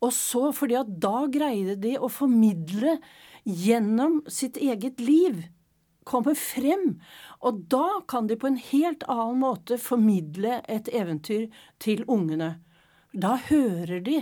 Og 0.00 0.12
så, 0.16 0.48
fordi 0.56 0.78
at 0.80 0.92
da 1.02 1.26
greier 1.32 1.78
de 1.80 1.96
å 2.00 2.10
formidle 2.12 2.98
gjennom 3.44 4.20
sitt 4.28 4.58
eget 4.60 5.00
liv. 5.04 5.44
Komme 6.08 6.34
frem. 6.38 6.96
Og 7.44 7.64
da 7.70 8.00
kan 8.10 8.26
de 8.30 8.38
på 8.40 8.48
en 8.50 8.60
helt 8.70 9.04
annen 9.08 9.42
måte 9.44 9.78
formidle 9.80 10.60
et 10.68 10.88
eventyr 10.96 11.48
til 11.82 12.02
ungene. 12.08 12.56
Da 13.10 13.36
hører 13.48 14.00
de 14.06 14.20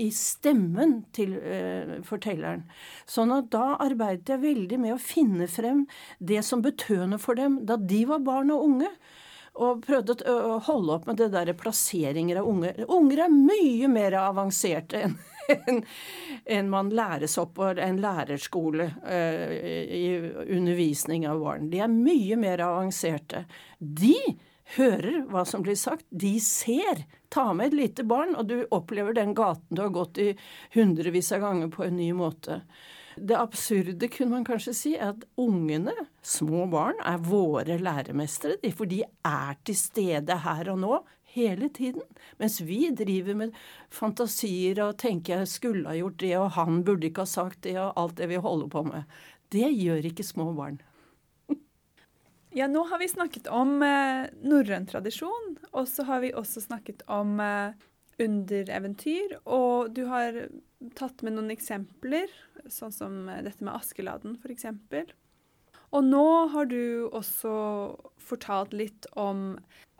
i 0.00 0.08
stemmen 0.14 0.96
til 1.14 1.36
eh, 1.38 1.98
fortelleren. 2.06 2.64
Sånn 3.06 3.32
at 3.34 3.50
da 3.54 3.74
arbeidet 3.82 4.34
jeg 4.34 4.42
veldig 4.42 4.80
med 4.82 4.96
å 4.96 5.02
finne 5.02 5.48
frem 5.50 5.84
det 6.18 6.42
som 6.46 6.64
betød 6.64 7.06
noe 7.12 7.22
for 7.22 7.38
dem 7.38 7.60
da 7.68 7.78
de 7.78 8.02
var 8.10 8.24
barn 8.26 8.50
og 8.54 8.66
unge. 8.70 8.90
Og 9.54 9.84
prøvde 9.84 10.16
å 10.26 10.56
holde 10.66 10.96
opp 10.96 11.04
med 11.06 11.20
det 11.20 11.28
der 11.30 11.52
plasseringer 11.54 12.40
av 12.40 12.48
unger. 12.50 12.80
Unger 12.90 13.28
er 13.28 13.36
mye 13.36 13.86
mer 13.92 14.16
avanserte 14.18 15.04
enn 15.06 15.14
en, 15.68 15.82
en 16.56 16.70
man 16.72 16.90
læres 16.90 17.36
opp 17.38 17.54
på 17.58 17.68
en 17.70 18.00
lærerskole 18.02 18.88
eh, 19.06 19.52
i 19.94 20.04
undervisning 20.56 21.28
av 21.28 21.42
barn. 21.44 21.68
De 21.70 21.82
er 21.84 21.92
mye 21.92 22.38
mer 22.40 22.64
avanserte. 22.64 23.44
De 23.78 24.16
hører 24.76 25.22
hva 25.30 25.44
som 25.48 25.62
blir 25.64 25.78
sagt. 25.78 26.06
De 26.10 26.38
ser. 26.40 27.04
Ta 27.28 27.52
med 27.52 27.72
et 27.72 27.78
lite 27.78 28.04
barn, 28.06 28.34
og 28.38 28.48
du 28.48 28.64
opplever 28.74 29.16
den 29.16 29.34
gaten 29.34 29.76
du 29.76 29.82
har 29.82 29.94
gått 29.94 30.20
i 30.22 30.32
hundrevis 30.74 31.32
av 31.34 31.44
ganger 31.44 31.72
på 31.74 31.86
en 31.86 31.96
ny 31.98 32.12
måte. 32.16 32.62
Det 33.16 33.36
absurde 33.38 34.08
kunne 34.10 34.40
man 34.40 34.46
kanskje 34.46 34.74
si, 34.74 34.92
er 34.96 35.12
at 35.12 35.26
ungene, 35.38 35.94
små 36.22 36.64
barn, 36.70 36.98
er 37.06 37.22
våre 37.22 37.76
læremestere. 37.78 38.58
For 38.74 38.90
de 38.90 39.04
er 39.04 39.60
til 39.66 39.78
stede 39.78 40.40
her 40.46 40.72
og 40.72 40.80
nå 40.82 40.96
hele 41.34 41.68
tiden. 41.74 42.02
Mens 42.38 42.60
vi 42.62 42.88
driver 42.94 43.38
med 43.38 43.54
fantasier 43.92 44.82
og 44.86 44.98
tenker 45.02 45.40
jeg 45.42 45.52
skulle 45.52 45.90
ha 45.90 45.98
gjort 45.98 46.18
det, 46.22 46.34
og 46.40 46.50
han 46.58 46.82
burde 46.86 47.10
ikke 47.10 47.26
ha 47.26 47.30
sagt 47.30 47.62
det, 47.66 47.76
og 47.78 47.94
alt 48.00 48.18
det 48.18 48.30
vi 48.30 48.42
holder 48.42 48.70
på 48.72 48.84
med. 48.88 49.14
Det 49.54 49.70
gjør 49.70 50.10
ikke 50.10 50.26
små 50.26 50.50
barn. 50.56 50.80
Ja, 52.54 52.68
nå 52.70 52.84
har 52.86 53.00
vi 53.02 53.08
snakket 53.10 53.48
om 53.50 53.82
eh, 53.82 54.28
norrøn 54.46 54.86
tradisjon, 54.86 55.56
og 55.72 55.88
så 55.90 56.04
har 56.06 56.22
vi 56.22 56.30
også 56.38 56.62
snakket 56.62 57.02
om 57.10 57.40
eh, 57.42 57.74
undereventyr. 58.22 59.40
Og 59.42 59.90
du 59.96 60.04
har 60.10 60.38
tatt 60.94 61.24
med 61.26 61.34
noen 61.34 61.50
eksempler, 61.54 62.30
sånn 62.70 62.94
som 62.94 63.24
eh, 63.28 63.42
dette 63.42 63.64
med 63.64 63.74
Askeladden 63.74 64.38
f.eks. 64.38 64.68
Og 65.94 66.06
nå 66.06 66.26
har 66.54 66.70
du 66.70 67.10
også 67.10 67.54
fortalt 68.22 68.74
litt 68.74 69.10
om 69.18 69.56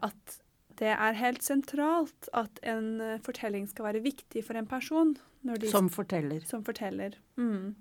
at 0.07 0.39
det 0.79 0.91
er 0.91 1.19
helt 1.19 1.43
sentralt 1.47 2.31
at 2.35 2.59
en 2.67 3.01
eh, 3.03 3.21
fortelling 3.27 3.67
skal 3.71 3.91
være 3.91 4.03
viktig 4.07 4.43
for 4.47 4.59
en 4.59 4.71
person. 4.71 5.15
som 5.71 5.91
forteller. 5.93 6.47
Som 6.49 6.65
forteller. 6.67 7.19
Mm. 7.39 7.75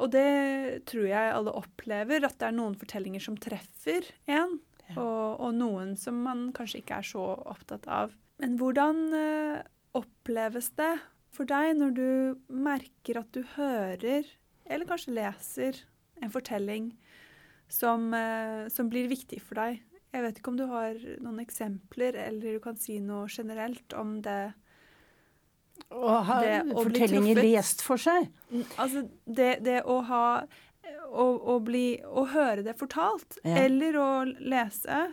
Og 0.00 0.10
det 0.14 0.84
tror 0.88 1.06
jeg 1.08 1.34
alle 1.34 1.54
opplever, 1.58 2.24
at 2.24 2.38
det 2.40 2.48
er 2.48 2.56
noen 2.56 2.76
fortellinger 2.78 3.22
som 3.22 3.36
treffer 3.40 4.08
en, 4.24 4.56
ja. 4.88 4.96
og, 4.96 5.36
og, 5.36 5.50
noen 5.58 5.94
som 6.00 6.22
man 6.24 6.48
kanskje 6.56 6.80
ikke 6.80 7.00
er 7.02 7.08
så 7.12 7.26
opptatt 7.52 7.88
av. 7.90 8.14
Men 8.40 8.56
hvordan 8.60 9.02
uh, 9.12 9.60
oppleves 9.98 10.72
det 10.80 10.94
for 11.32 11.48
deg 11.48 11.76
når 11.78 11.96
du 11.96 12.08
merker 12.48 13.20
at 13.20 13.30
du 13.36 13.44
hører, 13.54 14.26
eller 14.64 14.88
kanskje 14.88 15.16
leser, 15.18 15.82
en 16.22 16.32
fortelling 16.32 16.92
som, 17.72 18.10
uh, 18.14 18.68
som 18.72 18.88
blir 18.92 19.12
viktig 19.12 19.42
for 19.44 19.60
deg? 19.60 19.82
Jeg 20.12 20.24
vet 20.26 20.40
ikke 20.40 20.52
om 20.52 20.58
du 20.58 20.66
har 20.68 20.98
noen 21.24 21.40
eksempler, 21.40 22.16
eller 22.26 22.58
du 22.58 22.64
kan 22.64 22.76
si 22.80 22.98
noe 23.00 23.30
generelt 23.32 23.94
om 23.96 24.18
det 24.24 24.52
å 25.92 26.18
ha 26.26 26.40
fortellinger 26.72 27.42
lest 27.44 27.84
for 27.84 28.00
seg? 28.00 28.28
Altså, 28.80 29.06
det, 29.26 29.56
det 29.66 29.80
å 29.84 30.00
ha 30.08 30.26
å, 31.12 31.26
å, 31.54 31.58
bli, 31.64 31.86
å, 32.04 32.24
høre 32.32 32.64
det 32.66 32.74
fortalt, 32.80 33.38
ja. 33.42 33.56
eller 33.64 33.98
å 34.00 34.10
lese. 34.24 35.04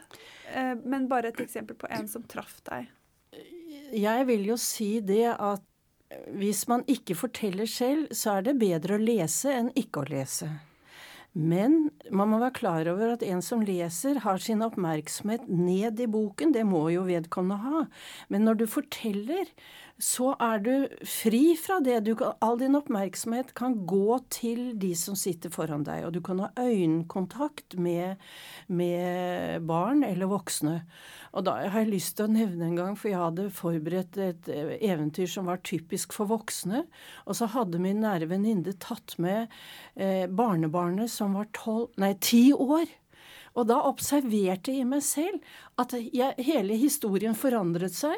Eh, 0.53 0.75
men 0.79 1.09
bare 1.11 1.33
et 1.33 1.41
eksempel 1.43 1.77
på 1.79 1.89
en 1.91 2.07
som 2.11 2.23
traff 2.29 2.59
deg. 2.69 2.89
Jeg 3.95 4.29
vil 4.29 4.47
jo 4.51 4.57
si 4.59 4.99
det 5.01 5.33
at 5.33 5.65
hvis 6.33 6.63
man 6.69 6.81
ikke 6.89 7.17
forteller 7.17 7.69
selv, 7.69 8.09
så 8.15 8.39
er 8.39 8.47
det 8.47 8.57
bedre 8.61 8.97
å 8.97 9.01
lese 9.01 9.53
enn 9.53 9.69
ikke 9.77 10.03
å 10.03 10.09
lese. 10.09 10.49
Men 11.37 11.91
man 12.09 12.31
må 12.31 12.39
være 12.41 12.55
klar 12.57 12.87
over 12.89 13.13
at 13.13 13.23
en 13.25 13.43
som 13.45 13.61
leser, 13.61 14.17
har 14.23 14.41
sin 14.41 14.63
oppmerksomhet 14.65 15.45
ned 15.45 16.01
i 16.01 16.07
boken. 16.09 16.55
Det 16.55 16.65
må 16.65 16.87
jo 16.89 17.05
vedkommende 17.05 17.59
ha. 17.61 17.83
Men 18.33 18.47
når 18.47 18.63
du 18.63 18.65
forteller, 18.69 19.51
så 19.99 20.31
er 20.39 20.61
du 20.63 20.73
fri 21.03 21.57
fra 21.59 21.79
det. 21.83 21.97
Du 22.07 22.13
kan, 22.15 22.37
all 22.43 22.57
din 22.59 22.77
oppmerksomhet 22.79 23.51
kan 23.57 23.75
gå 23.89 24.15
til 24.31 24.71
de 24.79 24.93
som 24.95 25.17
sitter 25.19 25.51
foran 25.51 25.83
deg, 25.87 26.05
og 26.07 26.13
du 26.15 26.21
kan 26.23 26.39
ha 26.39 26.49
øyekontakt 26.55 27.75
med, 27.75 28.21
med 28.71 29.65
barn 29.67 30.05
eller 30.07 30.31
voksne. 30.31 30.77
Og 31.35 31.45
da 31.45 31.57
har 31.67 31.83
jeg 31.83 31.91
lyst 31.91 32.15
til 32.17 32.29
å 32.29 32.31
nevne 32.31 32.69
en 32.69 32.79
gang, 32.79 32.95
for 32.97 33.11
jeg 33.11 33.19
hadde 33.19 33.49
forberedt 33.53 34.21
et 34.23 34.49
eventyr 34.79 35.27
som 35.29 35.51
var 35.51 35.59
typisk 35.67 36.15
for 36.15 36.31
voksne, 36.31 36.85
og 37.27 37.37
så 37.37 37.49
hadde 37.51 37.83
min 37.83 37.99
nære 38.05 38.31
venninne 38.31 38.73
tatt 38.79 39.17
med 39.21 39.51
eh, 39.99 40.25
barnebarnet 40.31 41.11
som 41.11 41.35
var 41.37 41.51
tolv, 41.55 41.91
nei, 41.99 42.15
ti 42.23 42.49
år. 42.55 42.87
Og 43.57 43.67
da 43.69 43.79
observerte 43.89 44.73
jeg 44.75 44.87
meg 44.87 45.03
selv 45.03 45.41
at 45.81 45.95
jeg, 45.97 46.35
hele 46.45 46.77
historien 46.79 47.35
forandret 47.37 47.95
seg 47.97 48.15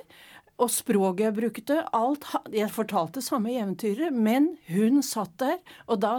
og 0.62 0.70
språket 0.70 1.26
jeg 1.26 1.38
brukte, 1.38 1.80
alt 1.97 2.28
Jeg 2.53 2.70
fortalte 2.74 3.24
samme 3.24 3.53
eventyret, 3.55 4.14
men 4.14 4.55
hun 4.70 5.01
satt 5.05 5.34
der, 5.41 5.57
og 5.88 6.01
da 6.03 6.14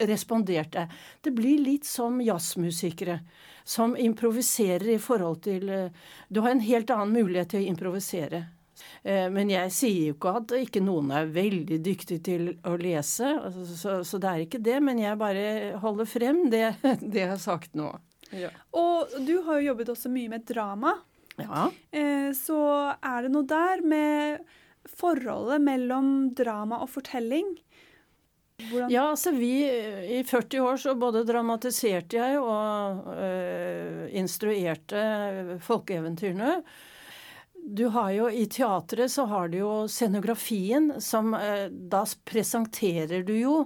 responderte 0.00 0.84
jeg. 0.84 1.00
Det 1.24 1.32
blir 1.36 1.60
litt 1.64 1.88
som 1.88 2.20
jazzmusikere 2.24 3.20
som 3.64 3.96
improviserer 3.96 4.94
i 4.94 5.00
forhold 5.00 5.42
til 5.44 5.68
eh, 5.68 5.92
Du 6.28 6.40
har 6.40 6.54
en 6.54 6.64
helt 6.64 6.90
annen 6.90 7.12
mulighet 7.12 7.52
til 7.52 7.62
å 7.62 7.70
improvisere. 7.70 8.44
Eh, 9.02 9.28
men 9.32 9.52
jeg 9.52 9.72
sier 9.74 10.08
jo 10.08 10.16
ikke 10.16 10.34
at 10.40 10.54
ikke 10.58 10.82
noen 10.84 11.12
er 11.14 11.32
veldig 11.32 11.80
dyktig 11.84 12.20
til 12.26 12.48
å 12.66 12.76
lese, 12.80 13.34
altså, 13.36 13.66
så, 13.68 13.98
så 14.06 14.20
det 14.22 14.30
er 14.30 14.46
ikke 14.46 14.62
det. 14.64 14.78
Men 14.84 15.02
jeg 15.02 15.20
bare 15.20 15.44
holder 15.82 16.08
frem 16.08 16.46
det, 16.52 16.66
det 17.12 17.24
jeg 17.24 17.32
har 17.34 17.42
sagt 17.42 17.76
nå. 17.78 17.92
Ja. 18.36 18.52
Og 18.78 19.10
du 19.26 19.40
har 19.46 19.58
jo 19.58 19.72
jobbet 19.72 19.94
også 19.94 20.10
mye 20.12 20.30
med 20.32 20.46
drama. 20.48 20.94
Ja. 21.46 21.66
Eh, 21.92 22.30
så 22.36 22.60
er 22.96 23.26
det 23.26 23.32
noe 23.34 23.48
der 23.48 23.82
med 23.86 24.46
forholdet 24.88 25.60
mellom 25.64 26.30
drama 26.36 26.80
og 26.84 26.90
fortelling. 26.92 27.52
Hvordan? 28.60 28.90
Ja, 28.92 29.06
altså 29.08 29.32
vi 29.32 29.64
I 29.64 30.20
40 30.28 30.60
år 30.60 30.80
så 30.82 30.94
både 31.00 31.24
dramatiserte 31.24 32.18
jeg 32.18 32.40
og 32.40 33.06
øh, 33.14 34.08
instruerte 34.20 35.58
folkeeventyrene. 35.64 36.58
Du 37.60 37.86
har 37.92 38.10
jo 38.16 38.28
I 38.28 38.44
teatret 38.52 39.12
så 39.12 39.24
har 39.30 39.48
du 39.48 39.58
jo 39.60 39.72
scenografien, 39.88 40.92
som 41.00 41.34
øh, 41.34 41.68
Da 41.70 42.04
presenterer 42.28 43.24
du 43.24 43.34
jo 43.36 43.56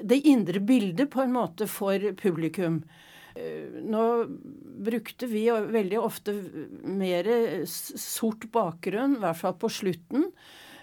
det 0.00 0.22
indre 0.24 0.60
bildet 0.64 1.10
på 1.12 1.20
en 1.20 1.34
måte 1.34 1.66
for 1.68 2.12
publikum. 2.16 2.82
Nå 3.88 4.04
brukte 4.78 5.26
vi 5.30 5.46
veldig 5.50 5.98
ofte 6.00 6.34
mer 6.82 7.28
sort 7.68 8.46
bakgrunn, 8.54 9.18
i 9.18 9.22
hvert 9.22 9.40
fall 9.40 9.56
på 9.58 9.70
slutten. 9.72 10.28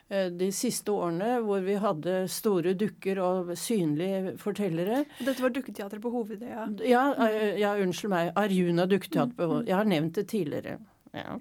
Eh, 0.08 0.28
de 0.30 0.52
siste 0.54 0.94
årene 0.94 1.40
hvor 1.46 1.64
vi 1.66 1.78
hadde 1.82 2.18
store 2.30 2.76
dukker 2.78 3.22
og 3.24 3.56
synlige 3.58 4.36
fortellere. 4.42 5.04
Dette 5.18 5.42
var 5.42 5.54
Dukketeatret 5.56 6.04
på 6.04 6.12
Hovedøya? 6.14 6.68
Ja, 6.86 7.08
Ja, 7.18 7.42
ja, 7.58 7.74
unnskyld 7.82 8.14
meg. 8.14 8.32
Arjuna 8.38 8.86
Dukketeater 8.90 9.34
på 9.34 9.50
Hovedøya. 9.50 9.70
Jeg 9.72 9.80
har 9.80 9.90
nevnt 9.90 10.20
det 10.20 10.28
tidligere. 10.30 10.78
Ja. 11.16 11.40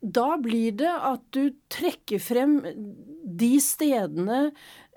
Da 0.00 0.26
blir 0.40 0.72
det 0.76 0.92
at 0.92 1.22
du 1.34 1.50
trekker 1.72 2.20
frem 2.22 2.58
de 3.26 3.54
stedene 3.60 4.50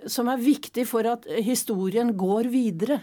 som 0.08 0.30
er 0.32 0.40
viktige 0.40 0.88
for 0.88 1.08
at 1.08 1.26
historien 1.44 2.14
går 2.20 2.48
videre 2.54 3.02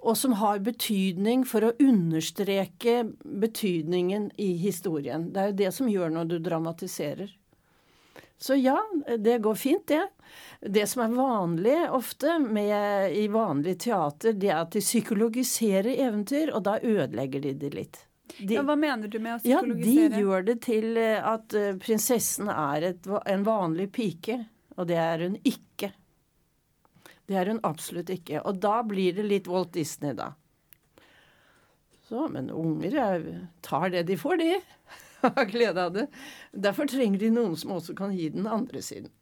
og 0.00 0.16
som 0.16 0.32
har 0.40 0.62
betydning 0.64 1.44
for 1.48 1.66
å 1.66 1.74
understreke 1.78 3.02
betydningen 3.22 4.30
i 4.40 4.54
historien. 4.62 5.28
Det 5.32 5.42
er 5.42 5.52
jo 5.52 5.58
det 5.60 5.72
som 5.76 5.90
gjør 5.92 6.14
når 6.14 6.30
du 6.30 6.38
dramatiserer. 6.44 7.36
Så 8.40 8.56
ja, 8.56 8.78
det 9.18 9.38
går 9.44 9.54
fint, 9.54 9.86
det. 9.86 10.06
Det 10.60 10.86
som 10.88 11.02
er 11.04 11.16
vanlig 11.16 11.76
ofte 11.92 12.38
med, 12.40 13.12
i 13.12 13.26
vanlig 13.28 13.76
teater, 13.84 14.32
det 14.32 14.48
er 14.48 14.62
at 14.62 14.72
de 14.72 14.80
psykologiserer 14.80 15.92
eventyr, 16.06 16.54
og 16.56 16.64
da 16.64 16.78
ødelegger 16.80 17.44
de 17.44 17.52
det 17.60 17.70
litt. 17.76 18.00
De, 18.38 18.54
ja, 18.54 18.62
hva 18.64 18.78
mener 18.80 19.12
du 19.12 19.18
med 19.20 19.36
å 19.36 19.42
psykologisere? 19.42 20.06
Ja, 20.06 20.14
De 20.14 20.24
gjør 20.24 20.46
det 20.48 20.56
til 20.64 20.96
eh, 20.96 21.20
at 21.20 21.56
eh, 21.58 21.74
prinsessen 21.82 22.48
er 22.52 22.92
et, 22.94 23.08
en 23.28 23.44
vanlig 23.44 23.90
pike, 23.92 24.38
og 24.78 24.88
det 24.88 24.96
er 25.02 25.26
hun 25.26 25.36
ikke. 25.44 25.92
Det 27.30 27.38
er 27.38 27.52
hun 27.52 27.60
absolutt 27.62 28.10
ikke. 28.10 28.40
Og 28.42 28.58
da 28.58 28.80
blir 28.82 29.14
det 29.14 29.28
litt 29.28 29.48
Walt 29.50 29.70
Disney, 29.76 30.16
da. 30.18 30.32
Så, 32.10 32.24
men 32.32 32.50
unger 32.50 32.96
er, 32.98 33.26
tar 33.62 33.92
det 33.92 34.02
de 34.08 34.16
får, 34.18 34.40
de. 34.40 34.56
Har 35.22 35.46
glede 35.46 35.84
av 35.84 35.94
det. 35.94 36.08
Derfor 36.50 36.90
trenger 36.90 37.22
de 37.22 37.30
noen 37.36 37.54
som 37.60 37.76
også 37.76 37.94
kan 37.94 38.16
gi 38.16 38.32
den 38.34 38.48
andre 38.50 38.82
siden. 38.82 39.12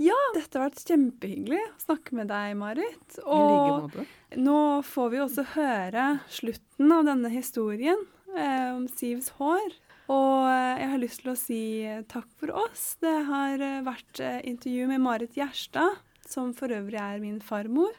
Ja, 0.00 0.16
dette 0.32 0.56
har 0.56 0.70
vært 0.70 0.88
kjempehyggelig 0.88 1.60
å 1.60 1.82
snakke 1.82 2.16
med 2.16 2.30
deg, 2.32 2.54
Marit. 2.56 3.18
Og 3.28 3.92
nå 4.40 4.60
får 4.88 5.10
vi 5.12 5.20
også 5.20 5.44
høre 5.52 6.06
slutten 6.32 6.94
av 6.96 7.04
denne 7.10 7.28
historien 7.30 8.00
eh, 8.32 8.70
om 8.72 8.86
Sivs 8.88 9.34
hår. 9.36 9.76
Og 10.10 10.48
eh, 10.48 10.80
jeg 10.80 10.88
har 10.94 11.02
lyst 11.02 11.22
til 11.22 11.34
å 11.34 11.36
si 11.38 11.60
takk 12.10 12.30
for 12.40 12.54
oss. 12.64 12.86
Det 13.04 13.14
har 13.28 13.62
eh, 13.62 13.82
vært 13.84 14.22
eh, 14.24 14.40
intervju 14.48 14.88
med 14.90 15.04
Marit 15.04 15.36
Gjerstad 15.38 16.00
som 16.32 16.52
for 16.56 16.72
øvrig 16.72 17.00
er 17.00 17.20
min 17.22 17.40
farmor. 17.44 17.94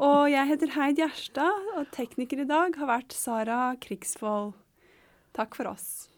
Og 0.00 0.30
jeg 0.32 0.48
heter 0.48 0.72
Heid 0.72 1.00
Gjerstad, 1.02 1.66
og 1.76 1.90
tekniker 1.92 2.42
i 2.42 2.48
dag 2.48 2.78
har 2.80 2.88
vært 2.88 3.12
Sara 3.16 3.74
Krigsvold. 3.80 4.54
Takk 5.36 5.56
for 5.56 5.68
oss. 5.72 6.08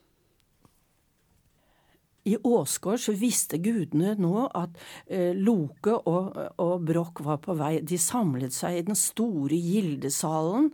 I 2.25 2.39
Åsgård 2.41 3.03
så 3.03 3.13
visste 3.21 3.59
gudene 3.61 4.15
nå 4.17 4.47
at 4.57 4.79
eh, 5.13 5.35
Loke 5.37 5.99
og, 6.09 6.39
og 6.63 6.87
Brokk 6.89 7.21
var 7.27 7.43
på 7.45 7.57
vei. 7.59 7.75
De 7.85 7.99
samlet 8.01 8.55
seg 8.57 8.79
i 8.79 8.87
den 8.87 8.97
store 8.97 9.59
gildesalen, 9.61 10.71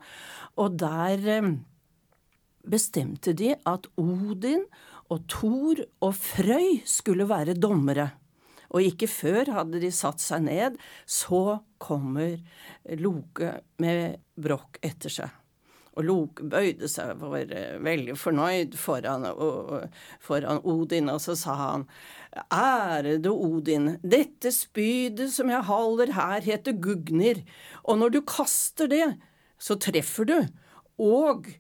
og 0.61 0.79
der 0.79 1.27
eh, 1.35 1.51
bestemte 2.71 3.35
de 3.35 3.57
at 3.67 3.91
Odin 3.99 4.63
og 5.11 5.27
Thor 5.33 5.83
og 6.07 6.15
Frøy 6.15 6.85
skulle 6.87 7.27
være 7.27 7.59
dommere. 7.59 8.13
Og 8.71 8.87
ikke 8.87 9.11
før 9.11 9.51
hadde 9.57 9.83
de 9.83 9.91
satt 9.95 10.23
seg 10.23 10.47
ned. 10.47 10.79
Så 11.07 11.61
kommer 11.83 12.39
Loke 13.01 13.59
med 13.83 14.21
Brokk 14.41 14.79
etter 14.87 15.13
seg. 15.13 15.37
Og 15.99 16.07
Loke 16.07 16.47
bøyde 16.47 16.89
seg 16.89 17.17
og 17.19 17.33
var 17.35 17.51
eh, 17.51 17.77
veldig 17.83 18.15
fornøyd 18.19 18.77
foran, 18.79 19.27
foran, 20.23 20.63
Odin, 20.63 21.11
og 21.11 21.19
så 21.23 21.35
sa 21.37 21.57
han 21.59 21.87
Ærede 22.55 23.33
Odin, 23.33 23.97
dette 24.07 24.53
spydet 24.55 25.33
som 25.35 25.51
jeg 25.51 25.67
holder 25.67 26.15
her, 26.15 26.47
heter 26.47 26.79
Gugnir, 26.79 27.43
og 27.83 27.99
når 28.01 28.15
du 28.15 28.21
kaster 28.23 28.91
det, 28.91 29.09
så 29.61 29.77
treffer 29.83 30.31
du, 30.31 30.37
og 31.03 31.51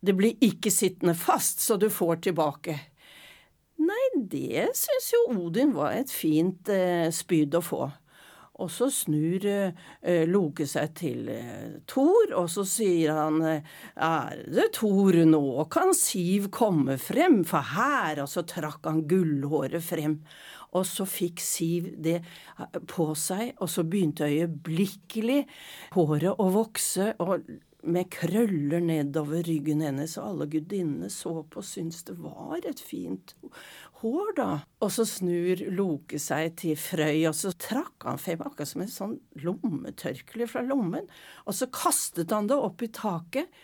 det 0.00 0.16
blir 0.16 0.40
ikke 0.40 0.72
sittende 0.72 1.14
fast, 1.14 1.60
så 1.60 1.76
du 1.76 1.90
får 1.92 2.24
tilbake. 2.30 2.78
Nei, 3.90 4.04
det 4.30 4.68
syns 4.78 5.08
jo 5.14 5.24
Odin 5.46 5.74
var 5.74 5.96
et 5.98 6.12
fint 6.12 6.70
eh, 6.70 7.08
spyd 7.14 7.56
å 7.58 7.64
få. 7.64 7.88
Og 8.60 8.68
så 8.68 8.90
snur 8.92 9.46
eh, 9.48 10.26
Loke 10.28 10.66
seg 10.68 10.92
til 10.98 11.30
eh, 11.32 11.80
Thor, 11.88 12.34
og 12.36 12.50
så 12.52 12.66
sier 12.68 13.16
han 13.16 13.40
ærede 13.40 14.68
Thor, 14.76 15.16
nå 15.26 15.64
kan 15.72 15.94
Siv 15.96 16.50
komme 16.54 16.98
frem, 17.00 17.40
for 17.48 17.72
her 17.74 18.20
Og 18.22 18.30
så 18.30 18.44
trakk 18.48 18.86
han 18.86 19.06
gullhåret 19.10 19.84
frem. 19.84 20.20
Og 20.76 20.86
så 20.86 21.06
fikk 21.08 21.40
Siv 21.42 21.88
det 22.04 22.20
eh, 22.20 22.78
på 22.90 23.10
seg, 23.18 23.56
og 23.58 23.72
så 23.72 23.86
begynte 23.88 24.28
øyeblikkelig 24.28 25.42
håret 25.96 26.36
å 26.36 26.52
vokse. 26.54 27.14
og 27.18 27.48
med 27.82 28.10
krøller 28.12 28.82
nedover 28.84 29.44
ryggen 29.46 29.82
hennes, 29.84 30.16
og 30.20 30.32
alle 30.32 30.48
gudinnene 30.52 31.10
så 31.12 31.40
på 31.48 31.62
og 31.62 31.66
syntes 31.66 32.04
det 32.08 32.16
var 32.20 32.60
et 32.68 32.80
fint 32.82 33.34
hår, 34.00 34.30
da. 34.36 34.50
Og 34.80 34.92
så 34.94 35.06
snur 35.08 35.64
Loke 35.76 36.20
seg 36.20 36.54
til 36.60 36.78
Frøy, 36.80 37.26
og 37.30 37.36
så 37.36 37.52
trakk 37.56 38.06
han 38.08 38.20
frem 38.20 38.44
akkurat 38.44 38.70
som 38.70 38.84
et 38.84 38.94
sånn 38.94 39.18
lommetørkle 39.44 40.48
fra 40.50 40.64
lommen, 40.66 41.08
og 41.46 41.56
så 41.56 41.70
kastet 41.72 42.32
han 42.34 42.50
det 42.50 42.58
opp 42.58 42.84
i 42.84 42.92
taket. 42.92 43.60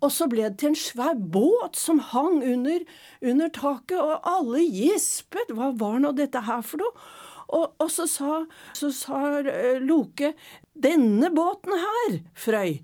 Og 0.00 0.08
så 0.14 0.30
ble 0.32 0.46
det 0.46 0.62
til 0.62 0.70
en 0.70 0.78
svær 0.80 1.18
båt 1.18 1.76
som 1.76 1.98
hang 2.12 2.38
under, 2.40 2.86
under 3.20 3.50
taket, 3.52 3.98
og 4.00 4.24
alle 4.24 4.62
gispet. 4.64 5.52
Hva 5.52 5.74
var 5.76 5.98
nå 6.00 6.14
dette 6.16 6.40
her 6.46 6.64
for 6.64 6.80
noe? 6.80 7.10
Og, 7.50 7.74
og 7.82 7.90
så, 7.90 8.06
sa, 8.06 8.44
så 8.78 8.92
sa 8.94 9.20
eh, 9.42 9.80
Loke, 9.82 10.32
denne 10.72 11.32
båten 11.34 11.74
her, 11.82 12.20
Frøy, 12.38 12.78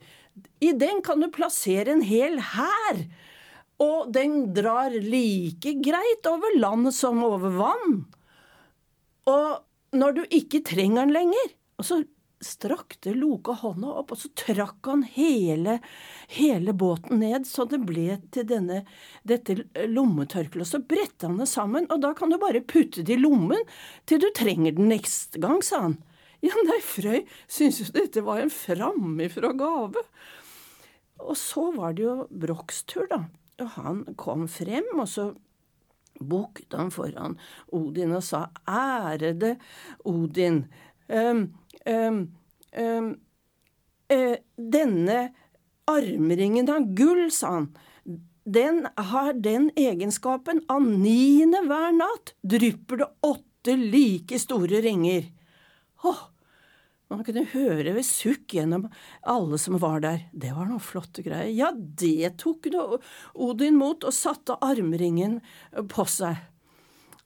i 0.60 0.72
den 0.72 1.02
kan 1.04 1.20
du 1.20 1.30
plassere 1.32 1.92
en 1.92 2.04
hel 2.06 2.38
hær. 2.54 3.04
Og 3.82 4.12
den 4.12 4.54
drar 4.56 4.94
like 5.04 5.74
greit 5.84 6.28
over 6.28 6.56
land 6.56 6.92
som 6.96 7.22
over 7.26 7.52
vann. 7.58 7.96
Og 9.28 9.96
når 9.96 10.16
du 10.16 10.22
ikke 10.30 10.62
trenger 10.64 11.04
den 11.04 11.16
lenger, 11.16 11.56
og 11.76 11.88
så 11.88 12.00
strakte 12.44 13.14
Loke 13.16 13.54
hånda 13.56 13.94
opp, 14.00 14.12
og 14.12 14.20
så 14.20 14.30
trakk 14.36 14.88
han 14.90 15.04
hele, 15.14 15.78
hele 16.32 16.74
båten 16.76 17.20
ned, 17.22 17.46
så 17.48 17.64
det 17.68 17.80
ble 17.88 18.18
til 18.34 18.46
denne, 18.48 18.82
dette 19.28 19.58
lommetørkleet. 19.88 20.68
Så 20.68 20.82
bretta 20.84 21.30
han 21.30 21.40
det 21.40 21.48
sammen, 21.50 21.88
og 21.90 22.02
da 22.04 22.12
kan 22.16 22.32
du 22.32 22.38
bare 22.40 22.64
putte 22.64 23.04
det 23.06 23.16
i 23.16 23.22
lommen 23.22 23.64
til 24.08 24.20
du 24.22 24.28
trenger 24.36 24.76
den 24.76 24.92
neste 24.92 25.40
gang, 25.42 25.62
sa 25.64 25.86
han. 25.88 25.98
Ja, 26.44 26.52
nei, 26.68 26.80
Frøy 26.84 27.22
syntes 27.46 27.80
jo 27.80 27.94
dette 27.94 28.22
var 28.26 28.42
en 28.42 28.52
framifrå 28.52 29.52
gave. 29.56 30.02
Og 31.24 31.36
så 31.40 31.70
var 31.76 31.96
det 31.96 32.04
jo 32.04 32.16
Brochs 32.30 32.82
tur, 32.88 33.06
da. 33.10 33.24
Og 33.62 33.72
han 33.78 34.02
kom 34.20 34.44
frem, 34.52 34.88
og 34.98 35.08
så 35.08 35.30
bukket 36.16 36.72
han 36.76 36.90
foran 36.92 37.36
Odin 37.76 38.14
og 38.16 38.24
sa 38.24 38.46
ærede 38.68 39.56
Odin. 40.08 40.64
Um, 41.08 41.42
um, 41.86 42.22
um, 42.76 43.10
uh, 44.12 44.36
denne 44.56 45.18
armringen 45.86 46.70
av 46.72 46.88
gull, 46.98 47.28
sa 47.32 47.58
han, 47.58 47.68
den 48.46 48.84
har 48.96 49.32
den 49.42 49.70
egenskapen 49.78 50.62
av 50.70 50.84
niende 50.86 51.64
hver 51.66 51.92
natt 51.96 52.34
drypper 52.46 53.02
det 53.02 53.08
åtte 53.26 53.74
like 53.80 54.38
store 54.38 54.82
ringer. 54.84 55.26
Åh, 56.04 56.24
man 57.08 57.22
kunne 57.24 57.46
høre 57.52 57.94
ved 57.94 58.04
sukk 58.06 58.56
gjennom 58.56 58.88
alle 59.22 59.60
som 59.62 59.78
var 59.80 60.02
der. 60.02 60.26
Det 60.34 60.50
var 60.56 60.66
noen 60.68 60.82
flotte 60.82 61.22
greier. 61.24 61.52
Ja, 61.54 61.70
det 61.72 62.36
tok 62.42 62.66
Odin 63.32 63.78
mot 63.78 64.04
og 64.04 64.14
satte 64.14 64.58
armringen 64.64 65.38
på 65.92 66.06
seg. 66.10 66.40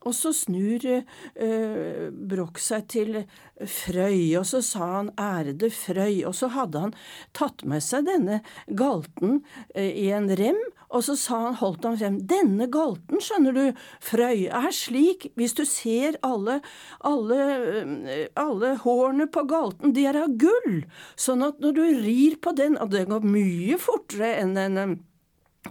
Og 0.08 0.14
så 0.16 0.32
snur 0.32 0.84
eh, 0.88 2.06
Broch 2.08 2.60
seg 2.64 2.86
til 2.88 3.16
Frøy, 3.60 4.32
og 4.40 4.46
så 4.48 4.62
sa 4.64 4.86
han 4.94 5.10
ærede 5.20 5.68
Frøy, 5.74 6.22
og 6.24 6.32
så 6.38 6.48
hadde 6.54 6.86
han 6.86 6.94
tatt 7.36 7.66
med 7.68 7.84
seg 7.84 8.06
denne 8.08 8.38
galten 8.66 9.42
eh, 9.74 9.92
i 9.92 10.06
en 10.16 10.30
rem, 10.40 10.56
og 10.88 11.04
så 11.04 11.18
sa 11.20 11.42
han, 11.44 11.58
holdt 11.60 11.84
han 11.84 11.98
frem, 12.00 12.16
denne 12.30 12.70
galten, 12.72 13.20
skjønner 13.20 13.58
du, 13.58 13.82
Frøy, 14.02 14.46
er 14.48 14.72
slik, 14.74 15.28
hvis 15.36 15.54
du 15.58 15.66
ser 15.68 16.16
alle, 16.26 16.62
alle, 17.04 17.42
eh, 18.08 18.24
alle 18.40 18.72
hårene 18.80 19.28
på 19.28 19.44
galten, 19.52 19.92
de 19.92 20.08
er 20.08 20.22
av 20.24 20.32
gull, 20.40 20.80
sånn 21.20 21.44
at 21.44 21.60
når 21.60 21.76
du 21.76 21.84
rir 22.00 22.40
på 22.40 22.56
den, 22.56 22.80
og 22.80 22.96
det 22.96 23.04
går 23.12 23.28
mye 23.36 23.76
fortere 23.84 24.32
enn 24.40 24.56
en 24.64 24.98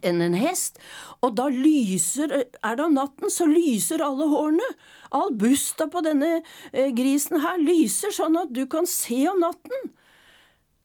enn 0.05 0.21
en 0.21 0.37
hest, 0.37 0.77
og 1.25 1.33
da 1.39 1.47
lyser 1.49 2.31
Er 2.37 2.75
det 2.77 2.85
om 2.85 2.95
natten, 2.95 3.31
så 3.33 3.47
lyser 3.49 4.03
alle 4.05 4.27
hårene. 4.29 4.67
All 5.15 5.33
busta 5.33 5.89
på 5.89 6.03
denne 6.05 6.43
eh, 6.71 6.91
grisen 6.95 7.41
her 7.41 7.57
lyser 7.61 8.13
sånn 8.13 8.37
at 8.39 8.53
du 8.53 8.65
kan 8.69 8.87
se 8.89 9.23
om 9.31 9.41
natten. 9.41 9.89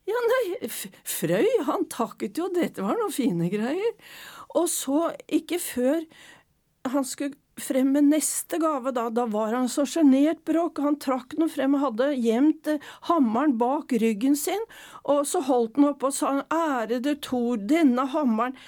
Ja, 0.08 0.20
nei, 0.28 0.68
Frøy, 0.68 1.48
han 1.68 1.86
takket 1.92 2.40
jo, 2.40 2.50
dette 2.52 2.84
var 2.84 2.98
noen 2.98 3.12
fine 3.12 3.48
greier. 3.52 3.94
Og 4.54 4.68
så, 4.72 5.10
ikke 5.32 5.60
før 5.62 6.04
han 6.92 7.06
skulle 7.08 7.36
frem 7.60 7.92
med 7.94 8.08
neste 8.10 8.58
gave, 8.62 8.92
da, 8.94 9.08
da 9.14 9.26
var 9.30 9.54
han 9.54 9.68
så 9.70 9.86
sjenert, 9.88 10.42
Bråk. 10.48 10.80
Han 10.82 10.98
trakk 11.02 11.36
den 11.38 11.50
frem 11.52 11.76
og 11.78 11.84
hadde 11.88 12.10
gjemt 12.18 12.70
eh, 12.70 12.82
hammeren 13.10 13.56
bak 13.60 13.94
ryggen 14.00 14.36
sin, 14.38 14.60
og 15.04 15.24
så 15.28 15.44
holdt 15.46 15.78
den 15.78 15.88
oppe 15.92 16.10
og 16.10 16.16
sa 16.16 16.36
ærede 16.52 17.16
Thor, 17.24 17.60
denne 17.60 18.08
hammeren 18.14 18.58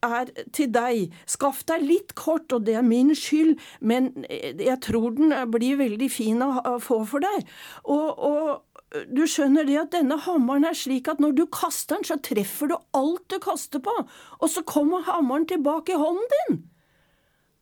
er 0.00 0.30
til 0.56 0.70
deg. 0.72 1.12
Skaff 1.28 1.62
deg 1.68 1.84
litt 1.84 2.14
kort, 2.16 2.52
og 2.56 2.64
det 2.64 2.78
er 2.80 2.86
min 2.86 3.12
skyld, 3.16 3.58
men 3.84 4.12
eh, 4.30 4.56
jeg 4.56 4.80
tror 4.86 5.12
den 5.18 5.34
blir 5.52 5.80
veldig 5.80 6.10
fin 6.12 6.42
å 6.44 6.78
få 6.82 7.02
for 7.08 7.24
deg. 7.24 7.46
Og, 7.84 8.24
og 8.30 9.04
du 9.12 9.22
skjønner 9.28 9.68
det 9.68 9.78
at 9.84 9.92
denne 9.94 10.16
hammeren 10.24 10.66
er 10.66 10.74
slik 10.78 11.08
at 11.10 11.20
når 11.22 11.36
du 11.38 11.44
kaster 11.52 11.98
den, 11.98 12.08
så 12.08 12.18
treffer 12.24 12.72
du 12.72 12.76
alt 12.96 13.28
du 13.30 13.38
kaster 13.42 13.82
på, 13.84 13.94
og 14.40 14.50
så 14.50 14.64
kommer 14.66 15.06
hammeren 15.06 15.46
tilbake 15.50 15.94
i 15.94 16.00
hånden 16.00 16.36
din. 16.36 16.62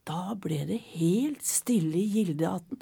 Da 0.09 0.32
ble 0.40 0.62
det 0.68 0.80
helt 0.94 1.44
stille 1.44 2.00
i 2.00 2.09
Gildeaten. 2.16 2.80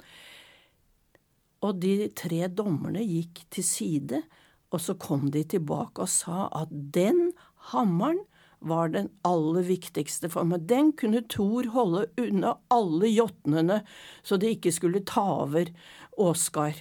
og 1.65 1.79
de 1.81 2.07
tre 2.13 2.45
dommerne 2.53 3.01
gikk 3.01 3.41
til 3.49 3.65
side, 3.65 4.21
og 4.69 4.81
så 4.83 4.93
kom 4.93 5.31
de 5.33 5.41
tilbake 5.43 6.03
og 6.05 6.11
sa 6.11 6.45
at 6.53 6.69
den 6.71 7.31
hammeren 7.71 8.19
var 8.59 8.91
den 8.93 9.09
aller 9.25 9.65
viktigste 9.65 10.29
for 10.29 10.45
meg. 10.45 10.67
Den 10.69 10.91
kunne 10.97 11.23
Thor 11.29 11.65
holde 11.73 12.05
unna 12.21 12.55
alle 12.73 13.09
jotnene, 13.09 13.81
så 14.23 14.37
de 14.37 14.53
ikke 14.53 14.73
skulle 14.75 15.01
ta 15.01 15.25
over 15.47 15.71
Åsgard. 16.17 16.79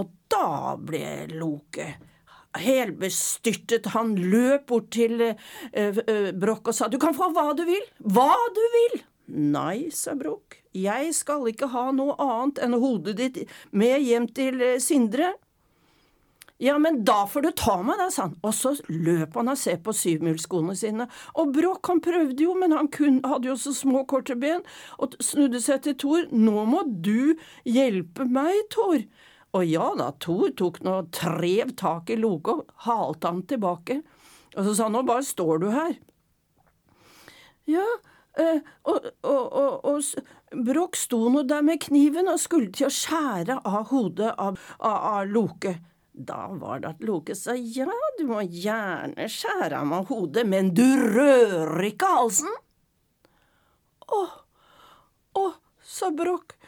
Og 0.00 0.10
da 0.32 0.76
ble 0.80 1.28
Loke 1.34 1.92
helbestyrtet. 2.58 3.92
Han 3.94 4.16
løp 4.18 4.66
bort 4.70 4.90
til 4.94 5.20
uh, 5.22 5.34
uh, 5.76 6.30
Brokk 6.34 6.72
og 6.72 6.76
sa 6.76 6.90
du 6.90 6.98
kan 7.02 7.16
få 7.16 7.30
hva 7.34 7.50
du 7.58 7.64
vil, 7.68 7.84
hva 8.00 8.32
du 8.56 8.64
vil. 8.76 9.02
Nei, 9.30 9.90
sa 9.94 10.16
Brokk, 10.18 10.58
jeg 10.74 11.12
skal 11.14 11.46
ikke 11.50 11.70
ha 11.70 11.90
noe 11.94 12.16
annet 12.18 12.58
enn 12.64 12.74
hodet 12.82 13.18
ditt 13.20 13.44
med 13.70 14.02
hjem 14.02 14.26
til 14.34 14.58
uh, 14.62 14.74
Sindre. 14.82 15.34
Ja, 16.60 16.74
men 16.78 16.98
da 17.08 17.22
får 17.24 17.46
du 17.46 17.50
ta 17.56 17.78
meg, 17.80 17.96
da, 17.96 18.10
sa 18.12 18.26
han. 18.26 18.34
Og 18.44 18.52
så 18.52 18.74
løp 18.92 19.38
han 19.38 19.48
og 19.48 19.56
se 19.56 19.78
på 19.80 19.94
syvmilsskoene 19.96 20.74
sine. 20.76 21.06
Og 21.40 21.54
Brokk, 21.56 21.88
han 21.88 22.02
prøvde 22.04 22.44
jo, 22.44 22.52
men 22.60 22.74
han 22.76 22.90
kun, 22.92 23.22
hadde 23.24 23.48
jo 23.48 23.56
så 23.56 23.72
små, 23.72 24.02
korte 24.04 24.36
ben, 24.36 24.60
og 25.00 25.16
snudde 25.24 25.62
seg 25.64 25.86
til 25.86 25.96
Thor. 26.02 26.28
Nå 26.28 26.66
må 26.68 26.84
du 26.84 27.32
hjelpe 27.64 28.28
meg, 28.28 28.60
Thor. 28.76 29.00
Og 29.56 29.66
ja 29.66 29.88
da, 29.98 30.12
Thor 30.22 30.52
tok 30.56 30.78
nå 30.86 30.96
trev 31.14 31.74
tak 31.78 32.10
i 32.12 32.18
Loke 32.20 32.54
og 32.54 32.86
halte 32.86 33.32
han 33.32 33.42
tilbake. 33.50 34.00
Og 34.56 34.66
så 34.66 34.74
sa 34.74 34.86
han, 34.86 34.94
nå 34.94 35.02
bare 35.06 35.26
står 35.26 35.62
du 35.62 35.68
her. 35.74 35.96
Ja, 37.70 37.86
eh, 38.38 38.62
og, 38.90 39.10
og, 39.26 39.58
og, 39.62 39.90
og 39.90 40.64
Brokk 40.66 40.98
sto 40.98 41.28
nå 41.30 41.44
der 41.50 41.62
med 41.66 41.82
kniven 41.82 42.30
og 42.30 42.40
skulle 42.42 42.72
til 42.74 42.88
å 42.88 42.94
skjære 42.94 43.60
av 43.66 43.90
hodet 43.92 44.32
av, 44.34 44.58
av, 44.78 44.98
av 45.14 45.30
Loke. 45.30 45.76
Da 46.10 46.48
var 46.58 46.82
det 46.82 46.94
at 46.94 47.04
Loke 47.06 47.36
sa 47.38 47.54
ja, 47.54 47.90
du 48.18 48.24
må 48.28 48.42
gjerne 48.42 49.28
skjære 49.30 49.78
av 49.78 49.86
meg 49.88 50.10
hodet, 50.10 50.44
men 50.46 50.72
du 50.74 50.86
rører 51.14 51.86
ikke 51.86 52.10
halsen. 52.10 52.50
Å, 54.10 54.22
å, 55.38 55.44
sa 55.86 56.10
Brokk. 56.14 56.58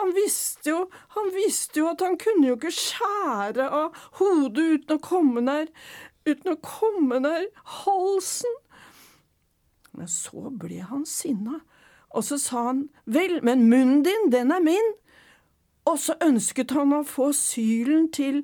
Han 0.00 0.14
visste 0.16 0.72
jo, 0.72 0.84
han 1.16 1.28
visste 1.34 1.82
jo 1.82 1.90
at 1.90 2.00
han 2.04 2.16
kunne 2.20 2.48
jo 2.48 2.56
ikke 2.56 2.72
skjære 2.72 3.66
av 3.68 3.98
hodet 4.20 4.64
uten 4.80 4.96
å 4.96 5.02
komme 5.04 5.42
nær, 5.44 5.68
uten 6.24 6.54
å 6.54 6.60
komme 6.64 7.20
nær 7.20 7.44
halsen. 7.82 8.56
Men 9.92 10.08
så 10.08 10.48
ble 10.56 10.80
han 10.88 11.04
sinna, 11.08 11.60
og 12.10 12.24
så 12.26 12.40
sa 12.40 12.64
han, 12.70 12.86
vel, 13.04 13.38
men 13.46 13.68
munnen 13.68 14.00
din, 14.06 14.30
den 14.32 14.54
er 14.54 14.64
min. 14.64 14.94
Og 15.88 15.96
så 15.98 16.14
ønsket 16.22 16.74
han 16.76 16.92
å 16.92 17.00
få 17.08 17.30
sylen 17.36 18.10
til, 18.12 18.42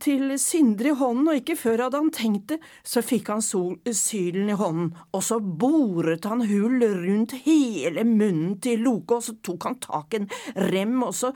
til 0.00 0.32
Sindre 0.40 0.94
i 0.94 0.96
hånden, 0.96 1.28
og 1.28 1.40
ikke 1.40 1.58
før 1.60 1.84
hadde 1.84 2.00
han 2.00 2.10
tenkt 2.14 2.54
det, 2.54 2.58
så 2.86 3.02
fikk 3.04 3.28
han 3.34 3.44
sol, 3.44 3.76
sylen 3.92 4.48
i 4.48 4.56
hånden, 4.56 4.94
og 5.12 5.24
så 5.24 5.38
boret 5.38 6.26
han 6.28 6.46
hull 6.48 6.80
rundt 6.80 7.36
hele 7.44 8.06
munnen 8.08 8.56
til 8.64 8.82
Loke, 8.86 9.18
og 9.18 9.26
så 9.28 9.36
tok 9.44 9.68
han 9.68 9.80
tak 9.84 10.16
en 10.16 10.30
rem, 10.72 10.96
og 11.04 11.14
så 11.18 11.34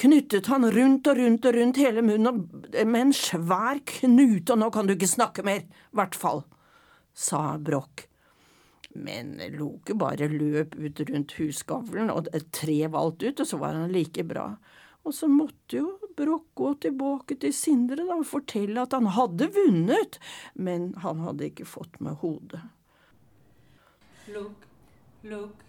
knyttet 0.00 0.48
han 0.50 0.66
rundt 0.74 1.08
og 1.12 1.18
rundt 1.20 1.46
og 1.46 1.56
rundt 1.58 1.80
hele 1.80 2.04
munnen 2.04 2.44
med 2.72 3.00
en 3.00 3.16
svær 3.16 3.82
knute, 3.94 4.54
og 4.54 4.62
nå 4.62 4.70
kan 4.74 4.88
du 4.88 4.96
ikke 4.96 5.14
snakke 5.14 5.46
mer, 5.46 5.66
i 5.66 6.00
hvert 6.00 6.18
fall, 6.18 6.44
sa 7.14 7.54
Broch. 7.62 8.08
Men 8.90 9.36
Loke 9.54 9.94
bare 9.94 10.26
løp 10.32 10.74
ut 10.74 11.00
rundt 11.06 11.36
husgavlen, 11.38 12.10
og 12.10 12.30
et 12.34 12.48
tre 12.54 12.80
valgte 12.90 13.30
ut, 13.30 13.42
og 13.44 13.46
så 13.52 13.60
var 13.60 13.78
han 13.78 13.92
like 13.94 14.24
bra. 14.26 14.48
Og 15.10 15.14
så 15.16 15.26
måtte 15.26 15.80
jo 15.80 15.96
Broch 16.14 16.44
gå 16.54 16.68
tilbake 16.84 17.34
til 17.42 17.54
Sindre 17.56 18.04
da, 18.04 18.20
og 18.20 18.28
fortelle 18.30 18.84
at 18.84 18.94
han 18.94 19.08
hadde 19.16 19.48
vunnet, 19.56 20.20
men 20.54 20.92
han 21.02 21.24
hadde 21.24 21.48
ikke 21.50 21.66
fått 21.66 21.98
med 22.04 22.20
hodet. 22.22 22.60
Lukk, 24.30 24.68
lukk, 25.26 25.66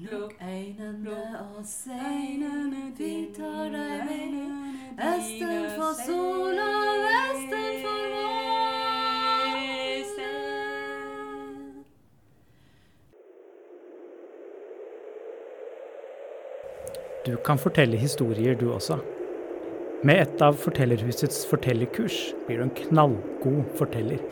Lukk 0.00 0.34
øynene 0.42 1.40
og 1.56 1.66
se, 1.66 1.98
vi 2.98 3.28
tar 3.36 3.68
deg 3.74 4.06
med. 4.06 4.38
Østen 5.10 5.66
for 5.76 5.92
sola, 6.06 6.70
vesten 7.04 7.84
for 7.84 8.08
vår. 8.14 8.19
Du 17.24 17.36
kan 17.36 17.58
fortelle 17.58 17.96
historier, 18.00 18.54
du 18.56 18.72
også. 18.72 18.96
Med 20.04 20.22
et 20.22 20.40
av 20.40 20.54
Fortellerhusets 20.56 21.46
fortellerkurs 21.50 22.34
blir 22.46 22.56
du 22.56 22.62
en 22.64 22.70
knallgod 22.72 23.64
forteller. 23.76 24.22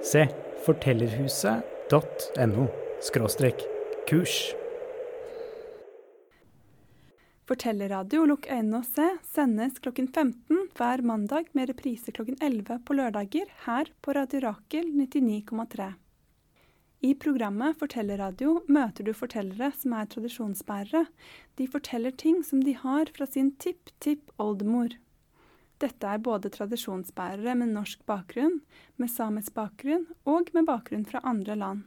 Se 0.00 0.24
fortellerhuset.no 0.64 2.64
kurs. 4.08 4.54
Fortellerradio 7.48 8.24
Lukk 8.28 8.48
øynene 8.48 8.76
og 8.80 8.86
se 8.88 9.08
sendes 9.28 9.76
klokken 9.84 10.08
15 10.08 10.68
hver 10.80 11.04
mandag 11.04 11.44
med 11.52 11.68
reprise 11.68 12.12
klokken 12.12 12.36
11 12.40 12.80
på 12.88 12.92
lørdager 12.96 13.44
her 13.66 13.84
på 14.00 14.12
Radio 14.16 14.40
Rakel 14.48 14.86
99,3. 14.96 16.07
I 16.98 17.12
programmet 17.14 17.76
Fortellerradio 17.78 18.56
møter 18.66 19.06
du 19.06 19.12
fortellere 19.14 19.68
som 19.78 19.92
er 19.94 20.08
tradisjonsbærere. 20.10 21.04
De 21.54 21.66
forteller 21.70 22.10
ting 22.10 22.40
som 22.42 22.64
de 22.66 22.72
har 22.74 23.12
fra 23.14 23.28
sin 23.30 23.52
tipp-tipp-oldemor. 23.62 24.96
Dette 25.78 26.10
er 26.10 26.18
både 26.18 26.50
tradisjonsbærere 26.50 27.54
med 27.60 27.70
norsk 27.76 28.02
bakgrunn, 28.10 28.58
med 28.98 29.12
samisk 29.14 29.54
bakgrunn 29.54 30.08
og 30.26 30.50
med 30.56 30.66
bakgrunn 30.66 31.06
fra 31.06 31.22
andre 31.22 31.54
land. 31.60 31.84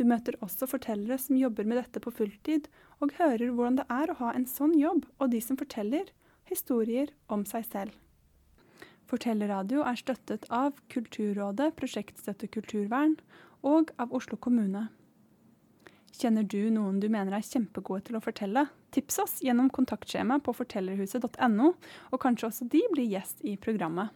Du 0.00 0.06
møter 0.08 0.38
også 0.40 0.64
fortellere 0.70 1.20
som 1.20 1.36
jobber 1.36 1.68
med 1.68 1.82
dette 1.82 2.00
på 2.00 2.14
fulltid, 2.22 2.70
og 3.04 3.12
hører 3.18 3.52
hvordan 3.52 3.82
det 3.82 3.88
er 3.92 4.08
å 4.08 4.16
ha 4.22 4.32
en 4.32 4.48
sånn 4.48 4.78
jobb, 4.80 5.04
og 5.20 5.28
de 5.34 5.42
som 5.44 5.60
forteller 5.60 6.08
historier 6.48 7.12
om 7.28 7.44
seg 7.44 7.68
selv. 7.68 7.92
Fortellerradio 9.12 9.84
er 9.84 10.00
støttet 10.00 10.48
av 10.48 10.80
Kulturrådet, 10.88 11.74
Prosjektstøtte 11.76 12.48
kulturvern 12.48 13.18
og 13.66 13.92
av 14.00 14.14
Oslo 14.16 14.38
kommune. 14.40 14.88
Kjenner 16.20 16.44
du 16.44 16.70
noen 16.74 16.98
du 17.00 17.08
mener 17.08 17.36
er 17.36 17.46
kjempegode 17.46 18.08
til 18.08 18.18
å 18.18 18.22
fortelle? 18.24 18.66
Tips 18.92 19.20
oss 19.22 19.36
gjennom 19.44 19.70
kontaktskjemaet 19.72 20.44
på 20.44 20.54
fortellerhuset.no, 20.58 21.74
og 22.10 22.20
kanskje 22.20 22.48
også 22.50 22.68
de 22.72 22.82
blir 22.92 23.08
gjest 23.08 23.44
i 23.46 23.54
programmet. 23.60 24.10